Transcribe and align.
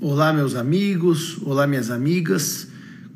Olá, 0.00 0.32
meus 0.32 0.54
amigos, 0.54 1.38
olá, 1.42 1.66
minhas 1.66 1.90
amigas. 1.90 2.68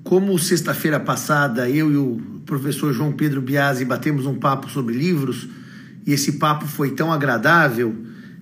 Como 0.02 0.36
sexta-feira 0.36 0.98
passada 0.98 1.70
eu 1.70 1.92
e 1.92 1.96
o 1.96 2.20
professor 2.44 2.92
João 2.92 3.12
Pedro 3.12 3.40
Biasi 3.40 3.84
batemos 3.84 4.26
um 4.26 4.34
papo 4.34 4.68
sobre 4.68 4.92
livros 4.92 5.46
e 6.04 6.12
esse 6.12 6.32
papo 6.32 6.66
foi 6.66 6.90
tão 6.90 7.12
agradável, 7.12 7.94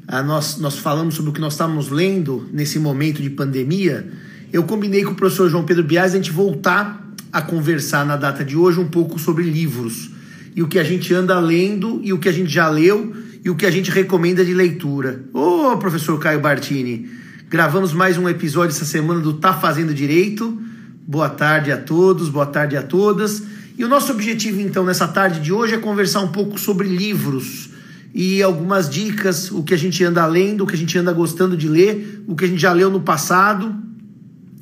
a 0.09 0.23
nós, 0.23 0.57
nós 0.57 0.79
falamos 0.79 1.17
sobre 1.17 1.33
o 1.33 1.35
que 1.35 1.41
nós 1.41 1.53
estávamos 1.53 1.91
lendo 1.91 2.49
nesse 2.51 2.79
momento 2.79 3.21
de 3.21 3.29
pandemia. 3.29 4.11
Eu 4.51 4.65
combinei 4.65 5.05
com 5.05 5.13
o 5.13 5.15
professor 5.15 5.51
João 5.51 5.67
Pedro 5.67 5.85
Biasi 5.85 6.15
a 6.17 6.23
gente 6.23 6.33
voltar 6.33 7.13
a 7.31 7.43
conversar 7.43 8.07
na 8.07 8.17
data 8.17 8.43
de 8.43 8.57
hoje 8.57 8.81
um 8.81 8.89
pouco 8.89 9.19
sobre 9.19 9.45
livros 9.45 10.13
e 10.57 10.63
o 10.63 10.67
que 10.67 10.79
a 10.79 10.83
gente 10.83 11.13
anda 11.13 11.39
lendo 11.39 12.01
e 12.03 12.11
o 12.11 12.19
que 12.19 12.31
a 12.31 12.33
gente 12.33 12.51
já 12.51 12.71
leu 12.71 13.15
e 13.45 13.51
o 13.51 13.55
que 13.55 13.67
a 13.67 13.71
gente 13.71 13.91
recomenda 13.91 14.43
de 14.43 14.55
leitura. 14.55 15.27
Ô, 15.31 15.77
professor 15.77 16.19
Caio 16.19 16.41
Bartini, 16.41 17.20
Gravamos 17.51 17.93
mais 17.93 18.17
um 18.17 18.29
episódio 18.29 18.77
essa 18.77 18.85
semana 18.85 19.19
do 19.19 19.33
Tá 19.33 19.53
Fazendo 19.53 19.93
Direito. 19.93 20.57
Boa 21.05 21.29
tarde 21.29 21.73
a 21.73 21.77
todos, 21.77 22.29
boa 22.29 22.47
tarde 22.47 22.77
a 22.77 22.83
todas. 22.85 23.43
E 23.77 23.85
o 23.85 23.89
nosso 23.89 24.13
objetivo, 24.13 24.61
então, 24.61 24.85
nessa 24.85 25.09
tarde 25.09 25.41
de 25.41 25.53
hoje 25.53 25.75
é 25.75 25.79
conversar 25.79 26.21
um 26.21 26.29
pouco 26.29 26.61
sobre 26.61 26.87
livros 26.87 27.71
e 28.15 28.41
algumas 28.41 28.89
dicas, 28.89 29.51
o 29.51 29.65
que 29.65 29.75
a 29.75 29.77
gente 29.77 30.05
anda 30.05 30.25
lendo, 30.27 30.63
o 30.63 30.67
que 30.67 30.77
a 30.77 30.79
gente 30.79 30.97
anda 30.97 31.13
gostando 31.13 31.57
de 31.57 31.69
ler, 31.69 32.23
o 32.29 32.37
que 32.37 32.45
a 32.45 32.47
gente 32.47 32.63
já 32.63 32.73
leu 32.73 32.89
no 32.89 33.01
passado 33.01 33.75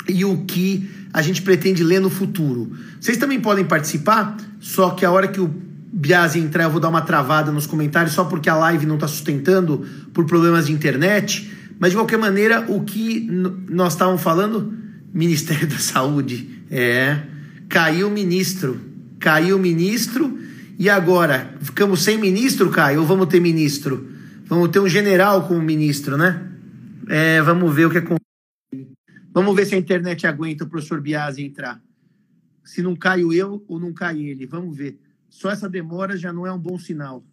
e 0.09 0.25
o 0.25 0.47
que 0.47 0.89
a 1.13 1.21
gente 1.21 1.43
pretende 1.43 1.85
ler 1.85 2.01
no 2.01 2.09
futuro. 2.09 2.73
Vocês 2.99 3.19
também 3.19 3.39
podem 3.39 3.67
participar, 3.67 4.35
só 4.61 4.93
que 4.93 5.05
a 5.05 5.11
hora 5.11 5.29
que 5.29 5.43
o 5.43 5.55
Biase 5.93 6.39
entrar, 6.39 6.65
eu 6.65 6.71
vou 6.71 6.81
dar 6.81 6.89
uma 6.89 7.03
travada 7.03 7.53
nos 7.53 7.67
comentários, 7.67 8.15
só 8.15 8.25
porque 8.25 8.49
a 8.49 8.57
live 8.57 8.87
não 8.87 8.95
está 8.95 9.07
sustentando 9.07 9.85
por 10.15 10.25
problemas 10.25 10.69
de 10.69 10.73
internet. 10.73 11.58
Mas 11.79 11.91
de 11.91 11.97
qualquer 11.97 12.19
maneira, 12.19 12.71
o 12.71 12.83
que 12.83 13.21
nós 13.69 13.93
estávamos 13.93 14.23
falando? 14.23 14.77
Ministério 15.13 15.67
da 15.67 15.79
Saúde. 15.79 16.65
É. 16.71 17.23
Caiu 17.69 18.09
o 18.09 18.11
ministro. 18.11 18.81
Caiu 19.21 19.57
o 19.57 19.61
ministro. 19.61 20.39
E 20.79 20.89
agora? 20.89 21.57
Ficamos 21.61 22.03
sem 22.03 22.19
ministro, 22.19 22.71
Caio? 22.71 23.01
Ou 23.01 23.07
vamos 23.07 23.27
ter 23.27 23.41
ministro? 23.41 24.09
Vamos 24.45 24.69
ter 24.71 24.81
um 24.81 24.89
general 24.89 25.47
como 25.47 25.61
ministro, 25.61 26.17
né? 26.17 26.51
É, 27.09 27.41
vamos 27.43 27.75
ver 27.75 27.87
o 27.87 27.91
que 27.91 27.99
acontece. 27.99 28.19
Vamos 29.33 29.55
ver 29.55 29.67
se 29.67 29.75
a 29.75 29.79
internet 29.79 30.27
aguenta 30.27 30.65
o 30.65 30.69
professor 30.69 31.01
Biasi 31.01 31.45
entrar. 31.45 31.81
Se 32.65 32.83
não 32.83 32.97
caio 32.97 33.33
eu 33.33 33.65
ou 33.69 33.79
não 33.79 33.93
cai 33.93 34.21
ele. 34.21 34.47
Vamos 34.47 34.77
ver. 34.77 34.99
Só 35.29 35.51
essa 35.51 35.69
demora 35.69 36.17
já 36.17 36.33
não 36.33 36.47
é 36.47 36.53
um 36.53 36.59
bom 36.59 36.79
sinal. 36.79 37.25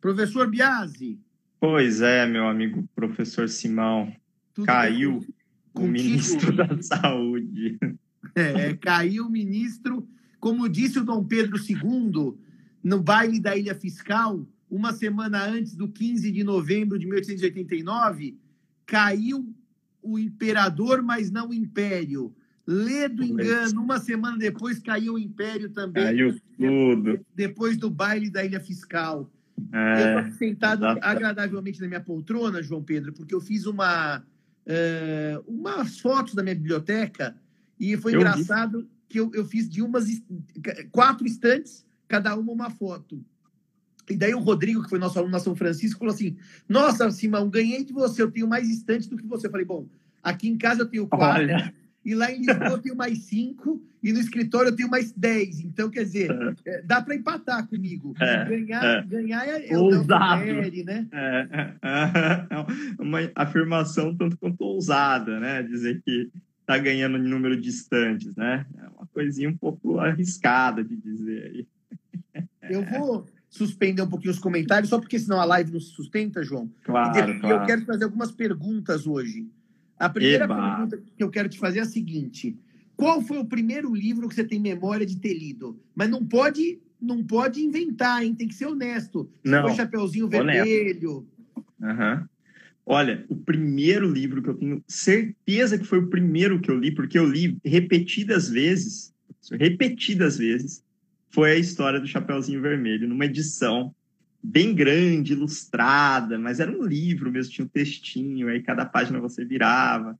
Professor 0.00 0.48
Biasi, 0.48 1.18
Pois 1.60 2.00
é, 2.00 2.26
meu 2.26 2.46
amigo 2.46 2.88
professor 2.94 3.48
Simão. 3.48 4.12
Tudo 4.54 4.66
caiu 4.66 5.24
o 5.74 5.86
ministro 5.86 6.54
da 6.54 6.80
Saúde. 6.82 7.78
É, 8.34 8.74
caiu 8.74 9.26
o 9.26 9.30
ministro, 9.30 10.06
como 10.38 10.68
disse 10.68 10.98
o 10.98 11.04
Dom 11.04 11.24
Pedro 11.24 11.56
II, 11.58 12.34
no 12.82 13.02
baile 13.02 13.40
da 13.40 13.56
Ilha 13.56 13.74
Fiscal, 13.74 14.46
uma 14.70 14.92
semana 14.92 15.44
antes 15.44 15.74
do 15.74 15.88
15 15.88 16.30
de 16.30 16.44
novembro 16.44 16.98
de 16.98 17.06
1889, 17.06 18.38
caiu 18.84 19.54
o 20.02 20.18
imperador, 20.18 21.02
mas 21.02 21.30
não 21.30 21.48
o 21.50 21.54
império. 21.54 22.34
Lê 22.66 23.08
do 23.08 23.22
engano, 23.22 23.80
uma 23.80 24.00
semana 24.00 24.36
depois 24.36 24.78
caiu 24.78 25.14
o 25.14 25.18
império 25.18 25.70
também. 25.70 26.02
Caiu 26.02 26.40
tudo. 26.56 27.20
Depois 27.34 27.76
do 27.76 27.88
baile 27.88 28.28
da 28.28 28.44
Ilha 28.44 28.60
Fiscal. 28.60 29.30
É, 29.72 30.14
eu 30.14 30.20
estou 30.20 30.38
sentado 30.38 30.84
agradavelmente 30.84 31.80
na 31.80 31.88
minha 31.88 32.00
poltrona, 32.00 32.62
João 32.62 32.82
Pedro, 32.82 33.12
porque 33.12 33.34
eu 33.34 33.40
fiz 33.40 33.66
uma, 33.66 34.18
uh, 34.18 35.44
umas 35.46 35.98
fotos 35.98 36.34
da 36.34 36.42
minha 36.42 36.54
biblioteca 36.54 37.36
e 37.78 37.96
foi 37.96 38.14
eu 38.14 38.20
engraçado 38.20 38.82
vi. 38.82 38.88
que 39.08 39.20
eu, 39.20 39.30
eu 39.34 39.44
fiz 39.44 39.68
de 39.68 39.82
umas 39.82 40.06
quatro 40.90 41.26
estantes, 41.26 41.86
cada 42.06 42.36
uma 42.36 42.52
uma 42.52 42.70
foto. 42.70 43.24
E 44.08 44.16
daí 44.16 44.34
o 44.34 44.40
Rodrigo, 44.40 44.82
que 44.82 44.88
foi 44.88 44.98
nosso 44.98 45.18
aluno 45.18 45.32
na 45.32 45.40
São 45.40 45.56
Francisco, 45.56 45.98
falou 45.98 46.14
assim: 46.14 46.36
Nossa, 46.68 47.10
Simão, 47.10 47.50
ganhei 47.50 47.84
de 47.84 47.92
você, 47.92 48.22
eu 48.22 48.30
tenho 48.30 48.46
mais 48.46 48.68
estantes 48.68 49.08
do 49.08 49.16
que 49.16 49.26
você. 49.26 49.46
Eu 49.46 49.50
falei, 49.50 49.66
bom, 49.66 49.88
aqui 50.22 50.48
em 50.48 50.56
casa 50.56 50.82
eu 50.82 50.86
tenho 50.86 51.06
quatro. 51.08 51.42
Olha. 51.42 51.74
E 52.06 52.14
lá 52.14 52.30
em 52.30 52.38
Lisboa 52.38 52.68
eu 52.68 52.78
tenho 52.78 52.94
mais 52.94 53.18
cinco, 53.24 53.82
e 54.00 54.12
no 54.12 54.20
escritório 54.20 54.68
eu 54.68 54.76
tenho 54.76 54.88
mais 54.88 55.10
dez. 55.10 55.58
Então, 55.58 55.90
quer 55.90 56.04
dizer, 56.04 56.30
é. 56.30 56.70
é 56.70 56.82
dá 56.82 57.02
para 57.02 57.16
empatar 57.16 57.66
comigo. 57.66 58.14
É, 58.20 58.44
ganhar, 58.44 58.84
é. 58.84 59.02
ganhar 59.02 59.48
é, 59.48 59.72
é 59.72 59.76
ousado. 59.76 60.44
Né? 60.44 61.08
É, 61.10 61.48
é, 61.82 62.46
é, 62.48 63.02
uma 63.02 63.18
afirmação 63.34 64.16
tanto 64.16 64.38
quanto 64.38 64.60
ousada, 64.60 65.40
né? 65.40 65.64
Dizer 65.64 66.00
que 66.04 66.30
está 66.60 66.78
ganhando 66.78 67.18
em 67.18 67.28
número 67.28 67.60
de 67.60 67.68
estantes, 67.70 68.36
né? 68.36 68.64
É 68.78 68.86
uma 68.86 69.06
coisinha 69.12 69.50
um 69.50 69.56
pouco 69.56 69.98
arriscada 69.98 70.84
de 70.84 70.96
dizer 70.96 71.66
aí. 72.32 72.46
Eu 72.70 72.84
vou 72.84 73.26
suspender 73.48 74.02
um 74.02 74.08
pouquinho 74.08 74.32
os 74.32 74.38
comentários, 74.38 74.90
só 74.90 75.00
porque 75.00 75.18
senão 75.18 75.40
a 75.40 75.44
live 75.44 75.72
não 75.72 75.80
se 75.80 75.90
sustenta, 75.90 76.44
João. 76.44 76.70
Claro, 76.84 77.32
e 77.32 77.40
claro. 77.40 77.62
eu 77.62 77.66
quero 77.66 77.84
fazer 77.84 78.04
algumas 78.04 78.30
perguntas 78.30 79.06
hoje. 79.06 79.48
A 79.98 80.08
primeira 80.08 80.44
Eba. 80.44 80.54
pergunta 80.54 81.02
que 81.16 81.22
eu 81.22 81.30
quero 81.30 81.48
te 81.48 81.58
fazer 81.58 81.78
é 81.78 81.82
a 81.82 81.86
seguinte: 81.86 82.56
qual 82.96 83.20
foi 83.22 83.38
o 83.38 83.44
primeiro 83.44 83.94
livro 83.94 84.28
que 84.28 84.34
você 84.34 84.44
tem 84.44 84.60
memória 84.60 85.06
de 85.06 85.16
ter 85.16 85.34
lido? 85.34 85.78
Mas 85.94 86.08
não 86.08 86.24
pode, 86.24 86.80
não 87.00 87.22
pode 87.22 87.62
inventar, 87.62 88.24
hein? 88.24 88.34
Tem 88.34 88.48
que 88.48 88.54
ser 88.54 88.66
honesto. 88.66 89.30
Não. 89.44 89.62
Foi 89.62 89.74
Chapeuzinho 89.74 90.28
Vermelho. 90.28 91.26
Uhum. 91.80 92.26
Olha, 92.88 93.24
o 93.28 93.34
primeiro 93.34 94.08
livro 94.08 94.40
que 94.40 94.48
eu 94.48 94.54
tenho 94.54 94.84
certeza 94.86 95.76
que 95.76 95.84
foi 95.84 95.98
o 95.98 96.06
primeiro 96.06 96.60
que 96.60 96.70
eu 96.70 96.78
li, 96.78 96.92
porque 96.92 97.18
eu 97.18 97.26
li 97.26 97.58
repetidas 97.64 98.48
vezes, 98.48 99.12
repetidas 99.50 100.38
vezes, 100.38 100.84
foi 101.30 101.52
a 101.52 101.56
história 101.56 101.98
do 101.98 102.06
Chapeuzinho 102.06 102.62
Vermelho, 102.62 103.08
numa 103.08 103.24
edição 103.24 103.92
bem 104.48 104.74
grande, 104.74 105.32
ilustrada, 105.32 106.38
mas 106.38 106.60
era 106.60 106.70
um 106.70 106.84
livro 106.84 107.32
mesmo, 107.32 107.52
tinha 107.52 107.64
um 107.64 107.68
textinho, 107.68 108.48
aí 108.48 108.62
cada 108.62 108.86
página 108.86 109.18
você 109.20 109.44
virava. 109.44 110.18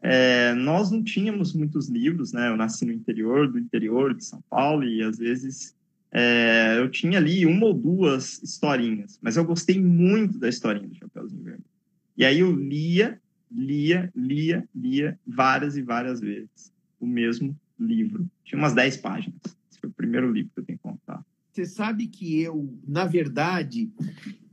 É, 0.00 0.54
nós 0.54 0.90
não 0.90 1.02
tínhamos 1.02 1.52
muitos 1.52 1.88
livros, 1.88 2.32
né? 2.32 2.48
Eu 2.48 2.56
nasci 2.56 2.86
no 2.86 2.92
interior, 2.92 3.46
do 3.46 3.58
interior 3.58 4.14
de 4.14 4.24
São 4.24 4.42
Paulo, 4.48 4.84
e 4.84 5.02
às 5.02 5.18
vezes 5.18 5.76
é, 6.10 6.76
eu 6.78 6.88
tinha 6.90 7.18
ali 7.18 7.44
uma 7.44 7.66
ou 7.66 7.74
duas 7.74 8.42
historinhas, 8.42 9.18
mas 9.20 9.36
eu 9.36 9.44
gostei 9.44 9.78
muito 9.78 10.38
da 10.38 10.48
historinha 10.48 10.88
do 10.88 10.94
Chapeuzinho 10.94 11.42
Vermelho. 11.42 11.64
E 12.16 12.24
aí 12.24 12.40
eu 12.40 12.50
lia, 12.50 13.20
lia, 13.50 14.10
lia, 14.16 14.66
lia 14.74 15.18
várias 15.26 15.76
e 15.76 15.82
várias 15.82 16.20
vezes 16.20 16.72
o 16.98 17.06
mesmo 17.06 17.54
livro. 17.78 18.28
Tinha 18.44 18.58
umas 18.58 18.72
10 18.72 18.96
páginas. 18.96 19.40
Esse 19.70 19.78
foi 19.78 19.90
o 19.90 19.92
primeiro 19.92 20.32
livro 20.32 20.50
que 20.54 20.60
eu 20.60 20.64
tenho 20.64 20.78
que 20.78 20.82
contar. 20.82 21.22
Você 21.58 21.66
sabe 21.66 22.06
que 22.06 22.40
eu, 22.40 22.78
na 22.86 23.04
verdade, 23.04 23.90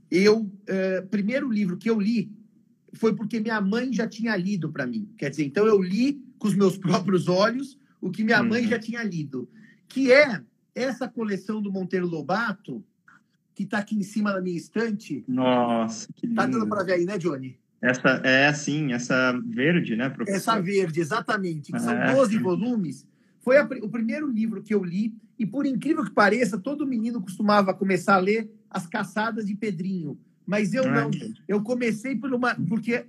eu 0.10 0.52
é, 0.66 1.02
primeiro 1.02 1.52
livro 1.52 1.78
que 1.78 1.88
eu 1.88 2.00
li 2.00 2.32
foi 2.94 3.16
porque 3.16 3.40
minha 3.40 3.62
mãe 3.62 3.94
já 3.94 4.08
tinha 4.08 4.36
lido 4.36 4.72
para 4.72 4.88
mim. 4.88 5.08
Quer 5.16 5.30
dizer, 5.30 5.46
então 5.46 5.68
eu 5.68 5.80
li 5.80 6.20
com 6.40 6.48
os 6.48 6.56
meus 6.56 6.78
próprios 6.80 7.28
olhos 7.28 7.78
o 8.02 8.10
que 8.10 8.24
minha 8.24 8.42
mãe 8.42 8.64
uhum. 8.64 8.70
já 8.70 8.80
tinha 8.80 9.04
lido, 9.04 9.48
que 9.88 10.12
é 10.12 10.42
essa 10.74 11.08
coleção 11.08 11.62
do 11.62 11.72
Monteiro 11.72 12.08
Lobato, 12.08 12.84
que 13.54 13.62
está 13.64 13.78
aqui 13.78 13.96
em 13.96 14.04
cima 14.04 14.34
da 14.34 14.42
minha 14.42 14.58
estante. 14.58 15.24
Nossa, 15.28 16.12
que 16.12 16.26
lindo. 16.26 16.38
Tá 16.38 16.48
dando 16.48 16.68
para 16.68 16.84
ver 16.84 16.94
aí, 16.94 17.06
né, 17.06 17.20
Johnny? 17.20 17.60
Essa 17.80 18.10
é 18.24 18.48
assim, 18.48 18.94
essa 18.94 19.32
verde, 19.46 19.96
né, 19.96 20.10
professor? 20.10 20.38
Essa 20.38 20.60
verde, 20.60 21.00
exatamente. 21.00 21.72
Que 21.72 21.80
são 21.80 21.94
é. 21.94 22.16
12 22.16 22.40
volumes. 22.40 23.08
Foi 23.46 23.58
a, 23.60 23.64
o 23.84 23.90
primeiro 23.90 24.28
livro 24.28 24.64
que 24.64 24.74
eu 24.74 24.84
li 24.84 25.14
e 25.38 25.46
por 25.46 25.68
incrível 25.68 26.04
que 26.04 26.10
pareça, 26.10 26.58
todo 26.58 26.88
menino 26.88 27.22
costumava 27.22 27.76
começar 27.76 28.16
a 28.16 28.20
ler 28.20 28.52
As 28.68 28.88
Caçadas 28.88 29.46
de 29.46 29.54
Pedrinho. 29.54 30.18
Mas 30.48 30.74
eu 30.74 30.84
não. 30.90 31.12
Eu 31.48 31.62
comecei 31.62 32.16
por 32.16 32.34
uma. 32.34 32.56
Porque 32.56 33.06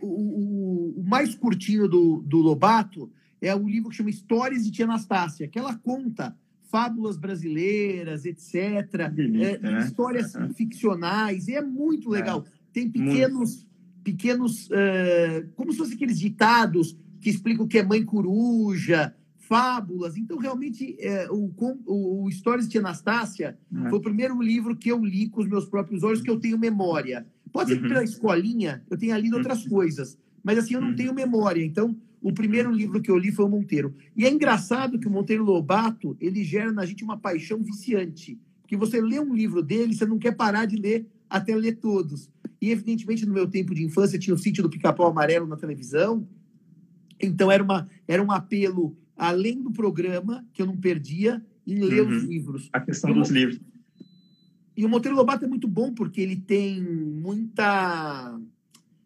o, 0.00 0.06
o, 0.06 1.00
o 1.00 1.02
mais 1.02 1.34
curtinho 1.34 1.88
do, 1.88 2.22
do 2.24 2.38
Lobato 2.38 3.10
é 3.40 3.52
o 3.52 3.68
livro 3.68 3.90
que 3.90 3.96
chama 3.96 4.10
Histórias 4.10 4.64
de 4.64 4.70
Tia 4.70 4.84
Anastácia, 4.84 5.48
que 5.48 5.58
ela 5.58 5.74
conta 5.74 6.36
fábulas 6.70 7.16
brasileiras, 7.16 8.24
etc. 8.24 9.10
Delícia, 9.12 9.56
é, 9.56 9.58
né? 9.58 9.80
Histórias 9.80 10.36
é. 10.36 10.48
ficcionais. 10.54 11.48
E 11.48 11.56
é 11.56 11.62
muito 11.62 12.14
é. 12.14 12.18
legal. 12.18 12.44
Tem 12.72 12.88
pequenos. 12.88 13.56
Muito. 13.56 13.70
Pequenos. 14.04 14.68
Uh, 14.68 15.50
como 15.56 15.72
se 15.72 15.78
fossem 15.78 15.96
aqueles 15.96 16.18
ditados 16.18 16.96
que 17.20 17.28
explicam 17.28 17.64
o 17.64 17.68
que 17.68 17.78
é 17.78 17.82
mãe 17.82 18.04
coruja 18.04 19.14
fábulas. 19.50 20.16
Então, 20.16 20.38
realmente, 20.38 20.96
é, 21.00 21.28
o, 21.28 21.50
o, 21.84 22.22
o 22.22 22.28
Histórias 22.28 22.68
de 22.68 22.78
Anastácia 22.78 23.58
é. 23.84 23.88
foi 23.90 23.98
o 23.98 24.00
primeiro 24.00 24.40
livro 24.40 24.76
que 24.76 24.92
eu 24.92 25.04
li 25.04 25.28
com 25.28 25.40
os 25.40 25.48
meus 25.48 25.64
próprios 25.64 26.04
olhos, 26.04 26.22
que 26.22 26.30
eu 26.30 26.38
tenho 26.38 26.56
memória. 26.56 27.26
Pode 27.52 27.70
ser 27.70 27.78
que 27.78 27.82
uhum. 27.82 27.88
pela 27.88 28.04
escolinha 28.04 28.80
eu 28.88 28.96
tenha 28.96 29.18
lido 29.18 29.36
outras 29.36 29.64
uhum. 29.64 29.70
coisas, 29.70 30.16
mas 30.40 30.56
assim, 30.56 30.74
eu 30.74 30.80
não 30.80 30.90
uhum. 30.90 30.94
tenho 30.94 31.12
memória. 31.12 31.64
Então, 31.64 31.96
o 32.22 32.32
primeiro 32.32 32.70
livro 32.70 33.02
que 33.02 33.10
eu 33.10 33.18
li 33.18 33.32
foi 33.32 33.44
o 33.44 33.48
Monteiro. 33.48 33.92
E 34.16 34.24
é 34.24 34.30
engraçado 34.30 35.00
que 35.00 35.08
o 35.08 35.10
Monteiro 35.10 35.42
Lobato, 35.42 36.16
ele 36.20 36.44
gera 36.44 36.70
na 36.70 36.86
gente 36.86 37.02
uma 37.02 37.16
paixão 37.16 37.60
viciante. 37.60 38.38
Porque 38.60 38.76
você 38.76 39.00
lê 39.00 39.18
um 39.18 39.34
livro 39.34 39.64
dele, 39.64 39.96
você 39.96 40.06
não 40.06 40.18
quer 40.18 40.36
parar 40.36 40.64
de 40.64 40.76
ler 40.76 41.08
até 41.28 41.56
ler 41.56 41.76
todos. 41.78 42.30
E, 42.62 42.70
evidentemente, 42.70 43.26
no 43.26 43.34
meu 43.34 43.48
tempo 43.48 43.74
de 43.74 43.82
infância, 43.82 44.16
tinha 44.16 44.34
o 44.34 44.38
sítio 44.38 44.62
do 44.62 44.70
Pica-Pau 44.70 45.08
Amarelo 45.08 45.48
na 45.48 45.56
televisão. 45.56 46.24
Então, 47.18 47.50
era, 47.50 47.64
uma, 47.64 47.88
era 48.06 48.22
um 48.22 48.30
apelo, 48.30 48.96
além 49.20 49.62
do 49.62 49.70
programa, 49.70 50.42
que 50.54 50.62
eu 50.62 50.66
não 50.66 50.76
perdia, 50.76 51.44
em 51.66 51.78
ler 51.78 52.02
uhum. 52.02 52.16
os 52.16 52.22
livros. 52.24 52.70
A 52.72 52.80
questão 52.80 53.12
dos 53.12 53.28
livros. 53.28 53.60
E 54.74 54.84
o 54.84 54.88
Monteiro 54.88 55.14
Lobato 55.14 55.44
é 55.44 55.48
muito 55.48 55.68
bom, 55.68 55.92
porque 55.92 56.22
ele 56.22 56.36
tem 56.36 56.82
muita, 56.82 58.40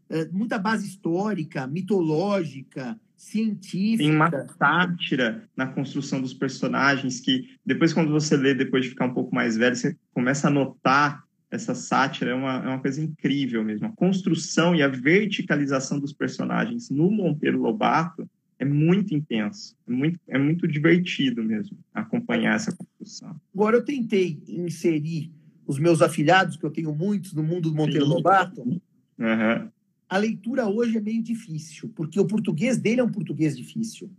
eh, 0.08 0.28
muita 0.30 0.56
base 0.56 0.86
histórica, 0.86 1.66
mitológica, 1.66 2.98
científica. 3.16 4.04
Tem 4.04 4.14
uma 4.14 4.30
sátira 4.56 5.48
na 5.56 5.66
construção 5.66 6.20
dos 6.20 6.32
personagens 6.32 7.18
que 7.18 7.56
depois, 7.66 7.92
quando 7.92 8.12
você 8.12 8.36
lê, 8.36 8.54
depois 8.54 8.84
de 8.84 8.90
ficar 8.90 9.06
um 9.06 9.14
pouco 9.14 9.34
mais 9.34 9.56
velho, 9.56 9.74
você 9.74 9.96
começa 10.12 10.46
a 10.46 10.50
notar 10.50 11.24
essa 11.50 11.74
sátira. 11.74 12.30
É 12.30 12.34
uma, 12.34 12.54
é 12.64 12.68
uma 12.68 12.80
coisa 12.80 13.02
incrível 13.02 13.64
mesmo. 13.64 13.88
A 13.88 13.92
construção 13.92 14.76
e 14.76 14.82
a 14.82 14.88
verticalização 14.88 15.98
dos 15.98 16.12
personagens 16.12 16.88
no 16.88 17.10
Monteiro 17.10 17.60
Lobato 17.60 18.30
é 18.58 18.64
muito 18.64 19.14
intenso. 19.14 19.76
É 19.86 19.90
muito, 19.90 20.20
é 20.28 20.38
muito 20.38 20.68
divertido 20.68 21.42
mesmo 21.42 21.76
acompanhar 21.92 22.54
essa 22.54 22.74
construção. 22.74 23.40
Agora, 23.54 23.76
eu 23.76 23.84
tentei 23.84 24.42
inserir 24.48 25.30
os 25.66 25.78
meus 25.78 26.02
afilhados, 26.02 26.56
que 26.56 26.64
eu 26.64 26.70
tenho 26.70 26.94
muitos 26.94 27.32
no 27.32 27.42
mundo 27.42 27.70
do 27.70 27.76
Monteiro 27.76 28.06
Sim. 28.06 28.12
Lobato. 28.12 28.62
Uhum 28.62 29.70
a 30.14 30.16
leitura 30.16 30.66
hoje 30.66 30.96
é 30.96 31.00
meio 31.00 31.22
difícil, 31.22 31.90
porque 31.94 32.20
o 32.20 32.26
português 32.26 32.78
dele 32.78 33.00
é 33.00 33.04
um 33.04 33.10
português 33.10 33.56
difícil. 33.56 34.10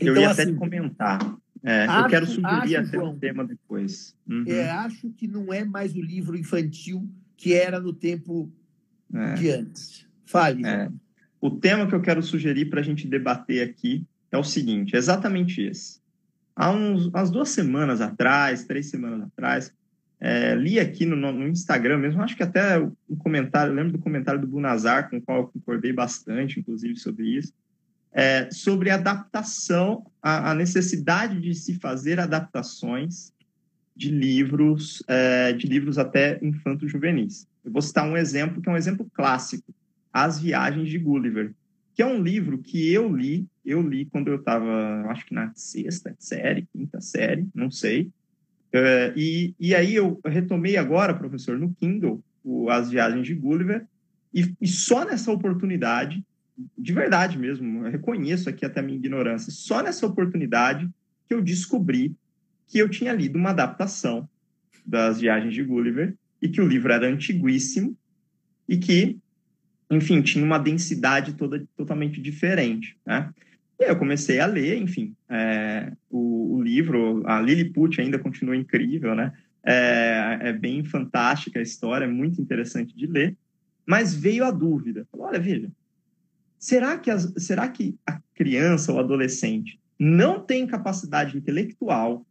Então, 0.00 0.14
eu 0.14 0.22
ia 0.22 0.30
assim, 0.30 0.42
até 0.42 0.52
comentar. 0.54 1.38
É, 1.62 1.84
acho, 1.84 2.04
eu 2.04 2.10
quero 2.10 2.26
sugerir 2.26 2.76
até 2.76 2.98
João, 2.98 3.12
um 3.12 3.18
tema 3.18 3.44
depois. 3.44 4.16
Uhum. 4.28 4.44
É, 4.48 4.70
acho 4.70 5.10
que 5.10 5.28
não 5.28 5.52
é 5.52 5.64
mais 5.64 5.94
o 5.94 6.00
livro 6.00 6.36
infantil 6.36 7.08
que 7.36 7.54
era 7.54 7.78
no 7.78 7.92
tempo 7.92 8.52
é. 9.14 9.34
de 9.34 9.50
antes. 9.50 10.04
Fale. 10.24 10.66
É. 10.66 10.90
O 11.42 11.50
tema 11.50 11.88
que 11.88 11.94
eu 11.94 12.00
quero 12.00 12.22
sugerir 12.22 12.66
para 12.66 12.78
a 12.78 12.84
gente 12.84 13.04
debater 13.08 13.68
aqui 13.68 14.06
é 14.30 14.38
o 14.38 14.44
seguinte: 14.44 14.94
é 14.94 14.98
exatamente 14.98 15.60
esse. 15.60 16.00
Há 16.54 16.70
uns, 16.70 17.06
umas 17.06 17.32
duas 17.32 17.48
semanas 17.48 18.00
atrás, 18.00 18.64
três 18.64 18.86
semanas 18.86 19.22
atrás, 19.22 19.74
é, 20.20 20.54
li 20.54 20.78
aqui 20.78 21.04
no, 21.04 21.16
no, 21.16 21.48
Instagram 21.48 21.98
mesmo, 21.98 22.22
acho 22.22 22.36
que 22.36 22.44
até 22.44 22.78
um 22.78 23.16
comentário, 23.18 23.74
lembro 23.74 23.90
do 23.90 23.98
comentário 23.98 24.40
do 24.40 24.46
Bunazar, 24.46 25.10
com 25.10 25.16
o 25.16 25.20
qual 25.20 25.38
eu 25.38 25.46
concordei 25.48 25.92
bastante, 25.92 26.60
inclusive, 26.60 26.96
sobre 26.96 27.26
isso, 27.26 27.52
é, 28.12 28.48
sobre 28.52 28.90
adaptação, 28.90 30.06
a, 30.22 30.52
a, 30.52 30.54
necessidade 30.54 31.40
de 31.40 31.54
se 31.56 31.74
fazer 31.74 32.20
adaptações 32.20 33.32
de 33.96 34.12
livros, 34.12 35.02
é, 35.08 35.52
de 35.54 35.66
livros 35.66 35.98
até 35.98 36.38
infanto-juvenis. 36.40 37.48
Eu 37.64 37.72
vou 37.72 37.82
citar 37.82 38.06
um 38.06 38.16
exemplo 38.16 38.62
que 38.62 38.68
é 38.68 38.72
um 38.72 38.76
exemplo 38.76 39.10
clássico, 39.12 39.74
As 40.12 40.40
Viagens 40.40 40.88
de 40.88 40.98
Gulliver, 40.98 41.52
que 41.94 42.02
é 42.02 42.06
um 42.06 42.22
livro 42.22 42.58
que 42.58 42.92
eu 42.92 43.14
li, 43.14 43.46
eu 43.64 43.80
li 43.82 44.06
quando 44.06 44.28
eu 44.28 44.36
estava, 44.36 45.06
acho 45.08 45.26
que 45.26 45.34
na 45.34 45.52
sexta 45.54 46.14
série, 46.18 46.66
quinta 46.72 47.00
série, 47.00 47.46
não 47.54 47.70
sei, 47.70 48.10
Uh, 48.72 49.12
e, 49.14 49.54
e 49.60 49.74
aí 49.74 49.94
eu 49.94 50.18
retomei 50.24 50.78
agora, 50.78 51.12
professor, 51.12 51.58
no 51.58 51.74
Kindle, 51.74 52.24
o, 52.42 52.70
As 52.70 52.90
Viagens 52.90 53.26
de 53.26 53.34
Gulliver, 53.34 53.86
e, 54.32 54.54
e, 54.58 54.66
só 54.66 55.04
nessa 55.04 55.30
oportunidade, 55.30 56.24
de 56.78 56.92
verdade 56.92 57.38
mesmo, 57.38 57.82
reconheço 57.82 58.48
aqui 58.48 58.64
até 58.64 58.80
a 58.80 58.82
minha 58.82 58.96
ignorância, 58.96 59.52
só 59.52 59.82
nessa 59.82 60.06
oportunidade 60.06 60.88
que 61.28 61.34
eu 61.34 61.42
descobri 61.42 62.16
que 62.66 62.78
eu 62.78 62.88
tinha 62.88 63.12
lido 63.12 63.36
uma 63.36 63.50
adaptação 63.50 64.26
das 64.86 65.20
Viagens 65.20 65.52
de 65.52 65.62
Gulliver 65.62 66.16
e 66.40 66.48
que 66.48 66.60
o 66.60 66.66
livro 66.66 66.90
era 66.90 67.06
antiguíssimo 67.06 67.94
e 68.66 68.78
que, 68.78 69.18
enfim, 69.92 70.22
tinha 70.22 70.44
uma 70.44 70.58
densidade 70.58 71.34
toda 71.34 71.66
totalmente 71.76 72.20
diferente, 72.20 72.96
né? 73.04 73.30
E 73.78 73.84
aí 73.84 73.90
eu 73.90 73.98
comecei 73.98 74.40
a 74.40 74.46
ler, 74.46 74.78
enfim, 74.78 75.14
é, 75.28 75.92
o, 76.08 76.56
o, 76.56 76.62
livro, 76.62 77.22
a 77.26 77.40
Lilliput 77.40 78.00
ainda 78.00 78.18
continua 78.18 78.56
incrível, 78.56 79.14
né? 79.14 79.32
É, 79.64 80.38
é, 80.40 80.52
bem 80.52 80.82
fantástica 80.82 81.58
a 81.58 81.62
história, 81.62 82.06
é 82.06 82.08
muito 82.08 82.40
interessante 82.40 82.96
de 82.96 83.06
ler. 83.06 83.36
Mas 83.84 84.14
veio 84.14 84.44
a 84.44 84.50
dúvida. 84.50 85.06
Olha, 85.12 85.38
veja, 85.38 85.70
será 86.58 86.96
que, 86.96 87.10
as, 87.10 87.32
será 87.36 87.68
que 87.68 87.94
a 88.06 88.18
criança 88.34 88.92
ou 88.92 88.98
adolescente 88.98 89.78
não 89.98 90.40
tem 90.40 90.66
capacidade 90.66 91.36
intelectual 91.36 92.24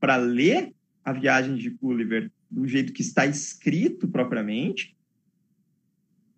para 0.00 0.16
ler 0.16 0.72
a 1.04 1.12
viagem 1.12 1.56
de 1.56 1.68
Gulliver 1.68 2.30
do 2.50 2.66
jeito 2.66 2.92
que 2.92 3.02
está 3.02 3.26
escrito 3.26 4.08
propriamente? 4.08 4.96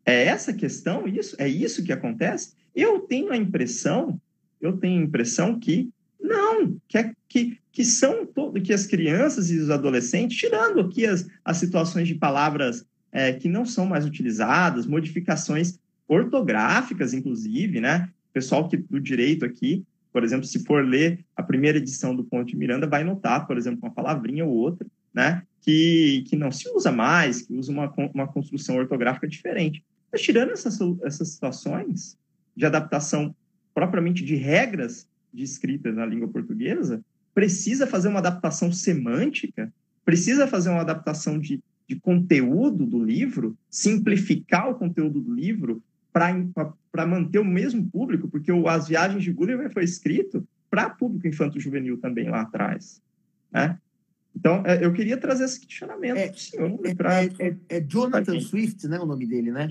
É 0.06 0.24
essa 0.26 0.52
questão? 0.52 1.06
Isso, 1.06 1.34
é 1.38 1.48
isso 1.48 1.82
que 1.82 1.92
acontece? 1.92 2.52
Eu 2.74 3.00
tenho 3.00 3.32
a 3.32 3.36
impressão 3.36 4.20
eu 4.64 4.78
tenho 4.78 5.00
a 5.00 5.04
impressão 5.04 5.58
que 5.58 5.90
não, 6.20 6.80
que, 6.88 6.96
é, 6.96 7.12
que, 7.28 7.58
que 7.70 7.84
são 7.84 8.24
todo, 8.24 8.60
que 8.62 8.72
as 8.72 8.86
crianças 8.86 9.50
e 9.50 9.58
os 9.58 9.68
adolescentes, 9.68 10.38
tirando 10.38 10.80
aqui 10.80 11.04
as, 11.04 11.28
as 11.44 11.58
situações 11.58 12.08
de 12.08 12.14
palavras 12.14 12.84
é, 13.12 13.34
que 13.34 13.46
não 13.46 13.66
são 13.66 13.84
mais 13.84 14.06
utilizadas, 14.06 14.86
modificações 14.86 15.78
ortográficas, 16.08 17.12
inclusive, 17.12 17.78
né? 17.78 18.08
Pessoal 18.32 18.66
que, 18.66 18.78
do 18.78 18.98
direito 18.98 19.44
aqui, 19.44 19.84
por 20.10 20.24
exemplo, 20.24 20.46
se 20.46 20.64
for 20.64 20.84
ler 20.84 21.22
a 21.36 21.42
primeira 21.42 21.76
edição 21.76 22.16
do 22.16 22.24
Ponte 22.24 22.56
Miranda, 22.56 22.86
vai 22.86 23.04
notar, 23.04 23.46
por 23.46 23.58
exemplo, 23.58 23.80
uma 23.82 23.92
palavrinha 23.92 24.46
ou 24.46 24.52
outra, 24.52 24.86
né? 25.12 25.42
Que, 25.60 26.24
que 26.26 26.36
não 26.36 26.50
se 26.50 26.68
usa 26.70 26.90
mais, 26.90 27.42
que 27.42 27.52
usa 27.52 27.70
uma, 27.70 27.92
uma 28.14 28.26
construção 28.26 28.76
ortográfica 28.76 29.28
diferente. 29.28 29.84
Mas 30.14 30.22
tirando 30.22 30.52
essas, 30.52 30.78
essas 31.02 31.31
situações 31.31 32.16
de 32.56 32.64
adaptação 32.64 33.34
propriamente 33.75 34.25
de 34.25 34.37
regras 34.37 35.08
de 35.32 35.43
escrita 35.43 35.90
na 35.90 36.06
língua 36.06 36.28
portuguesa, 36.28 37.05
precisa 37.34 37.84
fazer 37.84 38.06
uma 38.06 38.20
adaptação 38.20 38.70
semântica, 38.70 39.75
precisa 40.05 40.46
fazer 40.46 40.70
uma 40.70 40.82
adaptação 40.82 41.37
de, 41.37 41.61
de 41.88 41.96
conteúdo 41.96 42.87
do 42.87 43.02
livro, 43.02 43.58
simplificar 43.69 44.70
o 44.70 44.76
conteúdo 44.76 45.20
do 45.20 45.34
livro 45.34 45.82
para 46.12 47.06
manter 47.08 47.40
o 47.40 47.44
mesmo 47.44 47.84
público, 47.90 48.28
porque 48.28 48.52
o 48.52 48.69
As 48.69 48.87
Viagens 48.87 49.25
de 49.25 49.32
Gulliver 49.32 49.72
foi 49.72 49.82
escrito 49.82 50.46
para 50.70 50.90
público 50.90 51.26
infanto-juvenil 51.26 51.99
também 51.99 52.31
lá 52.31 52.43
atrás. 52.43 53.02
Né? 53.50 53.76
Então, 54.36 54.62
é, 54.66 54.84
eu 54.84 54.92
queria 54.92 55.16
trazer 55.16 55.44
esse 55.44 55.60
questionamento 55.60 56.16
é, 56.16 56.32
senhor. 56.32 56.81
É, 56.84 56.94
pra... 56.94 57.22
é, 57.22 57.31
é, 57.38 57.56
é 57.69 57.81
Jonathan 57.81 58.40
Swift, 58.40 58.86
né, 58.88 58.98
o 58.98 59.06
nome 59.06 59.26
dele, 59.26 59.52
né? 59.52 59.69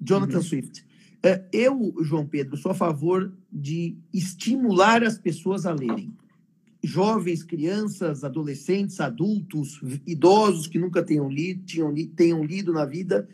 Jonathan 0.00 0.36
uhum. 0.36 0.42
Swift. 0.42 0.86
É, 1.22 1.44
eu, 1.52 1.94
João 2.02 2.26
Pedro, 2.26 2.56
sou 2.56 2.70
a 2.70 2.74
favor 2.74 3.32
de 3.52 3.96
estimular 4.12 5.02
as 5.02 5.18
pessoas 5.18 5.66
a 5.66 5.72
lerem. 5.72 6.14
Jovens, 6.84 7.42
crianças, 7.42 8.22
adolescentes, 8.22 9.00
adultos, 9.00 9.80
idosos 10.06 10.68
que 10.68 10.78
nunca 10.78 11.02
tenham 11.02 11.28
lido, 11.28 11.64
tinham, 11.64 11.92
tenham 12.14 12.44
lido 12.44 12.72
na 12.72 12.84
vida. 12.84 13.28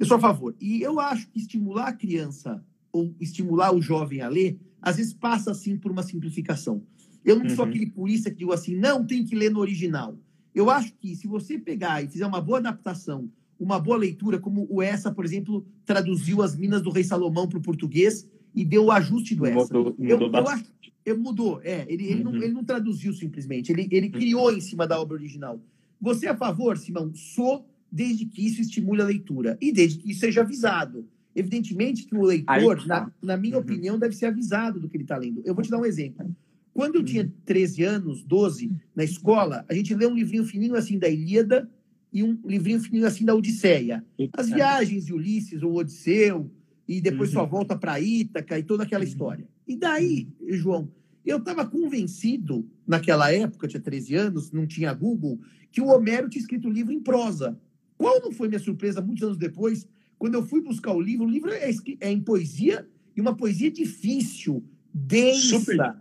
Eu 0.00 0.06
sou 0.06 0.16
a 0.16 0.20
favor. 0.20 0.56
E 0.60 0.82
eu 0.82 0.98
acho 0.98 1.28
que 1.28 1.38
estimular 1.38 1.88
a 1.88 1.92
criança 1.92 2.64
ou 2.90 3.14
estimular 3.20 3.72
o 3.72 3.80
jovem 3.80 4.20
a 4.20 4.28
ler, 4.28 4.58
às 4.80 4.96
vezes 4.96 5.14
passa 5.14 5.52
assim 5.52 5.76
por 5.76 5.92
uma 5.92 6.02
simplificação. 6.02 6.82
Eu 7.24 7.36
não 7.36 7.44
uhum. 7.44 7.56
sou 7.56 7.64
aquele 7.64 7.86
purista 7.86 8.30
que 8.30 8.38
digo 8.38 8.52
assim, 8.52 8.76
não, 8.76 9.04
tem 9.04 9.24
que 9.24 9.34
ler 9.34 9.50
no 9.50 9.60
original. 9.60 10.16
Eu 10.54 10.68
acho 10.68 10.92
que 10.94 11.14
se 11.14 11.26
você 11.26 11.58
pegar 11.58 12.02
e 12.02 12.08
fizer 12.08 12.26
uma 12.26 12.40
boa 12.40 12.58
adaptação 12.58 13.30
uma 13.62 13.78
boa 13.78 13.96
leitura, 13.96 14.40
como 14.40 14.66
o 14.68 14.82
Essa, 14.82 15.12
por 15.12 15.24
exemplo, 15.24 15.64
traduziu 15.86 16.42
as 16.42 16.56
Minas 16.56 16.82
do 16.82 16.90
Rei 16.90 17.04
Salomão 17.04 17.48
para 17.48 17.58
o 17.58 17.62
português 17.62 18.28
e 18.54 18.64
deu 18.64 18.86
o 18.86 18.90
ajuste 18.90 19.36
do 19.36 19.46
Essa. 19.46 19.72
Mudou, 19.72 19.94
mudou 19.96 20.28
eu, 20.28 20.32
eu 20.32 20.48
acho, 20.48 20.64
eu, 21.04 21.18
mudou, 21.18 21.60
é. 21.62 21.86
Ele, 21.88 22.04
ele, 22.04 22.24
uhum. 22.24 22.32
não, 22.32 22.42
ele 22.42 22.52
não 22.52 22.64
traduziu 22.64 23.12
simplesmente, 23.12 23.70
ele, 23.70 23.88
ele 23.90 24.06
uhum. 24.06 24.12
criou 24.12 24.52
em 24.52 24.60
cima 24.60 24.86
da 24.86 25.00
obra 25.00 25.16
original. 25.16 25.60
Você 26.00 26.26
é 26.26 26.30
a 26.30 26.36
favor, 26.36 26.76
Simão? 26.76 27.12
Sou, 27.14 27.64
desde 27.90 28.26
que 28.26 28.44
isso 28.44 28.60
estimule 28.60 29.00
a 29.00 29.06
leitura 29.06 29.56
e 29.60 29.72
desde 29.72 29.98
que 29.98 30.10
isso 30.10 30.20
seja 30.20 30.40
avisado. 30.40 31.06
Evidentemente 31.34 32.04
que 32.04 32.14
o 32.14 32.24
leitor, 32.24 32.78
Aí, 32.80 32.86
na, 32.86 33.10
na, 33.22 33.36
minha 33.36 33.56
uhum. 33.56 33.62
opinião, 33.62 33.98
deve 33.98 34.14
ser 34.14 34.26
avisado 34.26 34.80
do 34.80 34.88
que 34.88 34.96
ele 34.96 35.04
está 35.04 35.16
lendo. 35.16 35.40
Eu 35.44 35.54
vou 35.54 35.62
te 35.62 35.70
dar 35.70 35.78
um 35.78 35.86
exemplo. 35.86 36.34
Quando 36.82 36.96
eu 36.96 37.04
tinha 37.04 37.32
13 37.44 37.84
anos, 37.84 38.24
12, 38.24 38.74
na 38.92 39.04
escola, 39.04 39.64
a 39.68 39.72
gente 39.72 39.94
lê 39.94 40.04
um 40.04 40.16
livrinho 40.16 40.44
fininho 40.44 40.74
assim 40.74 40.98
da 40.98 41.08
Ilíada, 41.08 41.70
e 42.12 42.24
um 42.24 42.36
livrinho 42.44 42.80
fininho 42.80 43.06
assim 43.06 43.24
da 43.24 43.36
Odisseia. 43.36 44.04
As 44.36 44.48
viagens 44.48 45.06
de 45.06 45.14
Ulisses, 45.14 45.62
ou 45.62 45.76
Odisseu, 45.76 46.50
e 46.88 47.00
depois 47.00 47.28
uhum. 47.28 47.34
sua 47.34 47.44
volta 47.44 47.78
para 47.78 48.00
Ítaca 48.00 48.58
e 48.58 48.64
toda 48.64 48.82
aquela 48.82 49.04
uhum. 49.04 49.08
história. 49.08 49.48
E 49.64 49.76
daí, 49.76 50.26
João, 50.48 50.90
eu 51.24 51.36
estava 51.36 51.64
convencido, 51.64 52.68
naquela 52.84 53.32
época, 53.32 53.68
tinha 53.68 53.80
13 53.80 54.16
anos, 54.16 54.50
não 54.50 54.66
tinha 54.66 54.92
Google, 54.92 55.38
que 55.70 55.80
o 55.80 55.86
Homero 55.86 56.28
tinha 56.28 56.42
escrito 56.42 56.66
o 56.66 56.72
livro 56.72 56.92
em 56.92 57.00
prosa. 57.00 57.56
Qual 57.96 58.20
não 58.20 58.32
foi 58.32 58.48
minha 58.48 58.58
surpresa, 58.58 59.00
muitos 59.00 59.22
anos 59.22 59.38
depois, 59.38 59.86
quando 60.18 60.34
eu 60.34 60.44
fui 60.44 60.60
buscar 60.60 60.92
o 60.92 61.00
livro? 61.00 61.26
O 61.26 61.30
livro 61.30 61.48
é, 61.52 61.70
é 62.00 62.10
em 62.10 62.20
poesia, 62.20 62.88
e 63.16 63.20
uma 63.20 63.36
poesia 63.36 63.70
difícil, 63.70 64.64
densa. 64.92 65.60
Super. 65.60 65.94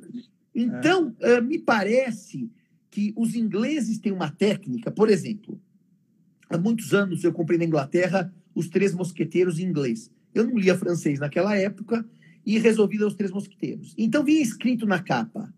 Então, 0.54 1.16
é. 1.20 1.40
uh, 1.40 1.44
me 1.44 1.60
parece 1.60 2.50
que 2.90 3.14
os 3.16 3.36
ingleses 3.36 3.98
têm 3.98 4.12
uma 4.12 4.30
técnica, 4.30 4.92
por 4.92 5.10
exemplo, 5.10 5.60
há 6.50 6.58
muitos 6.58 6.94
anos 6.94 7.24
eu 7.24 7.32
comprei 7.32 7.58
na 7.58 7.66
Inglaterra 7.66 8.34
Os 8.54 8.68
Três 8.68 8.94
Mosqueteiros 8.94 9.60
em 9.60 9.64
inglês. 9.64 10.12
Eu 10.36 10.46
não 10.46 10.58
lia 10.58 10.78
francês 10.78 11.20
naquela 11.20 11.56
época 11.56 12.06
e 12.46 12.60
resolvi 12.60 12.98
ler 12.98 13.06
Os 13.06 13.16
Três 13.16 13.32
Mosqueteiros. 13.32 13.94
Então 13.98 14.24
vinha 14.24 14.42
escrito 14.42 14.86
na 14.86 15.02
capa, 15.02 15.54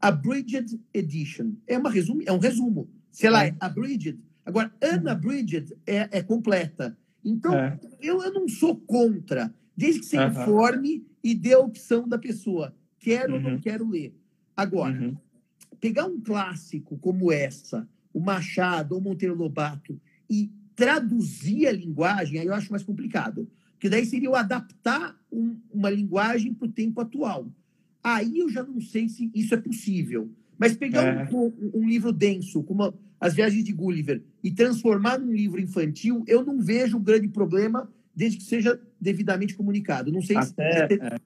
Abridged 0.00 0.80
Edition. 0.94 1.54
É, 1.66 1.76
uma 1.76 1.90
resumo, 1.90 2.22
é 2.24 2.32
um 2.32 2.38
resumo. 2.38 2.88
Se 3.10 3.26
ela 3.26 3.44
é, 3.44 3.48
é 3.48 3.56
abridged, 3.60 4.18
agora 4.44 4.72
unabridged 4.82 5.76
é, 5.86 6.08
é 6.10 6.22
completa. 6.22 6.96
Então, 7.24 7.54
é. 7.54 7.78
eu, 8.00 8.22
eu 8.22 8.32
não 8.32 8.48
sou 8.48 8.76
contra, 8.76 9.52
desde 9.76 10.00
que 10.00 10.06
você 10.06 10.18
uhum. 10.18 10.28
informe 10.28 11.06
e 11.22 11.34
dê 11.34 11.54
a 11.54 11.58
opção 11.60 12.08
da 12.08 12.18
pessoa. 12.18 12.74
Quero 13.02 13.34
uhum. 13.34 13.44
ou 13.44 13.50
não 13.50 13.58
quero 13.58 13.88
ler. 13.88 14.14
Agora, 14.56 14.98
uhum. 14.98 15.16
pegar 15.80 16.06
um 16.06 16.20
clássico 16.20 16.96
como 16.98 17.32
essa, 17.32 17.86
o 18.14 18.20
Machado 18.20 18.94
ou 18.94 19.00
Monteiro 19.00 19.34
Lobato, 19.34 20.00
e 20.30 20.50
traduzir 20.74 21.66
a 21.66 21.72
linguagem, 21.72 22.38
aí 22.38 22.46
eu 22.46 22.54
acho 22.54 22.70
mais 22.70 22.82
complicado. 22.82 23.48
Porque 23.72 23.88
daí 23.88 24.06
seria 24.06 24.28
eu 24.28 24.36
adaptar 24.36 25.20
um, 25.30 25.56
uma 25.72 25.90
linguagem 25.90 26.54
para 26.54 26.68
o 26.68 26.72
tempo 26.72 27.00
atual. 27.00 27.52
Aí 28.02 28.38
eu 28.38 28.48
já 28.48 28.62
não 28.62 28.80
sei 28.80 29.08
se 29.08 29.30
isso 29.34 29.52
é 29.54 29.56
possível. 29.56 30.30
Mas 30.56 30.76
pegar 30.76 31.02
é. 31.02 31.28
um, 31.34 31.52
um, 31.74 31.88
livro 31.88 32.12
denso, 32.12 32.62
como 32.62 32.94
As 33.20 33.34
Viagens 33.34 33.64
de 33.64 33.72
Gulliver, 33.72 34.22
e 34.44 34.52
transformar 34.52 35.18
num 35.18 35.32
livro 35.32 35.60
infantil, 35.60 36.22
eu 36.28 36.44
não 36.44 36.60
vejo 36.60 36.96
um 36.96 37.02
grande 37.02 37.26
problema, 37.26 37.90
desde 38.14 38.38
que 38.38 38.44
seja 38.44 38.80
devidamente 39.00 39.54
comunicado. 39.54 40.12
Não 40.12 40.22
sei 40.22 40.36
Até, 40.36 40.86
se. 40.86 40.94
É. 41.02 41.16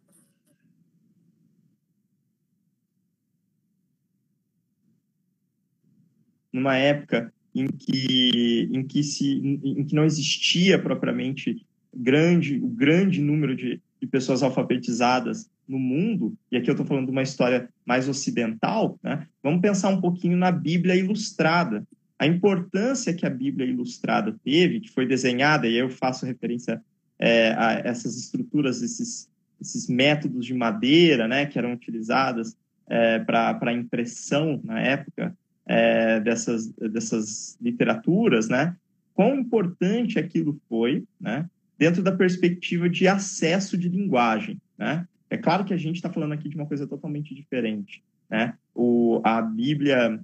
Numa 6.57 6.75
época 6.75 7.31
em 7.55 7.67
que, 7.67 8.67
em 8.73 8.83
que, 8.83 9.03
se, 9.03 9.61
em 9.63 9.85
que 9.85 9.95
não 9.95 10.07
existia 10.07 10.79
propriamente 10.79 11.67
grande, 11.95 12.57
o 12.57 12.67
grande 12.67 13.21
número 13.21 13.55
de, 13.55 13.79
de 14.01 14.07
pessoas 14.07 14.43
alfabetizadas 14.43 15.51
no 15.69 15.79
mundo, 15.79 16.35
e 16.51 16.57
aqui 16.57 16.71
eu 16.71 16.73
estou 16.73 16.87
falando 16.87 17.05
de 17.05 17.11
uma 17.11 17.23
história 17.23 17.69
mais 17.85 18.09
ocidental, 18.09 18.99
né? 19.03 19.27
vamos 19.43 19.61
pensar 19.61 19.91
um 19.91 20.01
pouquinho 20.01 20.35
na 20.35 20.51
Bíblia 20.51 20.97
Ilustrada. 20.97 21.87
A 22.19 22.27
importância 22.27 23.13
que 23.13 23.27
a 23.27 23.31
Bíblia 23.31 23.69
Ilustrada 23.69 24.35
teve, 24.43 24.81
que 24.81 24.91
foi 24.91 25.05
desenhada, 25.05 25.69
e 25.69 25.77
eu 25.77 25.91
faço 25.91 26.25
referência 26.25 26.83
é, 27.19 27.51
a 27.53 27.83
essas 27.85 28.17
estruturas, 28.17 28.81
esses, 28.81 29.29
esses 29.61 29.89
métodos 29.89 30.47
de 30.47 30.55
madeira 30.55 31.29
né, 31.29 31.45
que 31.45 31.59
eram 31.59 31.75
utilizadas 31.75 32.57
é, 32.89 33.19
para 33.19 33.75
impressão 33.75 34.59
na 34.65 34.81
época 34.81 35.37
é, 35.67 36.21
dessas, 36.21 36.69
dessas 36.73 37.59
literaturas, 37.61 38.49
né? 38.49 38.77
quão 39.17 39.35
importante 39.35 40.19
aquilo 40.19 40.61
foi 40.69 41.03
né, 41.19 41.49
dentro 41.79 42.03
da 42.03 42.13
perspectiva 42.13 42.89
de 42.89 43.09
acesso 43.09 43.77
de 43.77 43.89
linguagem. 43.89 44.61
Né? 44.77 45.09
É 45.31 45.39
claro 45.39 45.65
que 45.65 45.73
a 45.73 45.77
gente 45.77 45.97
está 45.97 46.11
falando 46.11 46.33
aqui 46.33 46.49
de 46.51 46.55
uma 46.55 46.67
coisa 46.67 46.87
totalmente 46.87 47.35
diferente. 47.35 48.05
Né? 48.29 48.55
O, 48.75 49.21
a 49.25 49.41
Bíblia, 49.41 50.21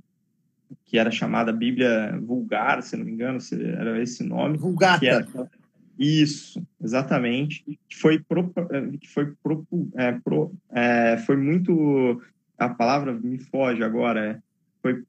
que 0.84 0.98
era 0.98 1.10
chamada 1.10 1.52
Bíblia 1.52 2.20
Vulgar, 2.22 2.82
se 2.82 2.96
não 2.96 3.06
me 3.06 3.12
engano, 3.12 3.38
era 3.78 4.00
esse 4.00 4.22
nome. 4.22 4.58
Vulgata. 4.58 5.06
Era, 5.06 5.50
isso, 5.98 6.62
exatamente. 6.82 7.64
Que 7.88 7.96
foi, 7.96 8.18
pro, 8.18 8.52
que 9.00 9.08
foi, 9.08 9.32
pro, 9.42 9.66
é, 9.94 10.12
pro, 10.12 10.52
é, 10.70 11.16
foi 11.18 11.36
muito. 11.36 12.20
A 12.58 12.68
palavra 12.68 13.12
me 13.12 13.38
foge 13.38 13.82
agora. 13.84 14.26
É, 14.26 14.38
foi 14.80 15.04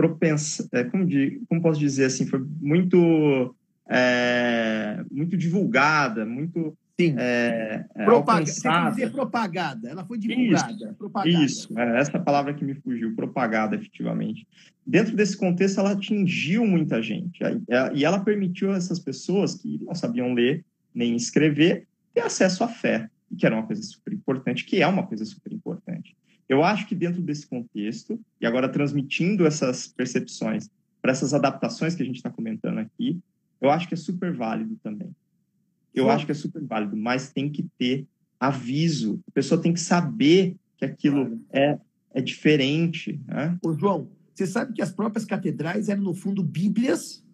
propensa. 0.00 0.68
É, 0.72 0.84
como, 0.84 1.06
de, 1.06 1.40
como 1.48 1.60
posso 1.60 1.78
dizer 1.78 2.06
assim? 2.06 2.26
Foi 2.26 2.44
muito. 2.60 3.54
É, 3.92 5.02
muito 5.10 5.36
divulgada, 5.36 6.24
muito 6.24 6.76
Sim. 7.00 7.14
É, 7.18 7.86
é 7.94 8.04
Propaga 8.04 8.44
dizer 8.44 9.10
propagada, 9.10 9.88
ela 9.88 10.04
foi 10.04 10.18
divulgada. 10.18 10.72
Isso, 10.72 10.94
propagada. 10.94 11.44
isso 11.44 11.78
é 11.78 11.98
essa 11.98 12.18
palavra 12.18 12.52
que 12.52 12.62
me 12.62 12.74
fugiu, 12.74 13.14
propagada, 13.16 13.74
efetivamente. 13.74 14.46
Dentro 14.86 15.16
desse 15.16 15.36
contexto, 15.36 15.80
ela 15.80 15.92
atingiu 15.92 16.66
muita 16.66 17.02
gente. 17.02 17.40
E 17.94 18.04
ela 18.04 18.20
permitiu 18.20 18.70
a 18.70 18.76
essas 18.76 18.98
pessoas 18.98 19.54
que 19.54 19.80
não 19.82 19.94
sabiam 19.94 20.34
ler 20.34 20.64
nem 20.94 21.16
escrever 21.16 21.86
ter 22.12 22.20
acesso 22.20 22.62
à 22.64 22.68
fé, 22.68 23.08
que 23.36 23.46
era 23.46 23.54
uma 23.54 23.66
coisa 23.66 23.82
super 23.82 24.12
importante, 24.12 24.64
que 24.64 24.82
é 24.82 24.86
uma 24.86 25.06
coisa 25.06 25.24
super 25.24 25.52
importante. 25.52 26.14
Eu 26.50 26.64
acho 26.64 26.88
que 26.88 26.96
dentro 26.96 27.22
desse 27.22 27.46
contexto, 27.46 28.18
e 28.40 28.44
agora 28.44 28.68
transmitindo 28.68 29.46
essas 29.46 29.86
percepções 29.86 30.68
para 31.00 31.12
essas 31.12 31.32
adaptações 31.32 31.94
que 31.94 32.02
a 32.02 32.04
gente 32.04 32.16
está 32.16 32.28
comentando 32.28 32.78
aqui, 32.78 33.20
eu 33.60 33.70
acho 33.70 33.86
que 33.86 33.94
é 33.94 33.96
super 33.96 34.32
válido 34.32 34.76
também. 34.82 35.14
Eu 35.94 36.06
Sim. 36.06 36.10
acho 36.10 36.26
que 36.26 36.32
é 36.32 36.34
super 36.34 36.60
válido, 36.64 36.96
mas 36.96 37.30
tem 37.32 37.48
que 37.48 37.62
ter 37.78 38.04
aviso. 38.40 39.20
A 39.28 39.30
pessoa 39.30 39.62
tem 39.62 39.72
que 39.72 39.78
saber 39.78 40.56
que 40.76 40.84
aquilo 40.84 41.26
claro. 41.26 41.40
é, 41.52 41.78
é 42.14 42.20
diferente. 42.20 43.20
Né? 43.28 43.56
Ô, 43.64 43.72
João, 43.72 44.08
você 44.34 44.44
sabe 44.44 44.72
que 44.72 44.82
as 44.82 44.90
próprias 44.90 45.24
catedrais 45.24 45.88
eram, 45.88 46.02
no 46.02 46.14
fundo, 46.14 46.42
bíblias 46.42 47.24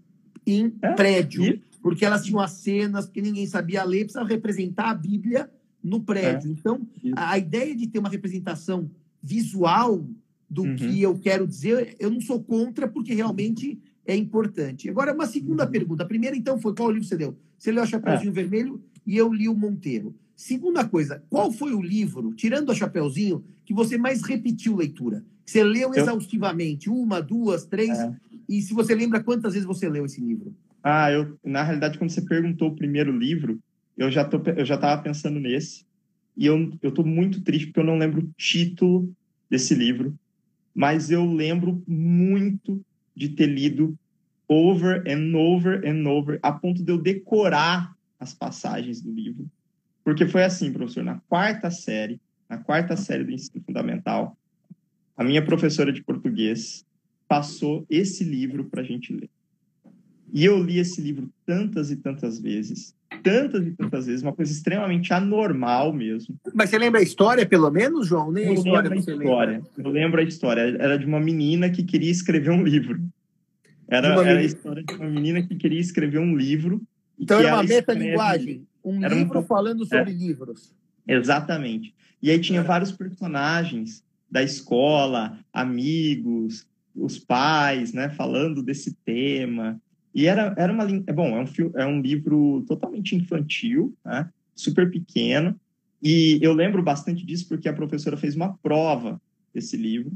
em 0.46 0.74
é, 0.82 0.92
prédio, 0.92 1.42
e... 1.42 1.62
porque 1.80 2.04
elas 2.04 2.22
tinham 2.22 2.38
as 2.38 2.50
cenas, 2.50 3.06
porque 3.06 3.22
ninguém 3.22 3.46
sabia 3.46 3.82
ler, 3.82 4.04
precisava 4.04 4.28
representar 4.28 4.90
a 4.90 4.94
Bíblia 4.94 5.50
no 5.82 6.02
prédio. 6.02 6.50
É, 6.50 6.52
então, 6.52 6.86
a, 7.16 7.32
a, 7.32 7.38
ideia 7.38 7.74
de 7.74 7.86
ter 7.86 7.98
uma 7.98 8.10
representação 8.10 8.90
visual 9.26 10.06
do 10.48 10.62
uhum. 10.62 10.76
que 10.76 11.02
eu 11.02 11.18
quero 11.18 11.46
dizer, 11.46 11.96
eu 11.98 12.10
não 12.10 12.20
sou 12.20 12.42
contra, 12.42 12.86
porque 12.86 13.12
realmente 13.12 13.78
é 14.06 14.14
importante. 14.14 14.88
Agora, 14.88 15.12
uma 15.12 15.26
segunda 15.26 15.64
uhum. 15.64 15.70
pergunta. 15.70 16.04
A 16.04 16.06
primeira, 16.06 16.36
então, 16.36 16.60
foi 16.60 16.74
qual 16.74 16.90
livro 16.90 17.06
você 17.06 17.16
leu? 17.16 17.36
Você 17.58 17.72
leu 17.72 17.82
a 17.82 17.86
Chapeuzinho 17.86 18.30
é. 18.30 18.32
Vermelho 18.32 18.80
e 19.04 19.16
eu 19.16 19.32
li 19.32 19.48
o 19.48 19.54
Monteiro. 19.54 20.14
Segunda 20.36 20.86
coisa, 20.86 21.22
qual 21.28 21.50
foi 21.50 21.72
o 21.72 21.80
livro, 21.80 22.32
tirando 22.34 22.70
a 22.70 22.74
Chapeuzinho, 22.74 23.42
que 23.64 23.74
você 23.74 23.96
mais 23.96 24.22
repetiu 24.22 24.76
leitura? 24.76 25.24
Que 25.44 25.50
você 25.50 25.64
leu 25.64 25.92
eu... 25.94 26.02
exaustivamente? 26.02 26.90
Uma, 26.90 27.20
duas, 27.20 27.64
três? 27.64 27.98
É. 27.98 28.14
E 28.48 28.62
se 28.62 28.74
você 28.74 28.94
lembra 28.94 29.22
quantas 29.22 29.54
vezes 29.54 29.66
você 29.66 29.88
leu 29.88 30.04
esse 30.04 30.20
livro? 30.20 30.54
Ah, 30.84 31.10
eu, 31.10 31.36
na 31.44 31.64
realidade, 31.64 31.98
quando 31.98 32.10
você 32.10 32.22
perguntou 32.22 32.68
o 32.68 32.76
primeiro 32.76 33.10
livro, 33.10 33.58
eu 33.96 34.10
já 34.10 34.24
tô, 34.24 34.40
eu 34.50 34.64
já 34.64 34.74
estava 34.74 35.02
pensando 35.02 35.40
nesse. 35.40 35.85
E 36.36 36.46
eu, 36.46 36.72
eu 36.82 36.92
tô 36.92 37.02
muito 37.02 37.40
triste 37.40 37.66
porque 37.66 37.80
eu 37.80 37.84
não 37.84 37.98
lembro 37.98 38.20
o 38.20 38.30
título 38.36 39.10
desse 39.48 39.74
livro, 39.74 40.14
mas 40.74 41.10
eu 41.10 41.24
lembro 41.24 41.82
muito 41.86 42.84
de 43.14 43.30
ter 43.30 43.46
lido 43.46 43.98
over 44.48 45.02
and 45.06 45.34
over 45.36 45.82
and 45.86 46.08
over, 46.08 46.38
a 46.42 46.52
ponto 46.52 46.82
de 46.82 46.92
eu 46.92 46.98
decorar 46.98 47.96
as 48.20 48.34
passagens 48.34 49.00
do 49.00 49.10
livro. 49.10 49.50
Porque 50.04 50.26
foi 50.26 50.44
assim, 50.44 50.72
professor, 50.72 51.02
na 51.02 51.20
quarta 51.28 51.70
série, 51.70 52.20
na 52.48 52.58
quarta 52.58 52.96
série 52.96 53.24
do 53.24 53.32
ensino 53.32 53.62
fundamental, 53.64 54.36
a 55.16 55.24
minha 55.24 55.44
professora 55.44 55.92
de 55.92 56.02
português 56.02 56.84
passou 57.26 57.84
esse 57.90 58.22
livro 58.22 58.66
para 58.66 58.82
a 58.82 58.84
gente 58.84 59.12
ler. 59.12 59.30
E 60.32 60.44
eu 60.44 60.62
li 60.62 60.78
esse 60.78 61.00
livro 61.00 61.32
tantas 61.44 61.90
e 61.90 61.96
tantas 61.96 62.38
vezes, 62.38 62.94
tantas 63.22 63.66
e 63.66 63.70
tantas 63.72 64.06
vezes, 64.06 64.22
uma 64.22 64.32
coisa 64.32 64.52
extremamente 64.52 65.12
anormal 65.12 65.92
mesmo. 65.92 66.36
Mas 66.54 66.70
você 66.70 66.78
lembra 66.78 67.00
a 67.00 67.02
história, 67.02 67.46
pelo 67.46 67.70
menos, 67.70 68.06
João? 68.06 68.30
Nem 68.30 68.44
eu 68.44 68.50
a 68.50 68.54
história. 68.54 68.90
Lembro 68.90 68.94
a 68.94 69.14
história. 69.14 69.62
Eu 69.78 69.90
lembro 69.90 70.20
a 70.20 70.24
história. 70.24 70.60
Era 70.78 70.98
de 70.98 71.06
uma 71.06 71.20
menina 71.20 71.70
que 71.70 71.82
queria 71.82 72.10
escrever 72.10 72.50
um 72.50 72.62
livro. 72.62 73.00
Era, 73.88 74.08
era 74.08 74.40
a 74.40 74.42
história 74.42 74.82
de 74.82 74.94
uma 74.94 75.08
menina 75.08 75.42
que 75.42 75.54
queria 75.54 75.80
escrever 75.80 76.18
um 76.18 76.36
livro. 76.36 76.82
Então 77.18 77.38
era 77.38 77.54
uma 77.54 77.62
metalinguagem. 77.62 78.66
Um 78.84 79.06
livro 79.06 79.40
um... 79.40 79.42
falando 79.42 79.84
sobre 79.84 80.10
é. 80.10 80.14
livros. 80.14 80.74
Exatamente. 81.06 81.94
E 82.22 82.30
aí 82.30 82.40
tinha 82.40 82.62
vários 82.62 82.92
personagens 82.92 84.04
da 84.30 84.42
escola, 84.42 85.38
amigos, 85.52 86.66
os 86.94 87.18
pais, 87.18 87.92
né, 87.92 88.08
falando 88.10 88.62
desse 88.62 88.94
tema. 89.04 89.80
E 90.16 90.24
era, 90.24 90.54
era 90.56 90.72
uma 90.72 90.84
é 91.06 91.12
bom, 91.12 91.36
é 91.36 91.42
um, 91.42 91.78
é 91.78 91.86
um 91.86 92.00
livro 92.00 92.64
totalmente 92.66 93.14
infantil, 93.14 93.94
né, 94.02 94.26
super 94.54 94.90
pequeno. 94.90 95.60
E 96.02 96.38
eu 96.40 96.54
lembro 96.54 96.82
bastante 96.82 97.26
disso 97.26 97.46
porque 97.46 97.68
a 97.68 97.72
professora 97.74 98.16
fez 98.16 98.34
uma 98.34 98.56
prova 98.56 99.20
desse 99.52 99.76
livro. 99.76 100.10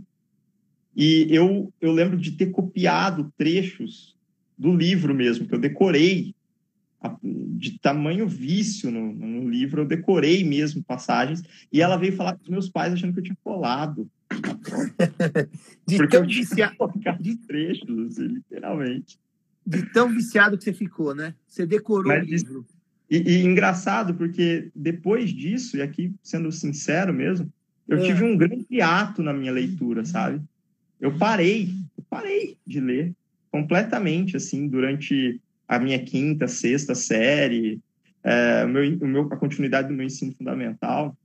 E 0.97 1.26
eu, 1.28 1.71
eu 1.83 1.92
lembro 1.92 2.16
de 2.16 2.30
ter 2.30 2.47
copiado 2.47 3.30
trechos 3.37 4.16
do 4.57 4.75
livro 4.75 5.14
mesmo, 5.14 5.47
que 5.47 5.54
eu 5.54 5.61
decorei 5.61 6.35
de 7.59 7.78
tamanho 7.78 8.26
vício 8.26 8.90
no, 8.90 9.12
no, 9.12 9.50
livro, 9.50 9.83
eu 9.83 9.87
decorei 9.87 10.42
mesmo 10.42 10.83
passagens, 10.83 11.42
e 11.71 11.83
ela 11.83 11.99
veio 11.99 12.14
falar 12.14 12.37
com 12.37 12.42
os 12.45 12.49
meus 12.49 12.71
pais 12.71 12.95
achando 12.95 13.12
que 13.12 13.21
eu 13.21 13.25
tinha 13.25 13.38
colado. 13.45 14.11
Porque 15.85 16.16
eu 16.16 16.26
viciado 16.26 16.75
de 17.21 17.37
trechos, 17.37 17.99
assim, 18.07 18.28
literalmente. 18.28 19.19
De 19.67 19.83
tão 19.93 20.09
viciado 20.09 20.57
que 20.57 20.64
você 20.64 20.73
ficou, 20.73 21.14
né? 21.14 21.35
Você 21.47 21.67
decorou 21.67 22.09
Mas, 22.09 22.23
o 22.23 22.31
livro. 22.31 22.67
E, 23.11 23.17
e, 23.19 23.45
engraçado, 23.45 24.14
porque 24.14 24.71
depois 24.75 25.31
disso, 25.31 25.76
e 25.76 25.83
aqui 25.83 26.12
sendo 26.23 26.50
sincero 26.52 27.12
mesmo, 27.12 27.52
eu 27.88 27.99
é. 27.99 28.02
tive 28.02 28.25
um 28.25 28.37
grande 28.37 28.81
ato 28.81 29.23
na 29.23 29.33
minha 29.33 29.52
leitura, 29.52 30.05
sabe? 30.05 30.40
Eu 31.00 31.17
parei, 31.17 31.71
eu 31.97 32.05
parei 32.09 32.57
de 32.67 32.81
ler 32.81 33.12
completamente, 33.50 34.37
assim, 34.37 34.69
durante 34.69 35.40
a 35.67 35.79
minha 35.79 35.99
quinta, 35.99 36.47
sexta 36.47 36.95
série, 36.95 37.81
é, 38.23 38.64
o 38.64 38.69
meu, 38.69 38.99
o 38.99 39.07
meu, 39.07 39.23
a 39.33 39.37
continuidade 39.37 39.88
do 39.88 39.95
meu 39.95 40.07
ensino 40.07 40.33
fundamental, 40.33 41.17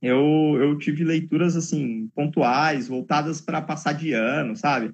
eu, 0.00 0.56
eu 0.58 0.76
tive 0.78 1.04
leituras 1.04 1.56
assim 1.56 2.10
pontuais, 2.14 2.88
voltadas 2.88 3.40
para 3.40 3.62
passar 3.62 3.92
de 3.92 4.12
ano, 4.12 4.56
sabe? 4.56 4.92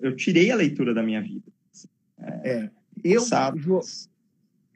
Eu 0.00 0.14
tirei 0.14 0.50
a 0.50 0.56
leitura 0.56 0.94
da 0.94 1.02
minha 1.02 1.20
vida. 1.20 1.42
É, 2.22 2.50
é. 2.50 2.70
eu, 3.02 3.24
João, 3.56 3.80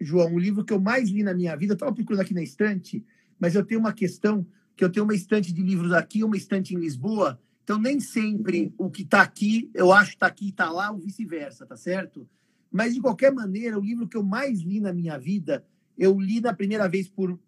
João, 0.00 0.34
o 0.34 0.38
livro 0.38 0.64
que 0.64 0.72
eu 0.72 0.80
mais 0.80 1.08
li 1.10 1.22
na 1.22 1.34
minha 1.34 1.56
vida, 1.56 1.74
estava 1.74 1.92
procurando 1.92 2.20
aqui 2.20 2.34
na 2.34 2.42
estante, 2.42 3.04
mas 3.38 3.54
eu 3.54 3.64
tenho 3.64 3.80
uma 3.80 3.92
questão 3.92 4.46
que 4.76 4.84
eu 4.84 4.90
tenho 4.90 5.04
uma 5.04 5.14
estante 5.14 5.52
de 5.52 5.62
livros 5.62 5.92
aqui, 5.92 6.22
uma 6.22 6.36
estante 6.36 6.74
em 6.74 6.78
Lisboa, 6.78 7.40
então 7.64 7.78
nem 7.78 7.98
sempre 7.98 8.72
o 8.76 8.90
que 8.90 9.02
está 9.02 9.22
aqui, 9.22 9.70
eu 9.74 9.90
acho 9.90 10.10
que 10.10 10.16
está 10.16 10.26
aqui 10.26 10.46
e 10.46 10.50
está 10.50 10.70
lá, 10.70 10.90
ou 10.90 10.98
vice-versa, 10.98 11.66
tá 11.66 11.76
certo? 11.76 12.28
Mas, 12.70 12.94
de 12.94 13.00
qualquer 13.00 13.32
maneira, 13.32 13.78
o 13.78 13.82
livro 13.82 14.06
que 14.06 14.16
eu 14.16 14.22
mais 14.22 14.60
li 14.60 14.80
na 14.80 14.92
minha 14.92 15.18
vida, 15.18 15.64
eu 15.96 16.20
li 16.20 16.40
na 16.40 16.52
primeira 16.52 16.88
vez 16.88 17.08
por, 17.08 17.30
uh, 17.30 17.38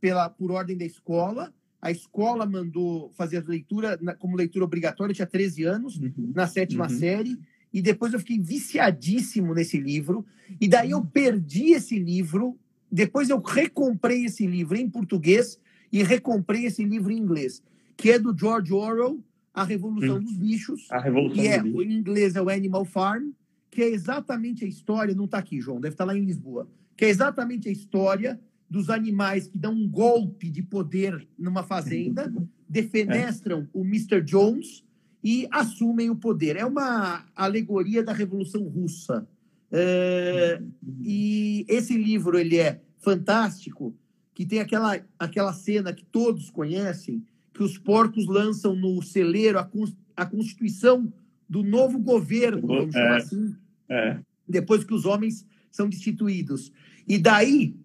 pela, 0.00 0.30
por 0.30 0.50
ordem 0.50 0.76
da 0.76 0.84
escola. 0.84 1.52
A 1.82 1.90
escola 1.90 2.46
mandou 2.46 3.10
fazer 3.10 3.38
a 3.38 3.48
leitura 3.48 3.98
como 4.18 4.36
leitura 4.36 4.64
obrigatória, 4.64 5.12
eu 5.12 5.16
tinha 5.16 5.26
13 5.26 5.64
anos, 5.64 5.98
uhum. 5.98 6.32
na 6.34 6.46
sétima 6.46 6.84
uhum. 6.84 6.98
série. 6.98 7.38
E 7.72 7.80
depois 7.80 8.12
eu 8.12 8.18
fiquei 8.18 8.38
viciadíssimo 8.38 9.54
nesse 9.54 9.78
livro. 9.78 10.24
E 10.60 10.68
daí 10.68 10.90
eu 10.90 11.04
perdi 11.04 11.72
esse 11.72 11.98
livro. 11.98 12.58
Depois 12.90 13.30
eu 13.30 13.40
recomprei 13.40 14.24
esse 14.24 14.46
livro 14.46 14.76
em 14.76 14.88
português 14.88 15.58
e 15.92 16.02
recomprei 16.02 16.66
esse 16.66 16.84
livro 16.84 17.12
em 17.12 17.18
inglês, 17.18 17.62
que 17.96 18.10
é 18.10 18.18
do 18.18 18.36
George 18.36 18.72
Orwell, 18.72 19.22
A 19.54 19.64
Revolução 19.64 20.16
hum. 20.16 20.20
dos 20.20 20.36
Bichos. 20.36 20.86
A 20.90 20.98
Revolução 20.98 21.42
que 21.42 21.48
é, 21.48 21.62
Bichos. 21.62 21.84
Em 21.84 21.92
inglês 21.92 22.36
é 22.36 22.42
o 22.42 22.48
Animal 22.48 22.84
Farm 22.84 23.30
que 23.70 23.82
é 23.82 23.88
exatamente 23.88 24.64
a 24.64 24.68
história, 24.68 25.14
não 25.14 25.26
está 25.26 25.38
aqui, 25.38 25.60
João, 25.60 25.80
deve 25.80 25.94
estar 25.94 26.04
tá 26.04 26.12
lá 26.12 26.18
em 26.18 26.24
Lisboa, 26.24 26.68
que 26.96 27.04
é 27.04 27.08
exatamente 27.08 27.68
a 27.68 27.72
história 27.72 28.40
dos 28.68 28.90
animais 28.90 29.46
que 29.46 29.58
dão 29.58 29.72
um 29.72 29.88
golpe 29.88 30.50
de 30.50 30.62
poder 30.62 31.26
numa 31.38 31.62
fazenda, 31.62 32.32
defenestram 32.68 33.68
o 33.72 33.84
Mr. 33.84 34.20
Jones 34.22 34.84
e 35.22 35.46
assumem 35.50 36.10
o 36.10 36.16
poder. 36.16 36.56
É 36.56 36.64
uma 36.64 37.24
alegoria 37.34 38.02
da 38.02 38.12
Revolução 38.12 38.62
Russa. 38.64 39.26
É, 39.72 40.60
e 41.02 41.64
esse 41.68 41.96
livro 41.96 42.38
ele 42.38 42.56
é 42.56 42.80
fantástico, 42.98 43.94
que 44.34 44.44
tem 44.44 44.60
aquela, 44.60 45.00
aquela 45.18 45.52
cena 45.52 45.92
que 45.92 46.04
todos 46.04 46.50
conhecem, 46.50 47.24
que 47.52 47.62
os 47.62 47.78
porcos 47.78 48.26
lançam 48.26 48.74
no 48.74 49.02
celeiro 49.02 49.58
a, 49.58 49.70
a 50.16 50.26
Constituição 50.26 51.12
do 51.48 51.62
novo 51.62 51.98
governo, 51.98 52.66
vamos 52.66 52.94
é, 52.94 52.98
chamar 52.98 53.16
assim, 53.16 53.56
é. 53.88 54.18
depois 54.48 54.84
que 54.84 54.94
os 54.94 55.04
homens 55.04 55.46
são 55.70 55.88
destituídos. 55.88 56.72
E 57.06 57.18
daí 57.18 57.76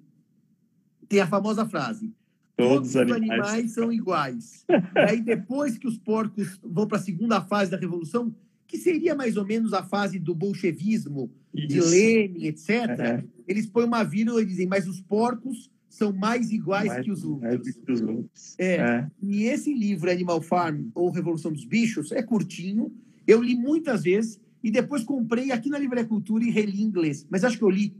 tem 1.07 1.19
a 1.19 1.27
famosa 1.27 1.65
frase: 1.65 2.13
todos, 2.55 2.73
todos 2.75 2.89
os 2.89 2.95
animais. 2.95 3.41
animais 3.41 3.71
são 3.71 3.91
iguais. 3.91 4.65
Aí 4.95 5.21
depois 5.21 5.77
que 5.77 5.87
os 5.87 5.97
porcos 5.97 6.59
vão 6.63 6.87
para 6.87 6.97
a 6.97 7.01
segunda 7.01 7.41
fase 7.41 7.71
da 7.71 7.77
revolução, 7.77 8.33
que 8.67 8.77
seria 8.77 9.15
mais 9.15 9.37
ou 9.37 9.45
menos 9.45 9.73
a 9.73 9.83
fase 9.83 10.19
do 10.19 10.33
bolchevismo, 10.33 11.31
Isso. 11.53 11.67
de 11.67 11.81
Lenin, 11.81 12.45
etc. 12.45 12.69
É. 12.69 13.23
Eles 13.47 13.65
põem 13.65 13.85
uma 13.85 14.03
vírgula 14.03 14.41
e 14.41 14.45
dizem: 14.45 14.67
mas 14.67 14.87
os 14.87 15.01
porcos 15.01 15.69
são 15.89 16.11
mais 16.11 16.51
iguais 16.51 16.87
mais, 16.87 17.05
que 17.05 17.11
os 17.11 17.23
outros. 17.23 17.71
Que 17.71 17.91
os 17.91 18.01
outros. 18.01 18.55
É. 18.57 18.75
é. 18.75 19.11
E 19.21 19.43
esse 19.43 19.73
livro, 19.73 20.11
Animal 20.11 20.41
Farm 20.41 20.89
ou 20.93 21.09
Revolução 21.09 21.51
dos 21.53 21.63
Bichos, 21.63 22.11
é 22.11 22.21
curtinho, 22.21 22.91
eu 23.25 23.41
li 23.41 23.55
muitas 23.55 24.03
vezes 24.03 24.39
e 24.63 24.69
depois 24.69 25.03
comprei 25.03 25.51
aqui 25.51 25.69
na 25.69 25.77
Livraria 25.77 26.05
Cultura 26.05 26.43
e 26.43 26.49
reli 26.49 26.81
em 26.81 26.85
inglês. 26.85 27.25
Mas 27.29 27.43
acho 27.43 27.57
que 27.57 27.63
eu 27.63 27.69
li, 27.69 27.95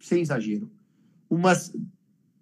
sem 0.00 0.20
exagero, 0.20 0.70
umas 1.30 1.72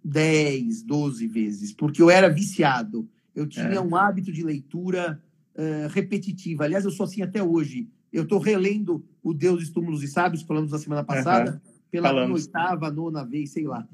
10, 0.07 0.83
12 0.85 1.27
vezes, 1.27 1.73
porque 1.73 2.01
eu 2.01 2.09
era 2.09 2.29
viciado. 2.29 3.09
Eu 3.35 3.47
tinha 3.47 3.66
é. 3.66 3.81
um 3.81 3.97
hábito 3.97 4.31
de 4.33 4.42
leitura 4.45 5.21
uh, 5.55 5.88
repetitiva. 5.88 6.64
Aliás, 6.64 6.85
eu 6.85 6.92
sou 6.92 7.05
assim 7.05 7.23
até 7.23 7.42
hoje. 7.42 7.88
Eu 8.12 8.23
estou 8.23 8.38
relendo 8.38 9.05
O 9.23 9.35
Deus 9.35 9.59
dos 9.59 9.71
Túmulos 9.71 10.05
e 10.05 10.09
Sábios, 10.09 10.42
falamos 10.42 10.71
na 10.71 10.79
semana 10.79 11.03
passada, 11.03 11.61
uhum. 11.64 11.73
pela 11.90 12.33
oitava, 12.33 12.90
nona 12.90 13.25
vez, 13.25 13.51
sei 13.51 13.64
lá. 13.64 13.87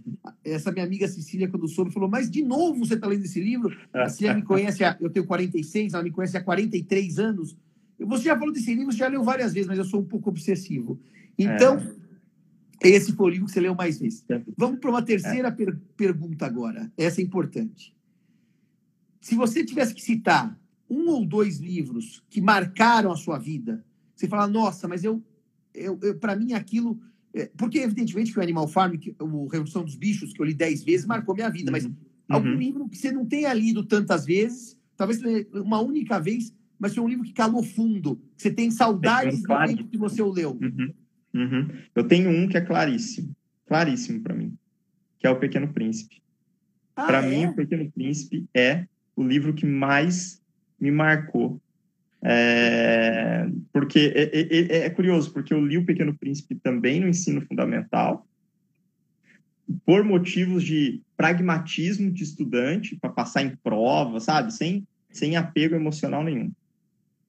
Essa 0.45 0.71
minha 0.71 0.85
amiga 0.85 1.09
Cecília, 1.09 1.49
quando 1.49 1.67
soube, 1.67 1.91
falou: 1.91 2.11
Mas 2.11 2.31
de 2.31 2.43
novo 2.43 2.85
você 2.85 2.95
está 2.95 3.07
lendo 3.07 3.25
esse 3.25 3.41
livro? 3.41 3.75
A 3.91 4.09
Cecília 4.11 4.35
me 4.35 4.43
conhece, 4.43 4.85
há, 4.85 4.97
eu 5.01 5.09
tenho 5.09 5.27
46, 5.27 5.95
ela 5.95 6.03
me 6.03 6.11
conhece 6.11 6.37
há 6.37 6.45
43 6.45 7.19
anos. 7.19 7.57
Você 7.99 8.25
já 8.25 8.39
falou 8.39 8.53
desse 8.53 8.75
livro, 8.75 8.93
você 8.93 8.99
já 8.99 9.09
leu 9.09 9.25
várias 9.25 9.55
vezes, 9.55 9.67
mas 9.67 9.79
eu 9.79 9.85
sou 9.85 10.01
um 10.01 10.05
pouco 10.05 10.29
obsessivo. 10.29 11.01
Então, 11.39 11.79
é. 11.79 12.02
Esse 12.89 13.13
foi 13.13 13.27
o 13.27 13.29
livro 13.29 13.47
que 13.47 13.53
você 13.53 13.61
leu 13.61 13.75
mais 13.75 13.99
vezes. 13.99 14.25
É. 14.29 14.41
Vamos 14.57 14.81
para 14.81 14.91
uma 14.91 15.03
terceira 15.03 15.49
é. 15.49 15.51
per 15.51 15.77
pergunta 15.97 16.47
agora. 16.47 16.93
Essa 16.97 17.21
é 17.21 17.25
importante. 17.25 17.95
Se 19.21 19.35
você 19.35 19.65
tivesse 19.65 19.95
que 19.95 20.03
citar 20.03 20.59
um 20.89 21.09
ou 21.09 21.25
dois 21.25 21.59
livros 21.59 22.23
que 22.29 22.41
marcaram 22.41 23.11
a 23.11 23.17
sua 23.17 23.39
vida, 23.39 23.85
você 24.15 24.29
fala, 24.29 24.47
nossa, 24.47 24.87
mas 24.87 25.03
eu, 25.03 25.23
eu, 25.75 25.99
eu 26.03 26.19
para 26.19 26.37
mim 26.37 26.53
aquilo. 26.53 27.01
É, 27.35 27.51
porque, 27.57 27.79
evidentemente, 27.79 28.33
que 28.33 28.39
o 28.39 28.43
Animal 28.43 28.69
Farm, 28.69 28.97
que, 28.97 29.17
o 29.19 29.47
Revolução 29.47 29.85
dos 29.85 29.97
Bichos, 29.97 30.33
que 30.33 30.41
eu 30.41 30.45
li 30.45 30.53
dez 30.53 30.83
vezes, 30.83 31.07
marcou 31.07 31.35
minha 31.35 31.49
vida, 31.49 31.71
mas 31.71 31.85
uhum. 31.85 31.95
algum 32.29 32.51
uhum. 32.51 32.59
livro 32.59 32.89
que 32.89 32.97
você 32.99 33.11
não 33.11 33.25
tenha 33.25 33.53
lido 33.55 33.85
tantas 33.85 34.27
vezes, 34.27 34.79
talvez 34.97 35.21
uma 35.55 35.81
única 35.81 36.21
vez, 36.21 36.55
mas 36.79 36.95
foi 36.95 37.03
um 37.03 37.09
livro 37.09 37.25
que 37.25 37.33
calou 37.33 37.63
fundo. 37.63 38.21
Você 38.37 38.51
tem 38.51 38.71
saudades 38.71 39.41
do 39.41 39.49
tempo 39.67 39.89
que 39.89 39.97
você 39.97 40.21
o 40.21 40.31
leu. 40.31 40.59
Uhum, 40.61 40.93
uhum. 41.35 41.69
Eu 41.95 42.05
tenho 42.05 42.31
um 42.31 42.49
que 42.49 42.57
é 42.57 42.61
claríssimo, 42.61 43.35
claríssimo 43.67 44.21
para 44.21 44.35
mim, 44.35 44.57
que 45.19 45.27
é 45.27 45.31
O 45.31 45.39
Pequeno 45.39 45.73
Príncipe. 45.73 46.23
Ah, 46.95 47.07
para 47.07 47.25
é? 47.25 47.29
mim, 47.29 47.47
O 47.47 47.55
Pequeno 47.55 47.91
Príncipe 47.91 48.47
é 48.55 48.87
o 49.17 49.23
livro 49.23 49.55
que 49.55 49.67
mais 49.67 50.43
me 50.81 50.91
marcou. 50.91 51.61
É, 52.25 53.49
porque 53.73 54.13
é, 54.15 54.23
é, 54.23 54.77
é, 54.77 54.87
é 54.87 54.91
curioso, 54.91 55.33
porque 55.33 55.53
eu 55.53 55.65
li 55.65 55.77
O 55.77 55.85
Pequeno 55.85 56.15
Príncipe 56.15 56.55
também 56.55 57.01
no 57.01 57.09
ensino 57.09 57.41
fundamental, 57.43 58.27
por 59.85 60.05
motivos 60.05 60.63
de 60.63 61.01
pragmatismo 61.17 62.11
de 62.11 62.23
estudante, 62.23 62.97
para 62.97 63.11
passar 63.11 63.43
em 63.43 63.57
prova, 63.57 64.21
sabe? 64.21 64.53
Sem, 64.53 64.87
sem 65.11 65.37
apego 65.37 65.75
emocional 65.75 66.23
nenhum. 66.23 66.53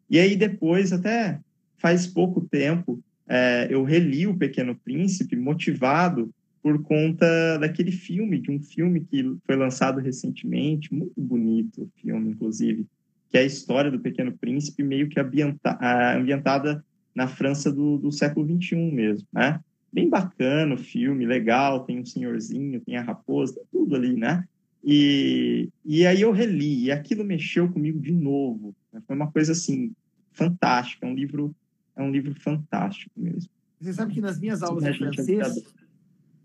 E 0.10 0.20
aí 0.20 0.36
depois, 0.36 0.92
até 0.92 1.39
faz 1.78 2.06
pouco 2.06 2.42
tempo, 2.42 3.04
é, 3.27 3.67
eu 3.69 3.83
reli 3.83 4.27
O 4.27 4.38
Pequeno 4.38 4.75
Príncipe 4.75 5.36
motivado 5.36 6.29
por 6.62 6.81
conta 6.81 7.57
daquele 7.57 7.91
filme, 7.91 8.39
de 8.39 8.49
um 8.49 8.59
filme 8.59 9.01
que 9.01 9.36
foi 9.45 9.55
lançado 9.55 9.99
recentemente, 9.99 10.93
muito 10.93 11.19
bonito 11.19 11.83
o 11.83 11.89
filme, 12.01 12.31
inclusive, 12.31 12.86
que 13.29 13.38
é 13.38 13.41
a 13.41 13.45
história 13.45 13.91
do 13.91 13.99
Pequeno 13.99 14.31
Príncipe, 14.31 14.81
meio 14.81 15.09
que 15.09 15.19
ambienta, 15.19 15.77
ambientada 16.15 16.83
na 17.13 17.27
França 17.27 17.71
do, 17.71 17.97
do 17.97 18.12
século 18.12 18.47
XXI 18.47 18.75
mesmo, 18.91 19.27
né? 19.31 19.59
Bem 19.91 20.09
bacana 20.09 20.73
o 20.73 20.77
filme, 20.77 21.25
legal, 21.25 21.83
tem 21.83 21.99
um 21.99 22.05
senhorzinho, 22.05 22.81
tem 22.81 22.95
a 22.95 23.03
raposa, 23.03 23.62
tudo 23.71 23.95
ali, 23.95 24.15
né? 24.15 24.43
E, 24.83 25.69
e 25.86 26.05
aí 26.05 26.21
eu 26.21 26.31
reli, 26.31 26.86
e 26.86 26.91
aquilo 26.91 27.23
mexeu 27.23 27.69
comigo 27.69 27.99
de 27.99 28.12
novo. 28.12 28.75
Né? 28.91 29.01
Foi 29.05 29.15
uma 29.15 29.31
coisa 29.31 29.51
assim, 29.51 29.91
fantástico, 30.31 31.05
é 31.05 31.07
um 31.07 31.13
livro, 31.13 31.55
é 31.95 32.03
um 32.03 32.12
livro 32.12 32.34
fantástico 32.36 33.12
mesmo. 33.15 33.49
Você 33.79 33.93
sabe 33.93 34.13
que 34.13 34.21
nas 34.21 34.39
minhas 34.39 34.63
aulas 34.63 34.84
de 34.84 34.97
francês, 34.97 35.63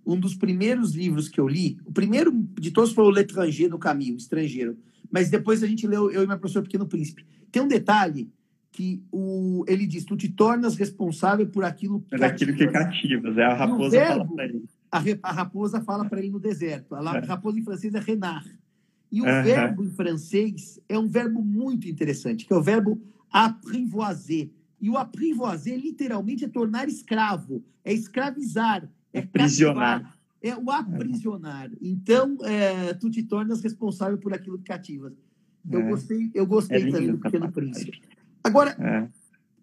um 0.04 0.18
dos 0.18 0.34
primeiros 0.34 0.94
livros 0.94 1.28
que 1.28 1.40
eu 1.40 1.46
li, 1.46 1.78
o 1.84 1.92
primeiro 1.92 2.32
de 2.58 2.70
todos 2.70 2.92
foi 2.92 3.04
o 3.04 3.10
L'Étranger 3.10 3.68
do 3.68 3.78
Caminho, 3.78 4.16
Estrangeiro, 4.16 4.76
mas 5.10 5.30
depois 5.30 5.62
a 5.62 5.66
gente 5.66 5.86
leu, 5.86 6.10
eu 6.10 6.22
e 6.22 6.26
minha 6.26 6.38
professora 6.38 6.64
Pequeno 6.64 6.86
Príncipe. 6.86 7.24
Tem 7.50 7.62
um 7.62 7.68
detalhe 7.68 8.30
que 8.72 9.02
o, 9.10 9.64
ele 9.66 9.86
diz, 9.86 10.04
tu 10.04 10.16
te 10.16 10.28
tornas 10.28 10.76
responsável 10.76 11.46
por 11.46 11.64
aquilo 11.64 12.00
que 12.02 12.14
é 12.14 12.24
aquilo 12.24 12.54
que 12.54 12.66
cativas, 12.68 13.36
é 13.36 13.44
a 13.44 13.54
raposa 13.54 13.90
verbo, 13.90 14.14
fala 14.14 14.34
para 14.34 14.44
ele. 14.44 14.64
A, 14.90 14.98
a, 15.22 15.32
raposa 15.32 15.80
fala 15.80 16.04
para 16.04 16.18
ele 16.18 16.30
no 16.30 16.40
deserto, 16.40 16.94
a, 16.94 17.16
é. 17.16 17.20
raposa 17.20 17.58
em 17.58 17.62
francês 17.62 17.94
é 17.94 17.98
renard. 17.98 18.48
E 19.10 19.22
o 19.22 19.24
verbo 19.24 19.82
em 19.82 19.90
francês 19.90 20.78
é 20.88 20.98
um 20.98 21.08
verbo 21.08 21.42
muito 21.42 21.88
interessante, 21.88 22.46
que 22.46 22.52
é 22.52 22.56
o 22.56 22.62
verbo 22.62 23.00
apprivoiser. 23.30 24.50
E 24.80 24.88
o 24.88 24.96
apprivoiser, 24.96 25.78
literalmente, 25.78 26.44
é 26.44 26.48
tornar 26.48 26.88
escravo, 26.88 27.64
é 27.84 27.92
escravizar, 27.92 28.88
é 29.12 29.20
aprisionar. 29.20 30.16
É 30.40 30.56
o 30.56 30.70
aprisionar. 30.70 31.70
Então, 31.82 32.36
é, 32.42 32.94
tu 32.94 33.10
te 33.10 33.24
tornas 33.24 33.60
responsável 33.60 34.16
por 34.18 34.32
aquilo 34.32 34.58
que 34.58 34.64
cativas. 34.64 35.12
Eu 35.70 35.80
é. 35.80 35.88
gostei, 35.88 36.30
eu 36.32 36.46
gostei 36.46 36.82
é 36.82 36.90
também 36.90 37.10
do 37.10 37.18
Pequeno 37.18 37.50
Príncipe. 37.50 38.00
Agora, 38.42 38.76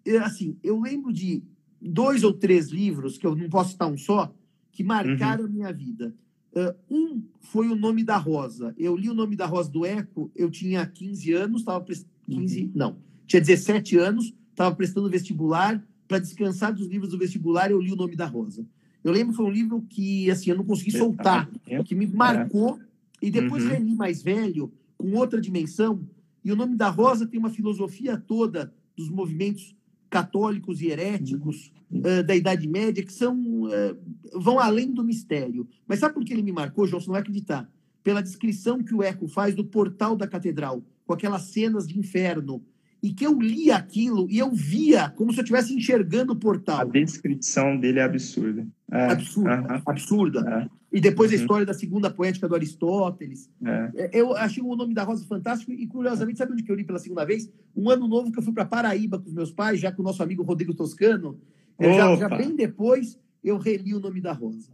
é. 0.04 0.12
é. 0.12 0.18
assim, 0.18 0.56
eu 0.62 0.78
lembro 0.80 1.12
de 1.12 1.42
dois 1.80 2.22
ou 2.22 2.32
três 2.32 2.68
livros, 2.68 3.16
que 3.16 3.26
eu 3.26 3.34
não 3.34 3.48
posso 3.48 3.72
citar 3.72 3.90
um 3.90 3.96
só, 3.96 4.34
que 4.70 4.84
marcaram 4.84 5.44
uhum. 5.44 5.50
a 5.50 5.52
minha 5.52 5.72
vida. 5.72 6.14
Uh, 6.54 6.74
um 6.90 7.22
foi 7.40 7.68
o 7.68 7.76
Nome 7.76 8.04
da 8.04 8.16
Rosa. 8.16 8.74
Eu 8.78 8.96
li 8.96 9.08
o 9.08 9.14
Nome 9.14 9.36
da 9.36 9.46
Rosa 9.46 9.70
do 9.70 9.84
Eco, 9.84 10.30
eu 10.34 10.50
tinha 10.50 10.86
15 10.86 11.32
anos, 11.32 11.60
estava 11.62 11.84
15, 12.26 12.62
uhum. 12.62 12.70
não, 12.74 12.98
tinha 13.26 13.40
17 13.40 13.98
anos, 13.98 14.34
estava 14.56 14.74
prestando 14.74 15.10
vestibular. 15.10 15.84
Para 16.08 16.18
descansar 16.18 16.72
dos 16.72 16.86
livros 16.86 17.10
do 17.10 17.18
vestibular, 17.18 17.70
eu 17.70 17.80
li 17.80 17.92
O 17.92 17.96
Nome 17.96 18.16
da 18.16 18.26
Rosa. 18.26 18.64
Eu 19.04 19.12
lembro 19.12 19.30
que 19.30 19.36
foi 19.36 19.46
um 19.46 19.50
livro 19.50 19.84
que 19.88 20.30
assim 20.30 20.50
eu 20.50 20.56
não 20.56 20.64
consegui 20.64 20.90
soltar, 20.90 21.48
que 21.84 21.94
me 21.94 22.06
marcou. 22.06 22.80
E 23.22 23.30
depois 23.30 23.64
uhum. 23.64 23.70
reli 23.70 23.94
mais 23.94 24.22
velho, 24.22 24.72
com 24.98 25.12
outra 25.12 25.40
dimensão. 25.40 26.06
E 26.44 26.52
o 26.52 26.56
nome 26.56 26.76
da 26.76 26.88
Rosa 26.88 27.26
tem 27.26 27.38
uma 27.38 27.50
filosofia 27.50 28.16
toda 28.16 28.72
dos 28.96 29.08
movimentos 29.08 29.74
católicos 30.08 30.80
e 30.80 30.88
heréticos 30.88 31.72
uh, 31.90 32.22
da 32.24 32.34
Idade 32.36 32.68
Média 32.68 33.04
que 33.04 33.12
são 33.12 33.64
uh, 33.64 33.96
vão 34.34 34.58
além 34.58 34.92
do 34.92 35.04
mistério. 35.04 35.68
Mas 35.86 35.98
sabe 35.98 36.14
por 36.14 36.24
que 36.24 36.32
ele 36.32 36.42
me 36.42 36.52
marcou, 36.52 36.86
João? 36.86 37.00
Você 37.00 37.06
não 37.06 37.14
vai 37.14 37.22
acreditar. 37.22 37.70
Pela 38.02 38.22
descrição 38.22 38.82
que 38.82 38.94
o 38.94 39.02
Eco 39.02 39.26
faz 39.26 39.54
do 39.54 39.64
portal 39.64 40.14
da 40.16 40.28
catedral, 40.28 40.84
com 41.04 41.12
aquelas 41.12 41.42
cenas 41.42 41.86
de 41.86 41.98
inferno, 41.98 42.62
e 43.06 43.12
que 43.12 43.24
eu 43.24 43.38
li 43.38 43.70
aquilo 43.70 44.26
e 44.28 44.36
eu 44.36 44.50
via 44.50 45.08
como 45.10 45.32
se 45.32 45.38
eu 45.38 45.42
estivesse 45.44 45.72
enxergando 45.72 46.32
o 46.32 46.36
portal. 46.36 46.80
A 46.80 46.84
descrição 46.84 47.78
dele 47.78 48.00
é 48.00 48.02
absurda. 48.02 48.66
É, 48.90 49.12
absurda, 49.12 49.60
uh 49.60 49.64
-huh. 49.64 49.82
absurda. 49.86 50.40
É. 50.40 50.76
E 50.96 51.00
depois 51.00 51.30
a 51.30 51.36
história 51.36 51.64
da 51.64 51.72
segunda 51.72 52.10
poética 52.10 52.48
do 52.48 52.54
Aristóteles. 52.56 53.48
É. 53.64 53.90
é. 53.94 54.10
Eu 54.12 54.36
achei 54.36 54.60
o 54.60 54.74
nome 54.74 54.92
da 54.92 55.04
Rosa 55.04 55.24
fantástico 55.24 55.70
e, 55.70 55.86
curiosamente, 55.86 56.38
sabe 56.38 56.52
onde 56.52 56.64
que 56.64 56.72
eu 56.72 56.74
li 56.74 56.82
pela 56.82 56.98
segunda 56.98 57.24
vez? 57.24 57.48
Um 57.76 57.88
ano 57.88 58.08
novo 58.08 58.32
que 58.32 58.38
eu 58.40 58.42
fui 58.42 58.52
para 58.52 58.64
Paraíba 58.64 59.20
com 59.20 59.28
os 59.28 59.34
meus 59.34 59.52
pais, 59.52 59.78
já 59.78 59.92
com 59.92 60.02
o 60.02 60.04
nosso 60.04 60.20
amigo 60.20 60.42
Rodrigo 60.42 60.74
Toscano. 60.74 61.38
Já, 61.78 62.16
já 62.16 62.28
bem 62.28 62.56
depois, 62.56 63.16
eu 63.44 63.56
reli 63.56 63.94
o 63.94 64.00
nome 64.00 64.20
da 64.20 64.32
Rosa. 64.32 64.72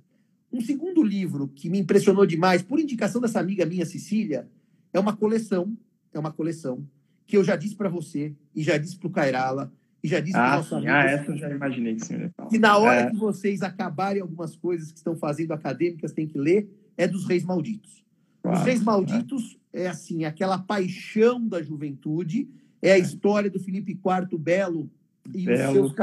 Um 0.51 0.61
segundo 0.63 1.03
livro 1.03 1.49
que 1.49 1.69
me 1.69 1.79
impressionou 1.79 2.25
demais, 2.25 2.63
por 2.63 2.81
indicação 2.81 3.21
dessa 3.21 3.41
amiga 3.41 3.67
minha, 3.67 3.85
Cecília, 3.85 4.49
é 4.91 4.99
uma 4.99 5.15
coleção, 5.15 5.77
é 6.15 6.19
uma 6.19 6.33
coleção 6.33 6.87
que 7.27 7.37
eu 7.37 7.45
já 7.45 7.57
disse 7.57 7.75
para 7.75 7.89
você 7.89 8.35
e 8.55 8.63
já 8.63 8.77
disse 8.77 8.97
para 8.99 9.09
o 9.09 9.11
Kairala 9.11 9.73
e 10.03 10.09
já 10.09 10.21
disse 10.21 10.37
ah, 10.37 10.41
para 10.41 10.55
o 10.55 10.57
nosso 10.57 10.75
amigo. 10.75 10.91
Ah, 10.91 11.05
essa 11.05 11.31
eu 11.31 11.37
já 11.37 11.51
imaginei 11.51 11.95
que 11.95 12.05
falar. 12.05 12.49
Que 12.49 12.59
na 12.59 12.77
hora 12.77 13.01
é. 13.03 13.11
que 13.11 13.17
vocês 13.17 13.63
acabarem 13.63 14.21
algumas 14.21 14.57
coisas 14.57 14.91
que 14.91 14.99
estão 14.99 15.17
fazendo 15.17 15.53
acadêmicas, 15.53 16.13
tem 16.13 16.27
que 16.27 16.39
ler, 16.39 16.69
é 16.97 17.07
dos 17.07 17.27
Reis 17.27 17.45
Malditos. 17.45 18.05
Claro, 18.43 18.59
Os 18.59 18.65
Reis 18.65 18.83
Malditos 18.83 19.59
é. 19.73 19.85
é 19.85 19.89
assim, 19.89 20.25
aquela 20.25 20.59
paixão 20.59 21.47
da 21.47 21.63
juventude, 21.63 22.49
é 22.81 22.93
a 22.93 22.99
história 22.99 23.49
do 23.49 23.61
Felipe 23.61 23.93
IV 23.93 24.39
Belo 24.39 24.91
e, 25.33 25.45
Belo, 25.45 25.73
seus 25.73 25.95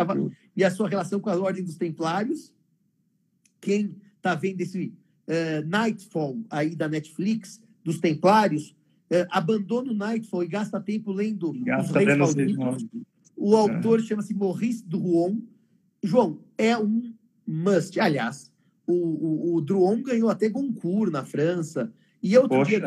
e 0.56 0.64
a 0.64 0.72
sua 0.72 0.88
relação 0.88 1.20
com 1.20 1.30
a 1.30 1.38
Ordem 1.38 1.64
dos 1.64 1.76
Templários. 1.76 2.54
Quem 3.60 3.98
está 4.16 4.34
vendo 4.34 4.62
esse 4.62 4.94
uh, 5.28 5.68
Nightfall 5.68 6.40
aí 6.50 6.74
da 6.74 6.88
Netflix, 6.88 7.62
dos 7.84 8.00
Templários, 8.00 8.74
é, 9.10 9.28
abandona 9.32 9.92
o 9.92 9.96
Nightfall 9.96 10.44
e 10.44 10.48
gasta 10.48 10.80
tempo 10.80 11.12
lendo 11.12 11.54
gasta 11.64 11.90
Os 11.90 11.96
Reis 11.96 12.18
Malditos. 12.18 12.86
O 13.36 13.56
autor 13.56 14.00
é. 14.00 14.04
chama-se 14.04 14.34
Maurice 14.34 14.84
Druon. 14.86 15.38
João, 16.04 16.40
é 16.58 16.78
um 16.78 17.14
must. 17.48 18.00
Aliás, 18.00 18.52
o, 18.86 18.94
o, 18.94 19.56
o 19.56 19.62
Druon 19.62 20.04
ganhou 20.04 20.30
até 20.30 20.50
Goncourt 20.50 21.12
na 21.12 21.24
França. 21.24 21.92
E 22.22 22.34
eu 22.34 22.44
outro 22.44 22.64
dia 22.66 22.82